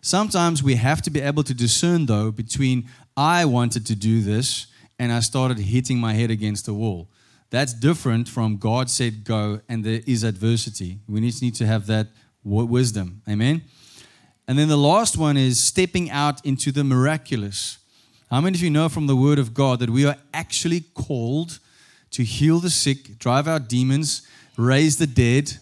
Sometimes 0.00 0.62
we 0.62 0.76
have 0.76 1.02
to 1.02 1.10
be 1.10 1.20
able 1.20 1.42
to 1.42 1.54
discern, 1.54 2.06
though, 2.06 2.30
between 2.30 2.88
I 3.16 3.46
wanted 3.46 3.84
to 3.86 3.96
do 3.96 4.20
this 4.20 4.68
and 4.96 5.10
I 5.10 5.18
started 5.18 5.58
hitting 5.58 5.98
my 5.98 6.12
head 6.12 6.30
against 6.30 6.66
the 6.66 6.74
wall. 6.74 7.08
That's 7.52 7.74
different 7.74 8.30
from 8.30 8.56
God 8.56 8.88
said 8.88 9.24
go 9.24 9.60
and 9.68 9.84
there 9.84 10.00
is 10.06 10.24
adversity. 10.24 11.00
We 11.06 11.20
need 11.20 11.54
to 11.56 11.66
have 11.66 11.86
that 11.86 12.06
wisdom. 12.42 13.20
Amen. 13.28 13.60
And 14.48 14.58
then 14.58 14.68
the 14.68 14.78
last 14.78 15.18
one 15.18 15.36
is 15.36 15.60
stepping 15.60 16.10
out 16.10 16.42
into 16.46 16.72
the 16.72 16.82
miraculous. 16.82 17.76
How 18.30 18.40
many 18.40 18.56
of 18.56 18.62
you 18.62 18.70
know 18.70 18.88
from 18.88 19.06
the 19.06 19.14
Word 19.14 19.38
of 19.38 19.52
God 19.52 19.80
that 19.80 19.90
we 19.90 20.06
are 20.06 20.16
actually 20.32 20.80
called 20.94 21.58
to 22.12 22.24
heal 22.24 22.58
the 22.58 22.70
sick, 22.70 23.18
drive 23.18 23.46
out 23.46 23.68
demons, 23.68 24.26
raise 24.56 24.96
the 24.96 25.06
dead? 25.06 25.52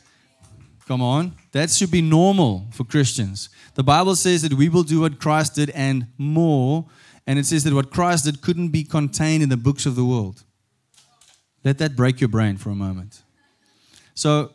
Come 0.87 1.03
on. 1.03 1.33
That 1.51 1.71
should 1.71 1.91
be 1.91 2.03
normal 2.03 2.69
for 2.71 2.85
Christians. 2.85 3.49
The 3.75 3.83
Bible 3.83 4.15
says 4.15 4.43
that 4.43 4.55
we 4.55 4.69
will 4.69 4.85
do 4.85 5.01
what 5.01 5.19
Christ 5.19 5.57
did 5.57 5.71
and 5.71 6.07
more. 6.17 6.87
And 7.27 7.37
it 7.37 7.47
says 7.47 7.65
that 7.65 7.75
what 7.75 7.91
Christ 7.91 8.27
did 8.27 8.43
couldn't 8.43 8.69
be 8.69 8.85
contained 8.85 9.43
in 9.43 9.49
the 9.49 9.57
books 9.57 9.87
of 9.87 9.97
the 9.97 10.05
world. 10.05 10.45
Let 11.65 11.79
that 11.79 11.97
break 11.97 12.21
your 12.21 12.29
brain 12.29 12.57
for 12.57 12.71
a 12.71 12.75
moment. 12.75 13.23
So, 14.15 14.53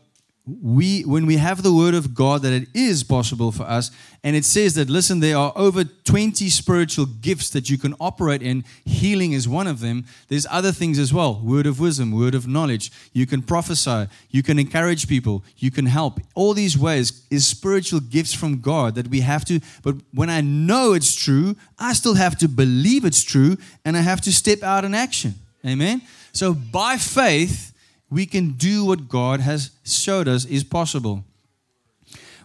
we 0.47 1.01
when 1.01 1.25
we 1.25 1.37
have 1.37 1.63
the 1.63 1.73
word 1.73 1.95
of 1.95 2.13
God 2.13 2.43
that 2.43 2.53
it 2.53 2.67
is 2.75 3.03
possible 3.03 3.51
for 3.51 3.63
us 3.63 3.89
and 4.23 4.35
it 4.35 4.45
says 4.45 4.75
that 4.75 4.91
listen 4.91 5.19
there 5.19 5.37
are 5.37 5.51
over 5.55 5.83
20 5.83 6.49
spiritual 6.49 7.07
gifts 7.07 7.49
that 7.49 7.67
you 7.67 7.79
can 7.79 7.95
operate 7.99 8.43
in 8.43 8.63
healing 8.85 9.31
is 9.31 9.47
one 9.47 9.65
of 9.65 9.79
them. 9.79 10.05
There's 10.27 10.45
other 10.51 10.71
things 10.71 10.99
as 10.99 11.11
well. 11.11 11.41
Word 11.43 11.65
of 11.65 11.79
wisdom 11.79 12.11
word 12.11 12.35
of 12.35 12.47
knowledge. 12.47 12.91
You 13.11 13.25
can 13.25 13.41
prophesy. 13.41 14.07
You 14.29 14.43
can 14.43 14.59
encourage 14.59 15.07
people. 15.07 15.43
You 15.57 15.71
can 15.71 15.87
help. 15.87 16.19
All 16.35 16.53
these 16.53 16.77
ways 16.77 17.25
is 17.31 17.47
spiritual 17.47 18.01
gifts 18.01 18.33
from 18.33 18.61
God 18.61 18.93
that 18.95 19.07
we 19.07 19.21
have 19.21 19.45
to 19.45 19.59
but 19.81 19.95
when 20.13 20.29
I 20.29 20.41
know 20.41 20.93
it's 20.93 21.15
true 21.15 21.55
I 21.79 21.93
still 21.93 22.15
have 22.15 22.37
to 22.39 22.47
believe 22.47 23.03
it's 23.03 23.23
true 23.23 23.57
and 23.83 23.97
I 23.97 24.01
have 24.01 24.21
to 24.21 24.31
step 24.31 24.61
out 24.61 24.85
in 24.85 24.93
action. 24.93 25.33
Amen 25.65 26.03
so 26.35 26.53
by 26.53 26.97
faith, 26.97 27.73
we 28.09 28.25
can 28.25 28.51
do 28.51 28.83
what 28.83 29.07
God 29.07 29.39
has 29.39 29.71
showed 29.85 30.27
us 30.27 30.43
is 30.43 30.65
possible. 30.65 31.23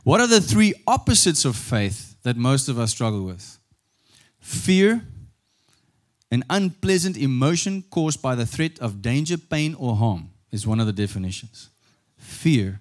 What 0.04 0.20
are 0.20 0.28
the 0.28 0.40
three 0.40 0.74
opposites 0.86 1.44
of 1.44 1.56
faith 1.56 2.14
that 2.22 2.36
most 2.36 2.68
of 2.68 2.78
us 2.78 2.92
struggle 2.92 3.24
with? 3.24 3.58
Fear, 4.38 5.04
an 6.30 6.44
unpleasant 6.48 7.16
emotion 7.16 7.82
caused 7.90 8.22
by 8.22 8.36
the 8.36 8.46
threat 8.46 8.78
of 8.78 9.02
danger, 9.02 9.36
pain, 9.36 9.74
or 9.74 9.96
harm, 9.96 10.30
is 10.52 10.68
one 10.68 10.78
of 10.78 10.86
the 10.86 10.92
definitions. 10.92 11.68
Fear. 12.16 12.80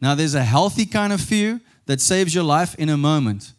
Now, 0.00 0.14
there's 0.14 0.36
a 0.36 0.44
healthy 0.44 0.86
kind 0.86 1.12
of 1.12 1.20
fear 1.20 1.60
that 1.86 2.00
saves 2.00 2.32
your 2.32 2.44
life 2.44 2.76
in 2.76 2.88
a 2.88 2.96
moment. 2.96 3.52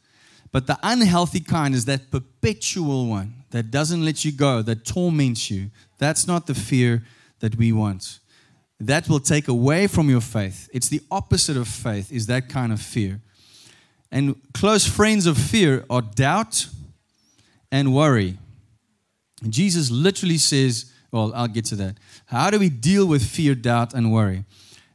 But 0.54 0.68
the 0.68 0.80
unhealthy 0.84 1.42
kind 1.42 1.76
is 1.76 1.84
that 1.86 2.12
perpetual 2.12 3.08
one 3.08 3.34
that 3.52 3.72
doesn't 3.72 4.04
let 4.04 4.26
you 4.26 4.32
go, 4.32 4.62
that 4.62 4.86
torments 4.86 5.52
you, 5.52 5.70
that's 6.02 6.26
not 6.26 6.48
the 6.48 6.56
fear 6.56 7.04
that 7.40 7.56
we 7.56 7.72
want. 7.72 8.20
That 8.80 9.08
will 9.08 9.20
take 9.20 9.48
away 9.48 9.86
from 9.86 10.10
your 10.10 10.20
faith. 10.20 10.68
It's 10.74 10.90
the 10.90 11.02
opposite 11.12 11.56
of 11.56 11.68
faith, 11.68 12.12
is 12.12 12.26
that 12.26 12.50
kind 12.50 12.74
of 12.74 12.82
fear. 12.82 13.22
And 14.12 14.36
close 14.52 14.88
friends 14.88 15.28
of 15.28 15.38
fear 15.38 15.86
are 15.92 16.02
doubt 16.02 16.68
and 17.72 17.94
worry. 17.94 18.40
Jesus 19.48 19.92
literally 19.92 20.40
says, 20.40 20.92
well, 21.12 21.32
I'll 21.36 21.48
get 21.48 21.66
to 21.66 21.76
that. 21.76 21.98
How 22.26 22.50
do 22.50 22.58
we 22.58 22.70
deal 22.70 23.06
with 23.06 23.24
fear, 23.24 23.54
doubt, 23.54 23.94
and 23.94 24.12
worry? 24.12 24.46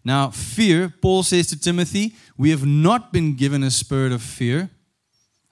Now, 0.04 0.30
fear, 0.30 0.92
Paul 1.00 1.22
says 1.22 1.46
to 1.48 1.58
Timothy, 1.58 2.14
we 2.36 2.50
have 2.50 2.66
not 2.66 3.12
been 3.12 3.36
given 3.36 3.62
a 3.62 3.70
spirit 3.70 4.10
of 4.10 4.22
fear. 4.22 4.70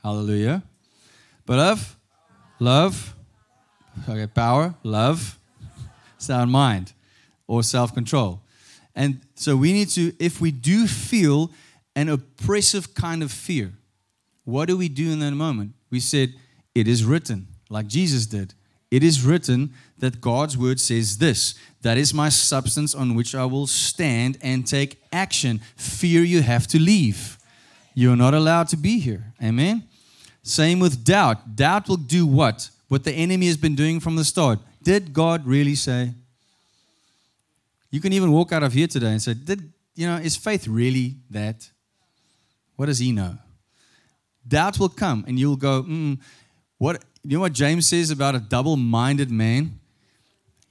Hallelujah. 0.02 0.64
But 1.46 1.58
of 1.60 1.96
love, 2.58 3.14
okay, 4.08 4.26
power, 4.26 4.74
love, 4.82 5.38
sound 6.24 6.50
mind 6.50 6.92
or 7.46 7.62
self 7.62 7.94
control. 7.94 8.40
And 8.94 9.20
so 9.34 9.56
we 9.56 9.72
need 9.72 9.88
to, 9.90 10.12
if 10.18 10.40
we 10.40 10.50
do 10.50 10.86
feel 10.86 11.50
an 11.96 12.08
oppressive 12.08 12.94
kind 12.94 13.22
of 13.22 13.30
fear, 13.32 13.72
what 14.44 14.68
do 14.68 14.76
we 14.76 14.88
do 14.88 15.10
in 15.10 15.20
that 15.20 15.32
moment? 15.32 15.72
We 15.90 16.00
said, 16.00 16.34
It 16.74 16.86
is 16.86 17.04
written, 17.04 17.48
like 17.70 17.86
Jesus 17.86 18.26
did. 18.26 18.54
It 18.90 19.02
is 19.02 19.24
written 19.24 19.72
that 19.98 20.20
God's 20.20 20.56
word 20.56 20.78
says 20.78 21.18
this 21.18 21.54
that 21.82 21.98
is 21.98 22.14
my 22.14 22.28
substance 22.28 22.94
on 22.94 23.14
which 23.14 23.34
I 23.34 23.44
will 23.44 23.66
stand 23.66 24.38
and 24.40 24.66
take 24.66 25.02
action. 25.12 25.60
Fear 25.76 26.22
you 26.22 26.42
have 26.42 26.66
to 26.68 26.78
leave. 26.78 27.38
You're 27.94 28.16
not 28.16 28.34
allowed 28.34 28.68
to 28.68 28.76
be 28.76 29.00
here. 29.00 29.32
Amen. 29.42 29.84
Same 30.42 30.78
with 30.78 31.04
doubt. 31.04 31.56
Doubt 31.56 31.88
will 31.88 31.96
do 31.96 32.26
what? 32.26 32.70
What 32.88 33.04
the 33.04 33.12
enemy 33.12 33.46
has 33.46 33.56
been 33.56 33.74
doing 33.74 33.98
from 33.98 34.16
the 34.16 34.24
start. 34.24 34.60
Did 34.84 35.12
God 35.12 35.46
really 35.46 35.74
say? 35.74 36.12
You 37.90 38.00
can 38.00 38.12
even 38.12 38.30
walk 38.30 38.52
out 38.52 38.62
of 38.62 38.72
here 38.72 38.86
today 38.86 39.12
and 39.12 39.22
say, 39.22 39.34
Did 39.34 39.72
you 39.94 40.06
know, 40.06 40.16
is 40.16 40.36
faith 40.36 40.68
really 40.68 41.16
that? 41.30 41.70
What 42.76 42.86
does 42.86 42.98
he 42.98 43.12
know? 43.12 43.38
Doubt 44.46 44.78
will 44.78 44.88
come 44.88 45.24
and 45.26 45.38
you'll 45.38 45.56
go, 45.56 45.82
mm, 45.82 46.18
what 46.78 47.02
you 47.22 47.38
know 47.38 47.40
what 47.40 47.52
James 47.54 47.86
says 47.86 48.10
about 48.10 48.34
a 48.34 48.40
double-minded 48.40 49.30
man? 49.30 49.78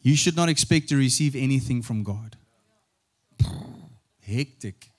You 0.04 0.16
should 0.16 0.36
not 0.36 0.50
expect 0.50 0.90
to 0.90 0.98
receive 0.98 1.36
anything 1.36 1.82
from 1.82 2.04
God. 2.04 2.36
Hectic. 4.22 4.92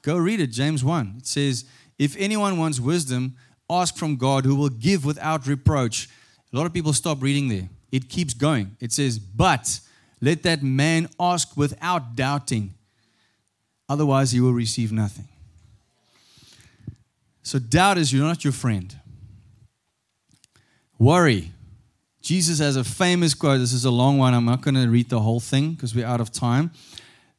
Go 0.00 0.16
read 0.16 0.40
it, 0.40 0.48
James 0.48 0.82
1. 0.82 1.16
It 1.18 1.26
says, 1.26 1.64
If 1.98 2.16
anyone 2.16 2.56
wants 2.58 2.80
wisdom, 2.80 3.36
ask 3.68 3.96
from 3.96 4.16
God 4.16 4.44
who 4.44 4.54
will 4.54 4.70
give 4.70 5.04
without 5.04 5.46
reproach 5.46 6.08
A 6.52 6.56
lot 6.56 6.66
of 6.66 6.72
people 6.72 6.92
stop 6.92 7.22
reading 7.22 7.48
there. 7.48 7.68
It 7.92 8.08
keeps 8.08 8.34
going. 8.34 8.76
It 8.80 8.90
says, 8.90 9.18
But 9.18 9.80
let 10.20 10.42
that 10.44 10.62
man 10.62 11.08
ask 11.20 11.56
without 11.56 12.16
doubting, 12.16 12.74
otherwise 13.88 14.32
he 14.32 14.40
will 14.40 14.54
receive 14.54 14.90
nothing. 14.90 15.28
So 17.42 17.58
doubt 17.58 17.98
is 17.98 18.12
you're 18.12 18.26
not 18.26 18.44
your 18.44 18.52
friend. 18.52 18.94
Worry. 20.98 21.50
Jesus 22.22 22.60
has 22.60 22.76
a 22.76 22.84
famous 22.84 23.34
quote. 23.34 23.58
This 23.58 23.72
is 23.72 23.84
a 23.84 23.90
long 23.90 24.16
one. 24.16 24.32
I'm 24.32 24.44
not 24.44 24.62
going 24.62 24.76
to 24.76 24.88
read 24.88 25.10
the 25.10 25.20
whole 25.20 25.40
thing 25.40 25.72
because 25.72 25.94
we're 25.94 26.06
out 26.06 26.20
of 26.20 26.30
time. 26.30 26.70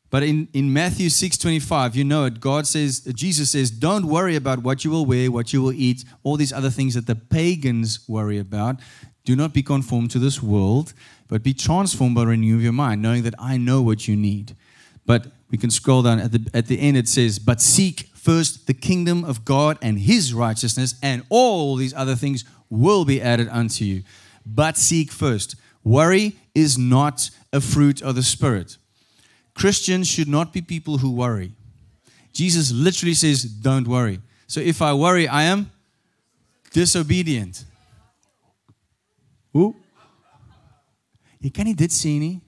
But 0.10 0.22
in, 0.22 0.48
in 0.54 0.72
Matthew 0.72 1.08
6:25, 1.08 1.96
you 1.96 2.04
know 2.04 2.26
it. 2.26 2.40
God 2.40 2.68
says, 2.68 3.00
Jesus 3.00 3.50
says, 3.50 3.72
don't 3.72 4.06
worry 4.06 4.36
about 4.36 4.60
what 4.60 4.84
you 4.84 4.92
will 4.92 5.06
wear, 5.06 5.32
what 5.32 5.54
you 5.54 5.62
will 5.64 5.72
eat, 5.72 6.04
all 6.22 6.36
these 6.36 6.54
other 6.54 6.70
things 6.70 6.94
that 6.94 7.08
the 7.08 7.16
pagans 7.16 8.08
worry 8.08 8.38
about. 8.38 8.80
Do 9.26 9.36
not 9.36 9.54
be 9.54 9.64
conformed 9.64 10.12
to 10.12 10.20
this 10.20 10.44
world, 10.44 10.94
but 11.28 11.44
be 11.44 11.54
transformed 11.54 12.16
by 12.16 12.24
renewing 12.24 12.62
your 12.62 12.74
mind, 12.74 13.02
knowing 13.02 13.24
that 13.24 13.36
I 13.40 13.58
know 13.58 13.82
what 13.82 14.08
you 14.08 14.16
need. 14.16 14.56
But 15.06 15.28
we 15.50 15.58
can 15.58 15.70
scroll 15.70 16.02
down 16.02 16.20
at 16.20 16.32
the 16.32 16.50
at 16.54 16.68
the 16.68 16.80
end 16.80 16.98
it 16.98 17.08
says, 17.08 17.40
But 17.40 17.62
seek 17.62 18.10
first 18.14 18.68
the 18.68 18.74
kingdom 18.74 19.24
of 19.24 19.46
God 19.46 19.78
and 19.82 20.00
his 20.00 20.34
righteousness, 20.34 20.96
and 21.02 21.24
all 21.30 21.76
these 21.76 21.94
other 21.94 22.16
things 22.16 22.44
will 22.70 23.06
be 23.06 23.22
added 23.22 23.48
unto 23.50 23.86
you. 23.86 24.04
But 24.46 24.78
seek 24.78 25.12
first. 25.12 25.56
Worry 25.84 26.36
is 26.56 26.78
not 26.78 27.30
a 27.52 27.62
fruit 27.62 28.02
of 28.02 28.16
the 28.16 28.24
Spirit. 28.24 28.78
Christians 29.54 30.08
should 30.08 30.28
not 30.28 30.54
be 30.54 30.62
people 30.62 30.98
who 30.98 31.12
worry. 31.12 31.52
Jesus 32.34 32.72
literally 32.72 33.14
says, 33.14 33.44
Don't 33.44 33.88
worry. 33.88 34.20
So 34.48 34.60
if 34.60 34.82
I 34.82 34.94
worry, 34.94 35.28
I 35.28 35.44
am 35.44 35.72
disobedient. 36.72 37.66
Hoe? 39.54 39.74
Jy 41.44 41.52
kan 41.54 41.68
nie 41.68 41.76
dit 41.78 41.92
sê 41.92 42.18
nie. 42.20 42.40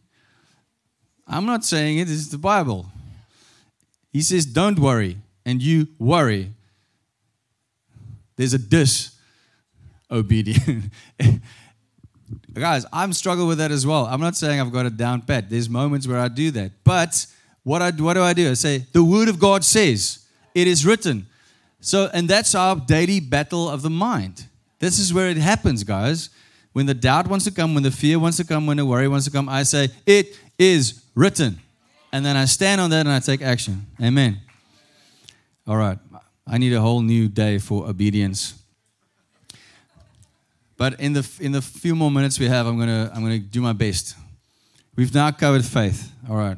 I'm 1.28 1.46
not 1.46 1.66
saying 1.66 2.00
it, 2.00 2.10
it's 2.10 2.30
the 2.30 2.38
Bible. 2.38 2.86
He 4.14 4.22
says, 4.22 4.46
Don't 4.46 4.80
worry, 4.80 5.18
and 5.46 5.62
you 5.62 5.88
worry. 6.00 6.54
There's 8.38 8.54
a 8.54 8.60
disobedient. 8.60 10.92
Guys, 12.54 12.86
I'm 12.92 13.14
struggling 13.14 13.48
with 13.48 13.60
that 13.60 13.72
as 13.72 13.86
well. 13.86 14.06
I'm 14.06 14.22
not 14.22 14.36
saying 14.36 14.62
I've 14.62 14.72
got 14.72 14.86
it 14.86 14.98
down 14.98 15.22
pat. 15.22 15.50
There's 15.50 15.70
moments 15.70 16.08
where 16.08 16.20
I 16.20 16.28
do 16.28 16.52
that. 16.52 16.72
But 16.84 17.26
what, 17.64 17.82
I, 17.82 17.92
what 17.92 18.14
do 18.14 18.24
I 18.24 18.34
do? 18.34 18.50
I 18.50 18.54
say, 18.54 18.86
The 18.92 19.04
Word 19.04 19.28
of 19.28 19.40
God 19.40 19.64
says, 19.64 20.26
It 20.54 20.68
is 20.68 20.86
written. 20.86 21.28
So, 21.82 22.10
and 22.14 22.28
that's 22.28 22.56
our 22.56 22.76
daily 22.76 23.20
battle 23.20 23.70
of 23.70 23.82
the 23.82 23.90
mind. 23.90 24.46
This 24.80 24.98
is 24.98 25.14
where 25.14 25.30
it 25.30 25.38
happens, 25.38 25.84
guys. 25.84 26.30
When 26.76 26.88
the 26.88 26.94
doubt 26.94 27.30
wants 27.30 27.46
to 27.46 27.52
come, 27.52 27.74
when 27.74 27.84
the 27.84 27.90
fear 27.90 28.20
wants 28.20 28.36
to 28.36 28.44
come, 28.44 28.68
when 28.68 28.76
the 28.76 28.86
worry 28.86 29.08
wants 29.08 29.24
to 29.24 29.32
come, 29.32 29.48
I 29.48 29.64
say, 29.64 29.88
It 30.06 30.38
is 30.60 31.06
written. 31.16 31.58
And 32.12 32.26
then 32.26 32.36
I 32.36 32.44
stand 32.44 32.82
on 32.82 32.90
that 32.90 33.06
and 33.06 33.12
I 33.12 33.20
take 33.22 33.42
action. 33.42 33.86
Amen. 34.04 34.42
All 35.66 35.78
right. 35.78 35.98
I 36.46 36.58
need 36.58 36.74
a 36.74 36.82
whole 36.82 37.02
new 37.02 37.30
day 37.30 37.60
for 37.60 37.88
obedience. 37.88 38.62
But 40.76 41.00
in 41.00 41.14
the 41.14 41.26
in 41.40 41.54
the 41.54 41.62
few 41.62 41.96
more 41.96 42.12
minutes 42.12 42.40
we 42.40 42.48
have, 42.48 42.68
I'm 42.68 42.78
gonna 42.78 43.10
I'm 43.16 43.22
gonna 43.24 43.40
do 43.40 43.62
my 43.62 43.72
best. 43.72 44.18
We've 44.98 45.14
now 45.14 45.32
covered 45.32 45.64
faith. 45.64 46.12
All 46.30 46.36
right. 46.36 46.58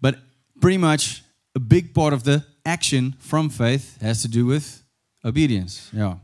But 0.00 0.16
pretty 0.60 0.78
much 0.78 1.22
a 1.54 1.60
big 1.60 1.94
part 1.94 2.12
of 2.12 2.24
the 2.24 2.44
action 2.66 3.14
from 3.20 3.48
faith 3.48 3.96
has 4.02 4.22
to 4.22 4.28
do 4.28 4.44
with 4.44 4.82
obedience. 5.24 5.88
Yeah. 5.92 6.16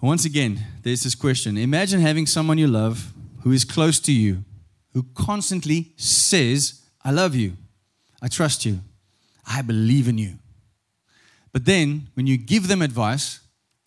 Once 0.00 0.24
again, 0.24 0.62
there's 0.82 1.02
this 1.02 1.14
question. 1.14 1.56
Imagine 1.56 2.00
having 2.00 2.26
someone 2.26 2.58
you 2.58 2.66
love 2.66 3.12
who 3.42 3.52
is 3.52 3.64
close 3.64 3.98
to 4.00 4.12
you, 4.12 4.44
who 4.92 5.04
constantly 5.14 5.92
says, 5.96 6.82
I 7.02 7.10
love 7.10 7.34
you, 7.34 7.54
I 8.20 8.28
trust 8.28 8.64
you, 8.64 8.80
I 9.46 9.62
believe 9.62 10.08
in 10.08 10.18
you. 10.18 10.34
But 11.52 11.64
then, 11.64 12.08
when 12.14 12.26
you 12.26 12.36
give 12.36 12.68
them 12.68 12.82
advice 12.82 13.40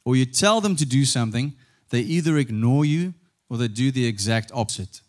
or 0.03 0.16
you 0.16 0.26
tell 0.26 0.62
them 0.62 0.76
to 0.78 0.86
do 0.86 1.05
something, 1.05 1.53
they 1.89 2.01
either 2.01 2.38
ignore 2.38 2.86
you 2.86 3.14
or 3.49 3.57
they 3.57 3.68
do 3.68 3.91
the 3.91 4.05
exact 4.05 4.51
opposite. 4.53 5.01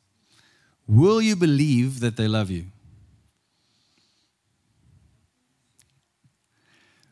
Will 0.87 1.23
you 1.23 1.37
believe 1.37 2.01
that 2.01 2.17
they 2.17 2.29
love 2.29 2.51
you? 2.51 2.67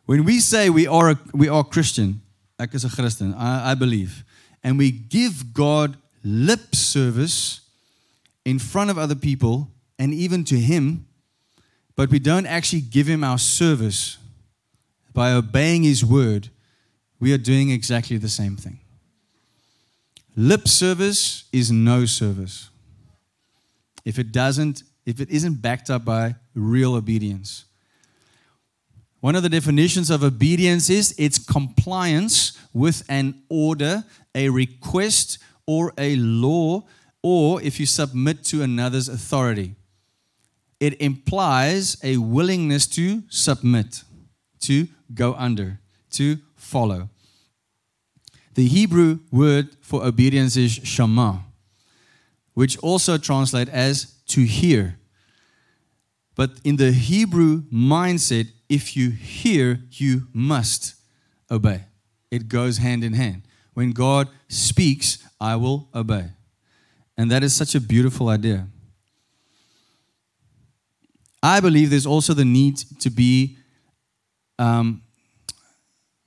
When 0.04 0.24
we 0.24 0.40
say 0.40 0.70
we 0.70 0.86
are, 0.86 1.10
a, 1.10 1.18
we 1.32 1.48
are 1.48 1.62
Christian, 1.62 2.22
ek 2.58 2.74
is 2.74 2.84
'n 2.84 2.90
Christen, 2.90 3.34
I, 3.34 3.72
I 3.72 3.74
believe, 3.74 4.24
and 4.62 4.78
we 4.78 4.90
give 4.90 5.52
God 5.52 5.96
lip 6.24 6.74
service 6.74 7.60
in 8.44 8.58
front 8.58 8.90
of 8.90 8.98
other 8.98 9.14
people 9.14 9.70
and 9.98 10.12
even 10.14 10.44
to 10.44 10.58
Him, 10.58 11.06
but 11.96 12.10
we 12.10 12.18
don't 12.18 12.46
actually 12.46 12.80
give 12.80 13.06
Him 13.06 13.22
our 13.22 13.38
service 13.38 14.18
by 15.12 15.32
obeying 15.32 15.82
His 15.82 16.04
word, 16.04 16.48
we 17.20 17.32
are 17.32 17.38
doing 17.38 17.70
exactly 17.70 18.16
the 18.16 18.28
same 18.28 18.56
thing. 18.56 18.78
Lip 20.36 20.68
service 20.68 21.44
is 21.52 21.70
no 21.72 22.06
service. 22.06 22.70
If 24.04 24.18
it 24.18 24.30
doesn't, 24.30 24.84
if 25.04 25.20
it 25.20 25.28
isn't 25.30 25.60
backed 25.60 25.90
up 25.90 26.04
by 26.04 26.36
real 26.54 26.94
obedience. 26.94 27.64
One 29.20 29.34
of 29.34 29.42
the 29.42 29.48
definitions 29.48 30.10
of 30.10 30.22
obedience 30.22 30.88
is 30.88 31.14
it's 31.18 31.38
compliance 31.38 32.56
with 32.72 33.02
an 33.08 33.42
order, 33.48 34.04
a 34.34 34.48
request, 34.48 35.38
or 35.66 35.92
a 35.98 36.14
law, 36.16 36.84
or 37.22 37.60
if 37.60 37.80
you 37.80 37.86
submit 37.86 38.44
to 38.44 38.62
another's 38.62 39.08
authority. 39.08 39.74
It 40.78 41.00
implies 41.00 41.96
a 42.04 42.18
willingness 42.18 42.86
to 42.88 43.24
submit, 43.28 44.04
to 44.60 44.86
go 45.12 45.34
under, 45.34 45.80
to 46.12 46.38
follow. 46.54 47.08
The 48.54 48.68
Hebrew 48.68 49.18
word 49.32 49.76
for 49.80 50.04
obedience 50.04 50.56
is 50.56 50.72
shama, 50.72 51.44
which 52.54 52.78
also 52.78 53.18
translates 53.18 53.70
as 53.70 54.14
to 54.28 54.44
hear. 54.44 54.98
But 56.36 56.60
in 56.62 56.76
the 56.76 56.92
Hebrew 56.92 57.62
mindset, 57.72 58.48
if 58.68 58.96
you 58.96 59.10
hear, 59.10 59.80
you 59.92 60.28
must 60.32 60.94
obey. 61.50 61.84
It 62.30 62.48
goes 62.48 62.78
hand 62.78 63.02
in 63.02 63.14
hand. 63.14 63.42
When 63.74 63.92
God 63.92 64.28
speaks, 64.48 65.18
I 65.40 65.56
will 65.56 65.88
obey. 65.94 66.30
And 67.16 67.30
that 67.30 67.42
is 67.42 67.54
such 67.54 67.74
a 67.74 67.80
beautiful 67.80 68.28
idea. 68.28 68.68
I 71.42 71.60
believe 71.60 71.90
there's 71.90 72.06
also 72.06 72.34
the 72.34 72.44
need 72.44 72.78
to 73.00 73.10
be, 73.10 73.56
um, 74.58 75.02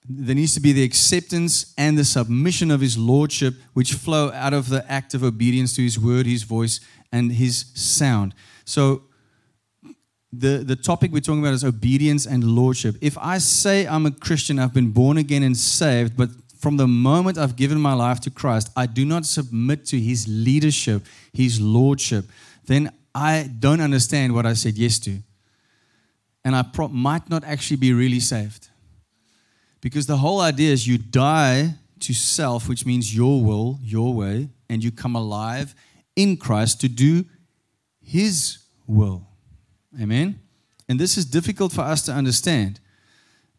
there 0.09 0.35
needs 0.35 0.53
to 0.53 0.59
be 0.59 0.71
the 0.71 0.83
acceptance 0.83 1.73
and 1.77 1.97
the 1.97 2.05
submission 2.05 2.71
of 2.71 2.81
His 2.81 2.97
Lordship, 2.97 3.55
which 3.73 3.93
flow 3.93 4.31
out 4.31 4.53
of 4.53 4.69
the 4.69 4.89
act 4.89 5.13
of 5.13 5.23
obedience 5.23 5.75
to 5.75 5.83
His 5.83 5.99
word, 5.99 6.25
His 6.25 6.43
voice, 6.43 6.79
and 7.11 7.33
His 7.33 7.65
sound. 7.75 8.33
So, 8.65 9.03
the, 10.33 10.63
the 10.65 10.75
topic 10.75 11.11
we're 11.11 11.19
talking 11.19 11.41
about 11.41 11.53
is 11.53 11.63
obedience 11.63 12.25
and 12.25 12.43
lordship. 12.43 12.95
If 13.01 13.17
I 13.17 13.37
say 13.37 13.85
I'm 13.85 14.05
a 14.05 14.11
Christian, 14.11 14.59
I've 14.59 14.73
been 14.73 14.91
born 14.91 15.17
again 15.17 15.43
and 15.43 15.57
saved, 15.57 16.15
but 16.15 16.29
from 16.57 16.77
the 16.77 16.87
moment 16.87 17.37
I've 17.37 17.55
given 17.55 17.79
my 17.79 17.93
life 17.93 18.19
to 18.21 18.29
Christ, 18.29 18.69
I 18.77 18.85
do 18.85 19.03
not 19.03 19.25
submit 19.25 19.85
to 19.87 19.99
his 19.99 20.27
leadership, 20.27 21.05
his 21.33 21.59
lordship, 21.59 22.25
then 22.65 22.91
I 23.13 23.49
don't 23.59 23.81
understand 23.81 24.33
what 24.33 24.45
I 24.45 24.53
said 24.53 24.75
yes 24.75 24.99
to. 24.99 25.17
And 26.45 26.55
I 26.55 26.63
pro- 26.63 26.87
might 26.87 27.29
not 27.29 27.43
actually 27.43 27.77
be 27.77 27.93
really 27.93 28.19
saved. 28.19 28.69
Because 29.81 30.05
the 30.05 30.17
whole 30.17 30.39
idea 30.39 30.71
is 30.71 30.87
you 30.87 30.97
die 30.97 31.73
to 31.99 32.13
self, 32.13 32.69
which 32.69 32.85
means 32.85 33.15
your 33.15 33.43
will, 33.43 33.79
your 33.83 34.13
way, 34.13 34.49
and 34.69 34.83
you 34.83 34.91
come 34.91 35.15
alive 35.15 35.75
in 36.15 36.37
Christ 36.37 36.79
to 36.81 36.87
do 36.87 37.25
his 38.01 38.59
will. 38.87 39.27
Amen? 39.99 40.39
And 40.87 40.99
this 40.99 41.17
is 41.17 41.25
difficult 41.25 41.71
for 41.71 41.81
us 41.81 42.03
to 42.03 42.11
understand. 42.11 42.79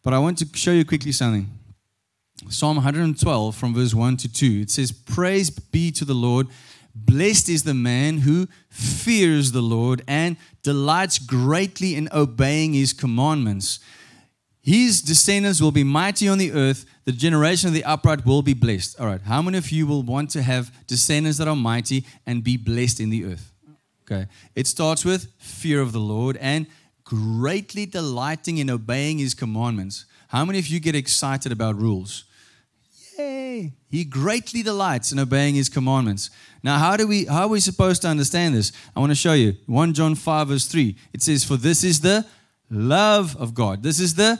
But 0.03 0.13
I 0.13 0.19
want 0.19 0.37
to 0.39 0.47
show 0.57 0.71
you 0.71 0.85
quickly 0.85 1.11
something. 1.11 1.49
Psalm 2.49 2.77
112 2.77 3.55
from 3.55 3.73
verse 3.73 3.93
1 3.93 4.17
to 4.17 4.31
2. 4.31 4.61
It 4.61 4.71
says, 4.71 4.91
Praise 4.91 5.49
be 5.49 5.91
to 5.91 6.05
the 6.05 6.13
Lord. 6.13 6.47
Blessed 6.95 7.49
is 7.49 7.63
the 7.63 7.73
man 7.73 8.19
who 8.19 8.47
fears 8.69 9.51
the 9.51 9.61
Lord 9.61 10.03
and 10.07 10.37
delights 10.61 11.17
greatly 11.17 11.95
in 11.95 12.09
obeying 12.11 12.73
his 12.73 12.93
commandments. 12.93 13.79
His 14.61 15.01
descendants 15.01 15.61
will 15.61 15.71
be 15.71 15.83
mighty 15.83 16.27
on 16.27 16.37
the 16.37 16.51
earth. 16.51 16.85
The 17.05 17.11
generation 17.11 17.67
of 17.67 17.73
the 17.73 17.83
upright 17.83 18.25
will 18.25 18.41
be 18.41 18.53
blessed. 18.53 18.99
All 18.99 19.07
right. 19.07 19.21
How 19.21 19.41
many 19.41 19.57
of 19.57 19.71
you 19.71 19.87
will 19.87 20.03
want 20.03 20.29
to 20.31 20.41
have 20.41 20.71
descendants 20.87 21.37
that 21.39 21.47
are 21.47 21.55
mighty 21.55 22.05
and 22.25 22.43
be 22.43 22.57
blessed 22.57 22.99
in 22.99 23.09
the 23.09 23.25
earth? 23.25 23.52
Okay. 24.13 24.27
It 24.55 24.67
starts 24.67 25.03
with 25.03 25.27
fear 25.39 25.81
of 25.81 25.91
the 25.91 25.99
Lord 25.99 26.37
and 26.37 26.67
greatly 27.03 27.85
delighting 27.85 28.57
in 28.57 28.69
obeying 28.69 29.17
his 29.17 29.33
commandments. 29.33 30.05
How 30.27 30.45
many 30.45 30.59
of 30.59 30.67
you 30.67 30.79
get 30.79 30.95
excited 30.95 31.51
about 31.51 31.75
rules? 31.75 32.25
Yay! 33.17 33.73
He 33.89 34.03
greatly 34.03 34.63
delights 34.63 35.11
in 35.11 35.19
obeying 35.19 35.55
his 35.55 35.69
commandments. 35.69 36.29
Now, 36.63 36.77
how 36.77 36.97
do 36.97 37.07
we 37.07 37.25
how 37.25 37.41
are 37.41 37.47
we 37.47 37.59
supposed 37.59 38.01
to 38.03 38.07
understand 38.07 38.55
this? 38.55 38.71
I 38.95 38.99
want 38.99 39.11
to 39.11 39.15
show 39.15 39.33
you. 39.33 39.55
1 39.67 39.93
John 39.93 40.15
5, 40.15 40.47
verse 40.47 40.65
3. 40.67 40.95
It 41.13 41.21
says, 41.21 41.43
For 41.43 41.57
this 41.57 41.83
is 41.83 42.01
the 42.01 42.25
love 42.69 43.35
of 43.37 43.53
God. 43.53 43.83
This 43.83 43.99
is 43.99 44.15
the 44.15 44.39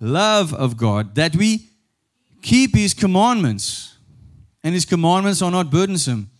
love 0.00 0.52
of 0.52 0.76
God, 0.76 1.14
that 1.14 1.36
we 1.36 1.68
keep 2.42 2.74
his 2.74 2.94
commandments. 2.94 3.96
And 4.62 4.74
his 4.74 4.84
commandments 4.84 5.40
are 5.40 5.50
not 5.50 5.70
burdensome. 5.70 6.30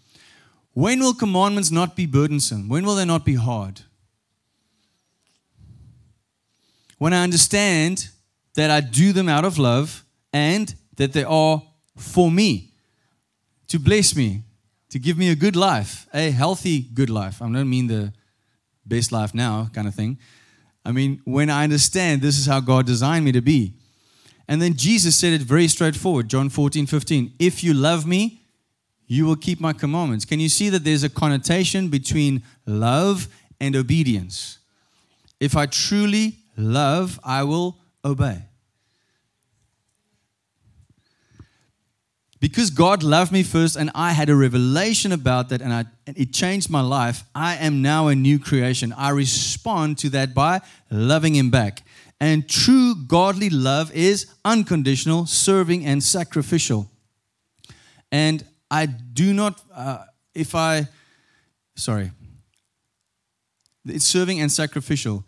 When 0.81 1.01
will 1.01 1.13
commandments 1.13 1.71
not 1.71 1.95
be 1.95 2.07
burdensome? 2.07 2.71
When 2.71 2.87
will 2.87 2.95
they 2.95 3.05
not 3.05 3.23
be 3.23 3.35
hard? 3.35 3.83
When 6.97 7.13
I 7.13 7.23
understand 7.23 8.09
that 8.55 8.71
I 8.71 8.81
do 8.81 9.13
them 9.13 9.29
out 9.29 9.45
of 9.45 9.59
love 9.59 10.07
and 10.33 10.75
that 10.97 11.13
they 11.13 11.25
are 11.25 11.63
for 11.99 12.31
me, 12.31 12.73
to 13.69 13.79
bless 13.79 14.17
me, 14.17 14.45
to 14.89 14.99
give 14.99 15.19
me 15.19 15.29
a 15.29 15.35
good 15.35 15.55
life, 15.55 16.07
a 16.15 16.31
healthy, 16.31 16.81
good 16.81 17.11
life. 17.11 17.43
I 17.43 17.53
don't 17.53 17.69
mean 17.69 17.89
the 17.89 18.15
best 18.87 19.13
life 19.13 19.35
now 19.35 19.69
kind 19.75 19.87
of 19.87 19.95
thing. 19.95 20.19
I 20.83 20.93
mean, 20.93 21.21
when 21.27 21.51
I 21.51 21.65
understand 21.65 22.23
this 22.23 22.39
is 22.39 22.47
how 22.47 22.61
God 22.61 22.87
designed 22.87 23.27
me 23.27 23.33
to 23.33 23.43
be. 23.43 23.75
And 24.49 24.63
then 24.63 24.79
Jesus 24.79 25.15
said 25.15 25.35
it 25.35 25.43
very 25.43 25.69
straightforward, 25.69 26.31
John 26.31 26.49
14, 26.49 26.87
15. 26.87 27.35
If 27.39 27.63
you 27.63 27.75
love 27.75 28.07
me, 28.07 28.40
you 29.11 29.27
will 29.27 29.37
keep 29.37 29.61
my 29.61 29.73
commandments. 29.73 30.25
Can 30.25 30.39
you 30.39 30.49
see 30.49 30.69
that 30.69 30.85
there's 30.85 31.03
a 31.03 31.09
connotation 31.09 31.89
between 31.89 32.43
love 32.65 33.27
and 33.61 33.75
obedience? 33.75 34.59
If 35.41 35.57
I 35.57 35.67
truly 35.67 36.37
love, 36.57 37.19
I 37.25 37.43
will 37.43 37.77
obey. 38.05 38.45
because 42.41 42.71
God 42.71 43.03
loved 43.03 43.33
me 43.33 43.43
first 43.43 43.77
and 43.77 43.91
I 43.95 44.13
had 44.13 44.31
a 44.31 44.35
revelation 44.35 45.13
about 45.13 45.51
that 45.51 45.61
and, 45.61 45.73
I, 45.73 45.85
and, 46.07 46.19
it 46.19 46.33
changed 46.33 46.71
my 46.71 46.81
life, 46.81 47.23
I 47.35 47.57
am 47.57 47.83
now 47.83 48.09
a 48.09 48.15
new 48.15 48.39
creation. 48.39 48.95
I 48.95 49.11
respond 49.11 49.99
to 49.99 50.09
that 50.11 50.35
by 50.35 50.63
loving 50.91 51.35
Him 51.35 51.51
back. 51.51 51.83
And 52.19 52.49
true 52.49 52.95
godly 52.95 53.51
love 53.51 53.93
is 53.93 54.27
unconditional, 54.45 55.27
serving, 55.27 55.85
and 55.85 56.03
sacrificial. 56.03 56.91
And 58.11 58.45
I 58.71 58.87
do 58.87 59.33
not, 59.33 59.61
uh, 59.75 60.05
if 60.35 60.55
I, 60.55 60.87
sorry, 61.77 62.13
it's 63.87 64.05
serving 64.05 64.41
and 64.41 64.51
sacrificial. 64.51 65.25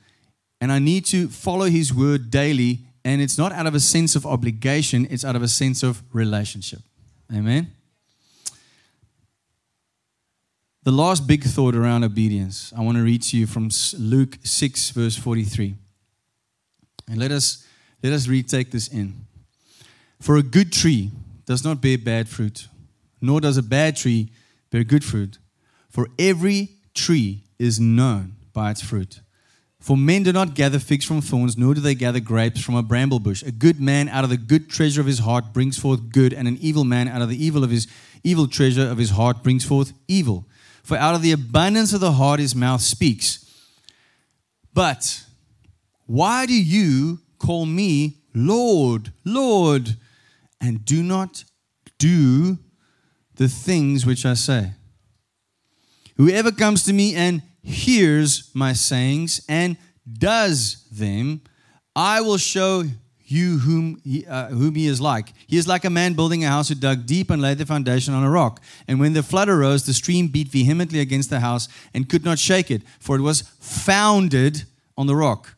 And 0.61 0.71
I 0.71 0.79
need 0.79 1.05
to 1.07 1.29
follow 1.29 1.65
His 1.67 1.93
word 1.93 2.31
daily. 2.31 2.81
And 3.05 3.21
it's 3.21 3.37
not 3.37 3.53
out 3.53 3.67
of 3.67 3.75
a 3.75 3.81
sense 3.81 4.15
of 4.15 4.25
obligation, 4.25 5.09
it's 5.11 5.25
out 5.25 5.35
of 5.35 5.43
a 5.43 5.49
sense 5.49 5.83
of 5.83 6.03
relationship. 6.13 6.81
Amen. 7.35 7.73
The 10.85 10.93
last 10.93 11.27
big 11.27 11.45
thought 11.45 11.75
around 11.75 12.05
obedience, 12.05 12.73
I 12.77 12.81
want 12.81 12.97
to 12.97 13.05
read 13.05 13.23
to 13.23 13.37
you 13.37 13.47
from 13.47 13.71
Luke 13.99 14.39
6, 14.43 14.91
verse 14.91 15.17
43. 15.17 15.75
And 17.09 17.19
let 17.19 17.31
us, 17.31 17.65
let 18.03 18.13
us 18.13 18.27
retake 18.27 18.73
this 18.73 18.89
in. 18.89 19.27
For 20.21 20.37
a 20.37 20.43
good 20.43 20.73
tree 20.73 21.11
does 21.47 21.65
not 21.65 21.81
bear 21.81 21.99
bad 21.99 22.29
fruit, 22.29 22.67
nor 23.23 23.41
does 23.41 23.57
a 23.57 23.63
bad 23.63 23.97
tree 23.97 24.31
bear 24.71 24.85
good 24.85 25.05
fruit. 25.05 25.39
For 25.89 26.09
every 26.19 26.71
tree 26.95 27.45
is 27.59 27.79
known 27.79 28.35
by 28.53 28.71
its 28.71 28.83
fruit. 28.83 29.21
For 29.83 29.97
men 29.97 30.23
do 30.23 30.33
not 30.33 30.55
gather 30.55 30.79
figs 30.79 31.05
from 31.05 31.21
thorns, 31.21 31.59
nor 31.59 31.75
do 31.75 31.81
they 31.81 31.97
gather 31.97 32.21
grapes 32.21 32.61
from 32.61 32.77
a 32.77 32.83
bramble 32.83 33.19
bush. 33.19 33.43
A 33.43 33.51
good 33.51 33.81
man 33.81 34.09
out 34.09 34.23
of 34.23 34.31
the 34.31 34.37
good 34.37 34.71
treasure 34.71 35.01
of 35.01 35.09
his 35.09 35.19
heart 35.19 35.53
brings 35.53 35.77
forth 35.77 36.11
good, 36.13 36.33
and 36.33 36.47
an 36.47 36.57
evil 36.61 36.85
man 36.85 37.09
out 37.09 37.21
of 37.21 37.29
the 37.29 37.45
evil 37.45 37.65
of 37.65 37.71
his 37.71 37.89
evil 38.23 38.47
treasure 38.47 38.89
of 38.89 38.99
his 38.99 39.11
heart 39.11 39.43
brings 39.43 39.65
forth 39.65 39.93
evil. 40.07 40.47
For 40.85 40.97
out 40.97 41.17
of 41.17 41.23
the 41.23 41.33
abundance 41.33 41.93
of 41.93 42.01
the 42.01 42.13
heart 42.13 42.39
his 42.39 42.55
mouth 42.55 42.81
speaks. 42.81 43.45
But 44.73 45.25
why 46.07 46.47
do 46.47 46.55
you 46.55 47.19
call 47.39 47.67
me 47.67 48.19
Lord, 48.35 49.13
Lord, 49.25 49.97
and 50.61 50.85
do 50.85 51.03
not 51.03 51.45
do 51.99 52.59
the 53.37 53.49
things 53.49 54.05
which 54.07 54.25
I 54.27 54.35
say? 54.35 54.73
Whoever 56.17 56.53
comes 56.53 56.85
to 56.85 56.93
me 56.93 57.15
and 57.15 57.43
hears 57.63 58.51
my 58.55 58.73
sayings 58.73 59.45
and 59.49 59.77
does 60.19 60.85
them, 60.91 61.43
I 61.95 62.21
will 62.21 62.39
show 62.39 62.85
you 63.25 63.59
whom 63.59 64.01
he, 64.05 64.27
uh, 64.27 64.49
whom 64.49 64.75
he 64.75 64.87
is 64.87 65.01
like. 65.01 65.33
He 65.47 65.57
is 65.57 65.67
like 65.67 65.85
a 65.85 65.91
man 65.91 66.13
building 66.13 66.45
a 66.45 66.49
house 66.49 66.69
who 66.69 66.75
dug 66.75 67.07
deep 67.07 67.31
and 67.31 67.41
laid 67.41 67.59
the 67.59 67.67
foundation 67.67 68.13
on 68.13 68.23
a 68.23 68.31
rock. 68.31 68.61
And 68.87 69.01
when 69.01 69.15
the 69.15 69.23
flood 69.23 69.49
arose, 69.49 69.87
the 69.87 69.95
stream 69.95 70.29
beat 70.29 70.49
vehemently 70.49 71.01
against 71.01 71.31
the 71.31 71.41
house 71.41 71.69
and 71.95 72.09
could 72.09 72.25
not 72.25 72.39
shake 72.39 72.71
it, 72.71 72.83
for 73.01 73.17
it 73.17 73.23
was 73.23 73.43
founded 73.61 74.65
on 74.99 75.07
the 75.07 75.17
rock. 75.17 75.55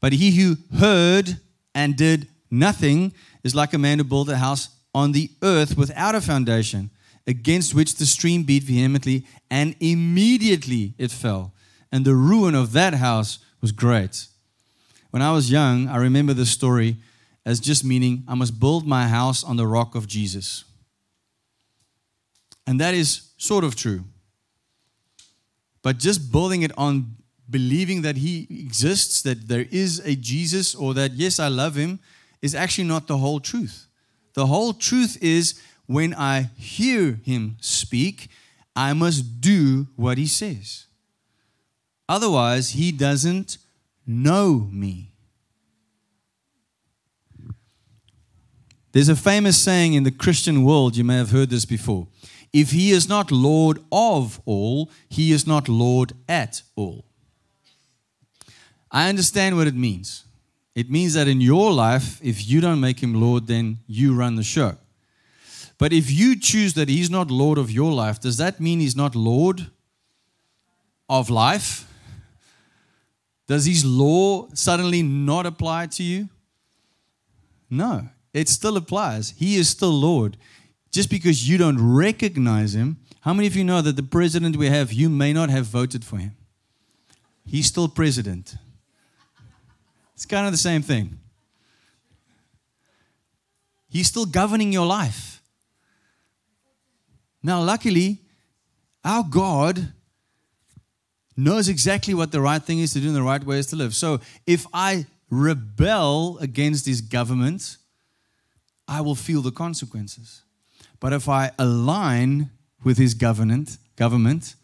But 0.00 0.12
he 0.12 0.32
who 0.32 0.56
heard 0.78 1.38
and 1.74 1.96
did 1.96 2.28
nothing 2.50 3.14
is 3.42 3.54
like 3.54 3.72
a 3.72 3.78
man 3.78 3.98
who 3.98 4.04
built 4.04 4.28
a 4.28 4.36
house 4.36 4.68
on 4.94 5.12
the 5.12 5.30
earth 5.42 5.76
without 5.76 6.14
a 6.14 6.20
foundation 6.20 6.90
against 7.26 7.74
which 7.74 7.96
the 7.96 8.06
stream 8.06 8.42
beat 8.42 8.64
vehemently, 8.64 9.24
and 9.50 9.74
immediately 9.80 10.94
it 10.98 11.10
fell. 11.10 11.52
And 11.90 12.04
the 12.04 12.14
ruin 12.14 12.54
of 12.54 12.72
that 12.72 12.94
house 12.94 13.38
was 13.60 13.72
great. 13.72 14.26
When 15.10 15.22
I 15.22 15.32
was 15.32 15.50
young, 15.50 15.88
I 15.88 15.96
remember 15.96 16.34
the 16.34 16.46
story 16.46 16.96
as 17.46 17.60
just 17.60 17.84
meaning 17.84 18.24
I 18.26 18.34
must 18.34 18.58
build 18.58 18.86
my 18.86 19.06
house 19.06 19.44
on 19.44 19.56
the 19.56 19.66
rock 19.66 19.94
of 19.94 20.06
Jesus. 20.06 20.64
And 22.66 22.80
that 22.80 22.94
is 22.94 23.30
sort 23.36 23.64
of 23.64 23.76
true. 23.76 24.04
But 25.82 25.98
just 25.98 26.32
building 26.32 26.62
it 26.62 26.72
on 26.78 27.16
believing 27.48 28.02
that 28.02 28.16
he 28.16 28.46
exists, 28.50 29.22
that 29.22 29.48
there 29.48 29.66
is 29.70 30.00
a 30.04 30.16
Jesus, 30.16 30.74
or 30.74 30.94
that, 30.94 31.12
yes, 31.12 31.38
I 31.38 31.48
love 31.48 31.74
him, 31.74 32.00
is 32.40 32.54
actually 32.54 32.88
not 32.88 33.06
the 33.06 33.18
whole 33.18 33.38
truth. 33.38 33.86
The 34.32 34.46
whole 34.46 34.72
truth 34.72 35.18
is 35.22 35.60
when 35.86 36.14
I 36.14 36.50
hear 36.56 37.20
him 37.24 37.56
speak, 37.60 38.28
I 38.74 38.92
must 38.92 39.40
do 39.40 39.88
what 39.96 40.18
he 40.18 40.26
says. 40.26 40.86
Otherwise, 42.08 42.70
he 42.70 42.92
doesn't 42.92 43.58
know 44.06 44.68
me. 44.70 45.12
There's 48.92 49.08
a 49.08 49.16
famous 49.16 49.58
saying 49.58 49.94
in 49.94 50.04
the 50.04 50.10
Christian 50.10 50.62
world, 50.62 50.96
you 50.96 51.04
may 51.04 51.16
have 51.16 51.30
heard 51.30 51.50
this 51.50 51.64
before. 51.64 52.06
If 52.52 52.70
he 52.70 52.92
is 52.92 53.08
not 53.08 53.32
Lord 53.32 53.80
of 53.90 54.40
all, 54.44 54.90
he 55.08 55.32
is 55.32 55.46
not 55.46 55.68
Lord 55.68 56.12
at 56.28 56.62
all. 56.76 57.04
I 58.92 59.08
understand 59.08 59.56
what 59.56 59.66
it 59.66 59.74
means. 59.74 60.24
It 60.76 60.90
means 60.90 61.14
that 61.14 61.26
in 61.26 61.40
your 61.40 61.72
life, 61.72 62.20
if 62.22 62.46
you 62.46 62.60
don't 62.60 62.80
make 62.80 63.02
him 63.02 63.20
Lord, 63.20 63.48
then 63.48 63.78
you 63.88 64.14
run 64.14 64.36
the 64.36 64.44
show. 64.44 64.76
But 65.84 65.92
if 65.92 66.10
you 66.10 66.34
choose 66.40 66.72
that 66.74 66.88
He's 66.88 67.10
not 67.10 67.30
Lord 67.30 67.58
of 67.58 67.70
your 67.70 67.92
life, 67.92 68.18
does 68.18 68.38
that 68.38 68.58
mean 68.58 68.80
He's 68.80 68.96
not 68.96 69.14
Lord 69.14 69.66
of 71.10 71.28
life? 71.28 71.86
Does 73.46 73.66
His 73.66 73.84
law 73.84 74.48
suddenly 74.54 75.02
not 75.02 75.44
apply 75.44 75.88
to 75.88 76.02
you? 76.02 76.30
No, 77.68 78.08
it 78.32 78.48
still 78.48 78.78
applies. 78.78 79.34
He 79.36 79.56
is 79.56 79.68
still 79.68 79.90
Lord. 79.90 80.38
Just 80.90 81.10
because 81.10 81.46
you 81.46 81.58
don't 81.58 81.76
recognize 81.78 82.74
Him, 82.74 82.96
how 83.20 83.34
many 83.34 83.46
of 83.46 83.54
you 83.54 83.62
know 83.62 83.82
that 83.82 83.96
the 83.96 84.02
president 84.02 84.56
we 84.56 84.68
have, 84.68 84.90
you 84.90 85.10
may 85.10 85.34
not 85.34 85.50
have 85.50 85.66
voted 85.66 86.02
for 86.02 86.16
him? 86.16 86.34
He's 87.44 87.66
still 87.66 87.88
president. 87.88 88.56
It's 90.14 90.24
kind 90.24 90.46
of 90.46 90.52
the 90.52 90.56
same 90.56 90.80
thing. 90.80 91.18
He's 93.90 94.06
still 94.06 94.24
governing 94.24 94.72
your 94.72 94.86
life. 94.86 95.33
Now, 97.44 97.62
luckily, 97.62 98.22
our 99.04 99.22
God 99.22 99.92
knows 101.36 101.68
exactly 101.68 102.14
what 102.14 102.32
the 102.32 102.40
right 102.40 102.62
thing 102.62 102.78
is 102.78 102.94
to 102.94 103.00
do 103.00 103.08
and 103.08 103.16
the 103.16 103.22
right 103.22 103.44
way 103.44 103.58
is 103.58 103.66
to 103.66 103.76
live. 103.76 103.94
So 103.94 104.20
if 104.46 104.66
I 104.72 105.04
rebel 105.28 106.38
against 106.38 106.86
his 106.86 107.02
government, 107.02 107.76
I 108.88 109.02
will 109.02 109.14
feel 109.14 109.42
the 109.42 109.50
consequences. 109.50 110.42
But 111.00 111.12
if 111.12 111.28
I 111.28 111.50
align 111.58 112.50
with 112.82 112.96
his 112.96 113.12
government, 113.12 113.76
government, 113.96 114.54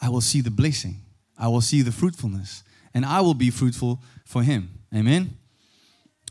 I 0.00 0.08
will 0.08 0.20
see 0.20 0.40
the 0.40 0.50
blessing. 0.50 0.98
I 1.36 1.48
will 1.48 1.60
see 1.60 1.82
the 1.82 1.92
fruitfulness. 1.92 2.62
And 2.94 3.04
I 3.04 3.20
will 3.20 3.34
be 3.34 3.50
fruitful 3.50 4.00
for 4.24 4.44
him. 4.44 4.70
Amen. 4.94 5.38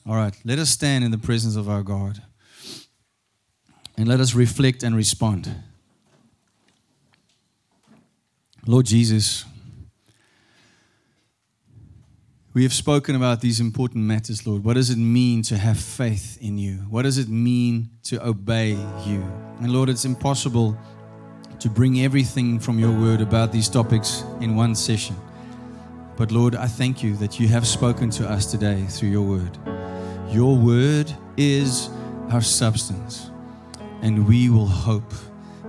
All 0.08 0.16
right, 0.16 0.36
let 0.46 0.58
us 0.58 0.70
stand 0.70 1.04
in 1.04 1.12
the 1.12 1.18
presence 1.18 1.58
of 1.58 1.68
our 1.68 1.84
God. 1.84 2.22
And 3.98 4.08
let 4.08 4.22
us 4.22 4.34
reflect 4.34 4.84
and 4.84 4.96
respond. 4.96 5.54
Lord 8.68 8.86
Jesus, 8.86 9.46
We 12.54 12.64
have 12.64 12.74
spoken 12.74 13.16
about 13.16 13.40
these 13.40 13.62
important 13.62 14.04
matters, 14.04 14.46
Lord. 14.46 14.66
What 14.66 14.74
does 14.74 14.90
it 14.90 14.98
mean 14.98 15.42
to 15.44 15.58
have 15.58 15.80
faith 15.80 16.38
in 16.42 16.58
you? 16.58 16.74
What 16.90 17.04
does 17.04 17.18
it 17.18 17.30
mean 17.30 17.92
to 18.04 18.22
obey 18.28 18.72
you? 19.06 19.24
And 19.62 19.72
Lord, 19.72 19.88
it's 19.88 20.04
impossible 20.04 20.78
to 21.60 21.70
bring 21.70 22.02
everything 22.02 22.60
from 22.60 22.78
your 22.78 22.92
word 22.92 23.22
about 23.22 23.54
these 23.54 23.70
topics 23.70 24.26
in 24.42 24.58
one 24.58 24.76
session. 24.76 25.16
But 26.18 26.34
Lord, 26.34 26.58
I 26.58 26.68
thank 26.68 27.02
you 27.02 27.16
that 27.18 27.40
you 27.40 27.48
have 27.48 27.66
spoken 27.66 28.10
to 28.12 28.30
us 28.30 28.52
today 28.52 28.84
through 28.90 29.10
your 29.10 29.26
word. 29.26 29.58
Your 30.28 30.58
word 30.58 31.10
is 31.38 31.90
our 32.32 32.42
substance, 32.42 33.32
and 34.02 34.28
we 34.28 34.50
will 34.50 34.68
hope, 34.68 35.14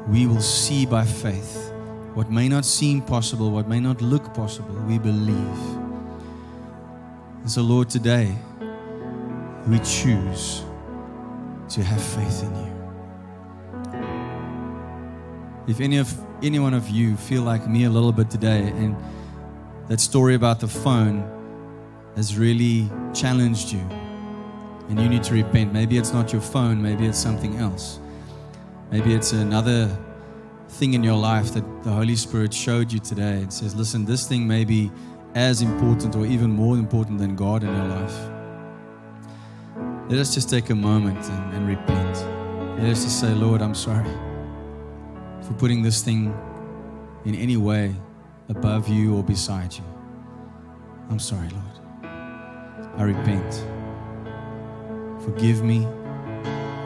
we 0.09 0.27
will 0.27 0.41
see 0.41 0.85
by 0.85 1.05
faith 1.05 1.72
what 2.15 2.31
may 2.31 2.49
not 2.49 2.65
seem 2.65 3.01
possible, 3.01 3.51
what 3.51 3.67
may 3.69 3.81
not 3.81 4.03
look 4.03 4.35
possible, 4.35 4.75
we 4.87 4.99
believe. 4.99 5.59
And 7.41 7.51
so, 7.51 7.63
Lord, 7.63 7.89
today 7.89 8.37
we 9.67 9.79
choose 9.79 10.63
to 11.71 11.83
have 11.83 12.03
faith 12.03 12.43
in 12.43 12.55
you. 12.57 12.73
If 15.69 15.81
any 15.81 15.97
of 15.99 16.13
any 16.43 16.59
one 16.59 16.75
of 16.75 16.89
you 16.91 17.17
feel 17.17 17.43
like 17.43 17.67
me 17.69 17.85
a 17.85 17.91
little 17.91 18.13
bit 18.13 18.29
today, 18.29 18.73
and 18.77 18.97
that 19.89 20.01
story 20.01 20.35
about 20.35 20.61
the 20.61 20.69
phone 20.69 21.25
has 22.17 22.37
really 22.37 22.91
challenged 23.15 23.73
you, 23.73 23.81
and 24.89 25.01
you 25.01 25.09
need 25.09 25.23
to 25.23 25.33
repent. 25.33 25.73
Maybe 25.73 25.97
it's 25.97 26.13
not 26.13 26.33
your 26.33 26.43
phone, 26.43 26.83
maybe 26.83 27.07
it's 27.07 27.19
something 27.19 27.57
else. 27.57 27.99
Maybe 28.91 29.15
it's 29.15 29.33
another 29.33 29.97
thing 30.73 30.95
in 30.95 31.05
your 31.05 31.19
life 31.19 31.53
that 31.53 31.65
the 31.83 31.91
Holy 31.91 32.17
Spirit 32.17 32.53
showed 32.53 32.91
you 32.91 32.99
today. 32.99 33.43
It 33.43 33.53
says, 33.53 33.75
listen, 33.75 34.05
this 34.05 34.27
thing 34.27 34.47
may 34.47 34.65
be 34.65 34.91
as 35.35 35.61
important 35.61 36.17
or 36.17 36.27
even 36.27 36.51
more 36.51 36.77
important 36.77 37.19
than 37.19 37.37
God 37.37 37.63
in 37.63 37.75
your 37.75 37.89
life. 37.89 38.19
Let 40.09 40.19
us 40.19 40.35
just 40.35 40.49
take 40.49 40.71
a 40.71 40.75
moment 40.75 41.25
and, 41.29 41.55
and 41.55 41.69
repent. 41.69 42.17
Let 42.79 42.91
us 42.91 43.05
just 43.05 43.21
say, 43.21 43.33
Lord, 43.35 43.61
I'm 43.63 43.75
sorry 43.75 44.11
for 45.43 45.53
putting 45.55 45.83
this 45.83 46.03
thing 46.03 46.35
in 47.25 47.35
any 47.35 47.57
way 47.57 47.95
above 48.49 48.89
you 48.89 49.17
or 49.17 49.23
beside 49.23 49.75
you. 49.75 49.85
I'm 51.11 51.19
sorry, 51.19 51.49
Lord. 51.49 52.05
I 52.97 53.03
repent. 53.03 53.65
Forgive 55.23 55.63
me, 55.63 55.87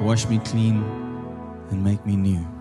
wash 0.03 0.27
me 0.27 0.39
clean, 0.41 0.83
and 1.71 1.83
make 1.83 2.05
me 2.05 2.17
new. 2.17 2.56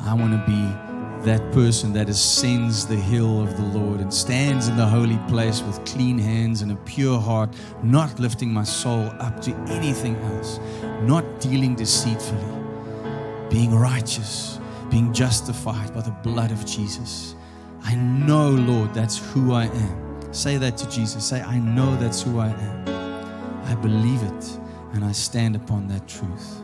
I 0.00 0.14
want 0.14 0.32
to 0.32 0.44
be 0.46 1.26
that 1.26 1.52
person 1.52 1.92
that 1.94 2.08
ascends 2.08 2.86
the 2.86 2.96
hill 2.96 3.42
of 3.42 3.56
the 3.56 3.78
Lord 3.78 4.00
and 4.00 4.12
stands 4.12 4.68
in 4.68 4.76
the 4.76 4.86
holy 4.86 5.18
place 5.28 5.62
with 5.62 5.84
clean 5.84 6.18
hands 6.18 6.62
and 6.62 6.70
a 6.70 6.76
pure 6.76 7.18
heart, 7.18 7.50
not 7.82 8.18
lifting 8.20 8.52
my 8.52 8.62
soul 8.62 9.10
up 9.18 9.40
to 9.42 9.52
anything 9.68 10.16
else, 10.16 10.60
not 11.02 11.24
dealing 11.40 11.74
deceitfully, 11.74 13.48
being 13.50 13.74
righteous, 13.74 14.60
being 14.90 15.12
justified 15.12 15.92
by 15.92 16.02
the 16.02 16.12
blood 16.22 16.52
of 16.52 16.64
Jesus. 16.64 17.34
I 17.82 17.94
know, 17.94 18.50
Lord, 18.50 18.94
that's 18.94 19.18
who 19.32 19.52
I 19.52 19.64
am. 19.64 20.32
Say 20.32 20.58
that 20.58 20.76
to 20.78 20.90
Jesus. 20.90 21.24
Say, 21.24 21.42
I 21.42 21.58
know 21.58 21.96
that's 21.96 22.22
who 22.22 22.38
I 22.38 22.48
am. 22.48 23.64
I 23.64 23.74
believe 23.74 24.22
it 24.22 24.58
and 24.92 25.04
I 25.04 25.12
stand 25.12 25.56
upon 25.56 25.88
that 25.88 26.06
truth. 26.06 26.62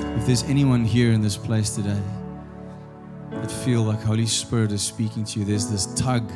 If 0.00 0.26
there's 0.26 0.42
anyone 0.44 0.84
here 0.84 1.12
in 1.12 1.20
this 1.22 1.36
place 1.36 1.74
today, 1.74 2.00
that 3.30 3.50
feel 3.50 3.82
like 3.82 4.00
Holy 4.02 4.26
Spirit 4.26 4.72
is 4.72 4.82
speaking 4.82 5.24
to 5.24 5.40
you. 5.40 5.44
There's 5.44 5.70
this 5.70 5.86
tug 5.94 6.30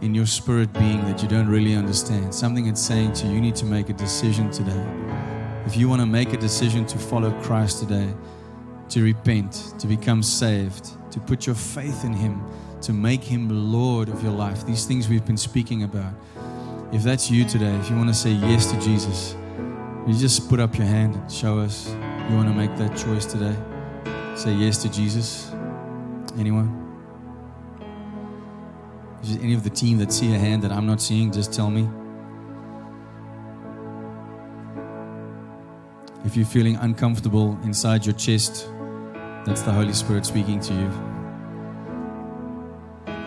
in 0.00 0.14
your 0.14 0.26
spirit 0.26 0.72
being 0.72 1.04
that 1.06 1.22
you 1.22 1.28
don't 1.28 1.48
really 1.48 1.74
understand. 1.74 2.34
Something 2.34 2.66
it's 2.66 2.80
saying 2.80 3.12
to 3.14 3.26
you, 3.26 3.34
you 3.34 3.40
need 3.40 3.56
to 3.56 3.64
make 3.64 3.88
a 3.88 3.92
decision 3.92 4.50
today. 4.50 4.86
If 5.66 5.76
you 5.76 5.88
want 5.88 6.00
to 6.00 6.06
make 6.06 6.32
a 6.32 6.36
decision 6.36 6.86
to 6.86 6.98
follow 6.98 7.30
Christ 7.42 7.80
today, 7.80 8.08
to 8.90 9.02
repent, 9.02 9.74
to 9.78 9.86
become 9.86 10.22
saved, 10.22 10.90
to 11.12 11.20
put 11.20 11.46
your 11.46 11.56
faith 11.56 12.04
in 12.04 12.12
Him, 12.12 12.42
to 12.82 12.92
make 12.92 13.22
Him 13.22 13.72
Lord 13.72 14.08
of 14.08 14.22
your 14.22 14.32
life, 14.32 14.64
these 14.64 14.86
things 14.86 15.08
we've 15.08 15.26
been 15.26 15.36
speaking 15.36 15.82
about. 15.82 16.14
If 16.92 17.02
that's 17.02 17.30
you 17.30 17.44
today, 17.44 17.74
if 17.76 17.90
you 17.90 17.96
want 17.96 18.08
to 18.08 18.14
say 18.14 18.30
yes 18.30 18.70
to 18.72 18.80
Jesus, 18.80 19.36
you 20.06 20.14
just 20.14 20.48
put 20.48 20.58
up 20.58 20.78
your 20.78 20.86
hand 20.86 21.16
and 21.16 21.30
show 21.30 21.58
us 21.58 21.94
you 22.28 22.36
want 22.36 22.48
to 22.48 22.54
make 22.54 22.76
that 22.76 22.96
choice 22.96 23.24
today. 23.24 23.56
Say 24.34 24.52
yes 24.52 24.82
to 24.82 24.90
Jesus. 24.90 25.50
Anyone? 26.38 26.74
Is 29.22 29.36
any 29.36 29.54
of 29.54 29.64
the 29.64 29.70
team 29.70 29.98
that 29.98 30.12
see 30.12 30.32
a 30.34 30.38
hand 30.38 30.62
that 30.62 30.70
I'm 30.70 30.86
not 30.86 31.00
seeing? 31.00 31.32
Just 31.32 31.52
tell 31.52 31.70
me. 31.70 31.88
If 36.24 36.36
you're 36.36 36.46
feeling 36.46 36.76
uncomfortable 36.76 37.58
inside 37.64 38.04
your 38.04 38.14
chest, 38.14 38.68
that's 39.44 39.62
the 39.62 39.72
Holy 39.72 39.92
Spirit 39.92 40.26
speaking 40.26 40.60
to 40.60 40.74
you. 40.74 40.90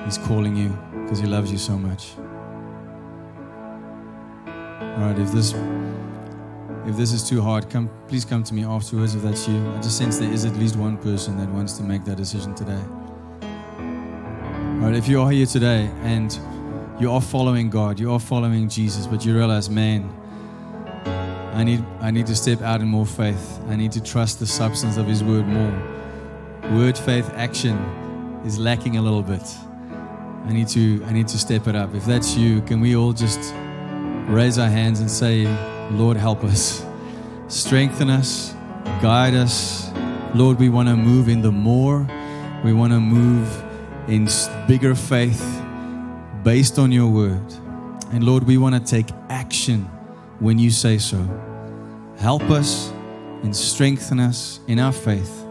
He's 0.05 0.17
calling 0.19 0.55
you 0.55 0.69
because 1.03 1.19
He 1.19 1.25
loves 1.25 1.51
you 1.51 1.57
so 1.57 1.77
much. 1.77 2.13
All 4.47 5.07
right, 5.07 5.17
if 5.17 5.31
this 5.31 5.53
if 6.87 6.97
this 6.97 7.13
is 7.13 7.27
too 7.27 7.41
hard, 7.41 7.69
come 7.69 7.89
please 8.07 8.25
come 8.25 8.43
to 8.43 8.53
me 8.53 8.65
afterwards 8.65 9.15
if 9.15 9.21
that's 9.21 9.47
you. 9.47 9.71
I 9.71 9.77
just 9.77 9.97
sense 9.97 10.17
there 10.17 10.31
is 10.31 10.45
at 10.45 10.55
least 10.55 10.75
one 10.75 10.97
person 10.97 11.37
that 11.37 11.49
wants 11.49 11.77
to 11.77 11.83
make 11.83 12.03
that 12.05 12.17
decision 12.17 12.55
today. 12.55 12.81
All 13.41 14.87
right, 14.87 14.95
if 14.95 15.07
you 15.07 15.21
are 15.21 15.29
here 15.29 15.45
today 15.45 15.91
and 16.01 16.37
you 16.99 17.11
are 17.11 17.21
following 17.21 17.69
God, 17.69 17.99
you 17.99 18.11
are 18.11 18.19
following 18.19 18.67
Jesus, 18.67 19.05
but 19.05 19.23
you 19.25 19.35
realize, 19.35 19.69
man, 19.69 20.09
I 21.53 21.63
need 21.63 21.83
I 21.99 22.09
need 22.09 22.25
to 22.27 22.35
step 22.35 22.61
out 22.61 22.81
in 22.81 22.87
more 22.87 23.05
faith. 23.05 23.59
I 23.69 23.75
need 23.75 23.91
to 23.91 24.01
trust 24.01 24.39
the 24.39 24.47
substance 24.47 24.97
of 24.97 25.05
His 25.05 25.23
Word 25.23 25.45
more. 25.47 25.73
Word, 26.71 26.97
faith, 26.97 27.29
action 27.35 27.77
is 28.45 28.57
lacking 28.57 28.97
a 28.97 29.01
little 29.01 29.21
bit. 29.21 29.43
I 30.45 30.53
need 30.53 30.67
to 30.69 31.03
I 31.05 31.13
need 31.13 31.27
to 31.27 31.37
step 31.37 31.67
it 31.67 31.75
up. 31.75 31.93
If 31.93 32.05
that's 32.05 32.35
you, 32.35 32.61
can 32.61 32.81
we 32.81 32.95
all 32.95 33.13
just 33.13 33.53
raise 34.27 34.57
our 34.57 34.69
hands 34.69 34.99
and 34.99 35.11
say, 35.11 35.45
Lord, 35.91 36.17
help 36.17 36.43
us, 36.43 36.85
strengthen 37.47 38.09
us, 38.09 38.53
guide 39.01 39.33
us. 39.33 39.91
Lord, 40.33 40.59
we 40.59 40.69
want 40.69 40.87
to 40.87 40.95
move 40.95 41.27
in 41.27 41.41
the 41.41 41.51
more. 41.51 42.07
We 42.63 42.73
want 42.73 42.93
to 42.93 42.99
move 42.99 43.63
in 44.07 44.29
bigger 44.67 44.95
faith 44.95 45.43
based 46.43 46.79
on 46.79 46.91
your 46.91 47.09
word. 47.09 47.43
And 48.11 48.23
Lord, 48.23 48.43
we 48.43 48.57
want 48.57 48.75
to 48.75 48.81
take 48.81 49.07
action 49.29 49.81
when 50.39 50.59
you 50.59 50.71
say 50.71 50.97
so. 50.97 51.17
Help 52.17 52.43
us 52.43 52.91
and 53.43 53.55
strengthen 53.55 54.19
us 54.19 54.59
in 54.67 54.79
our 54.79 54.91
faith 54.91 55.45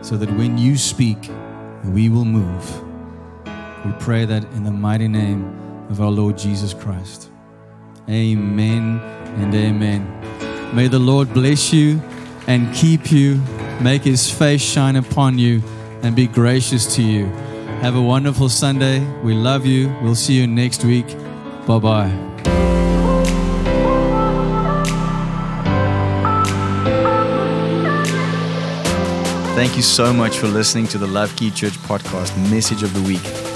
so 0.00 0.16
that 0.16 0.30
when 0.36 0.58
you 0.58 0.76
speak, 0.76 1.30
we 1.84 2.08
will 2.08 2.24
move. 2.24 2.82
We 3.84 3.92
pray 4.00 4.24
that 4.24 4.44
in 4.54 4.64
the 4.64 4.70
mighty 4.70 5.08
name 5.08 5.86
of 5.88 6.00
our 6.00 6.10
Lord 6.10 6.38
Jesus 6.38 6.74
Christ. 6.74 7.30
Amen 8.08 9.15
and 9.36 9.54
amen. 9.54 10.12
May 10.74 10.88
the 10.88 10.98
Lord 10.98 11.32
bless 11.32 11.72
you 11.72 12.00
and 12.46 12.74
keep 12.74 13.10
you, 13.10 13.40
make 13.80 14.02
his 14.02 14.30
face 14.30 14.62
shine 14.62 14.96
upon 14.96 15.38
you, 15.38 15.62
and 16.02 16.14
be 16.14 16.26
gracious 16.26 16.94
to 16.96 17.02
you. 17.02 17.26
Have 17.80 17.96
a 17.96 18.02
wonderful 18.02 18.48
Sunday. 18.48 19.00
We 19.22 19.34
love 19.34 19.66
you. 19.66 19.94
We'll 20.02 20.14
see 20.14 20.34
you 20.34 20.46
next 20.46 20.84
week. 20.84 21.06
Bye 21.66 21.78
bye. 21.78 22.26
Thank 29.56 29.76
you 29.76 29.82
so 29.82 30.12
much 30.12 30.36
for 30.36 30.48
listening 30.48 30.86
to 30.88 30.98
the 30.98 31.06
Love 31.06 31.34
Key 31.34 31.50
Church 31.50 31.72
podcast 31.78 32.36
message 32.50 32.82
of 32.82 32.92
the 32.92 33.00
week. 33.02 33.55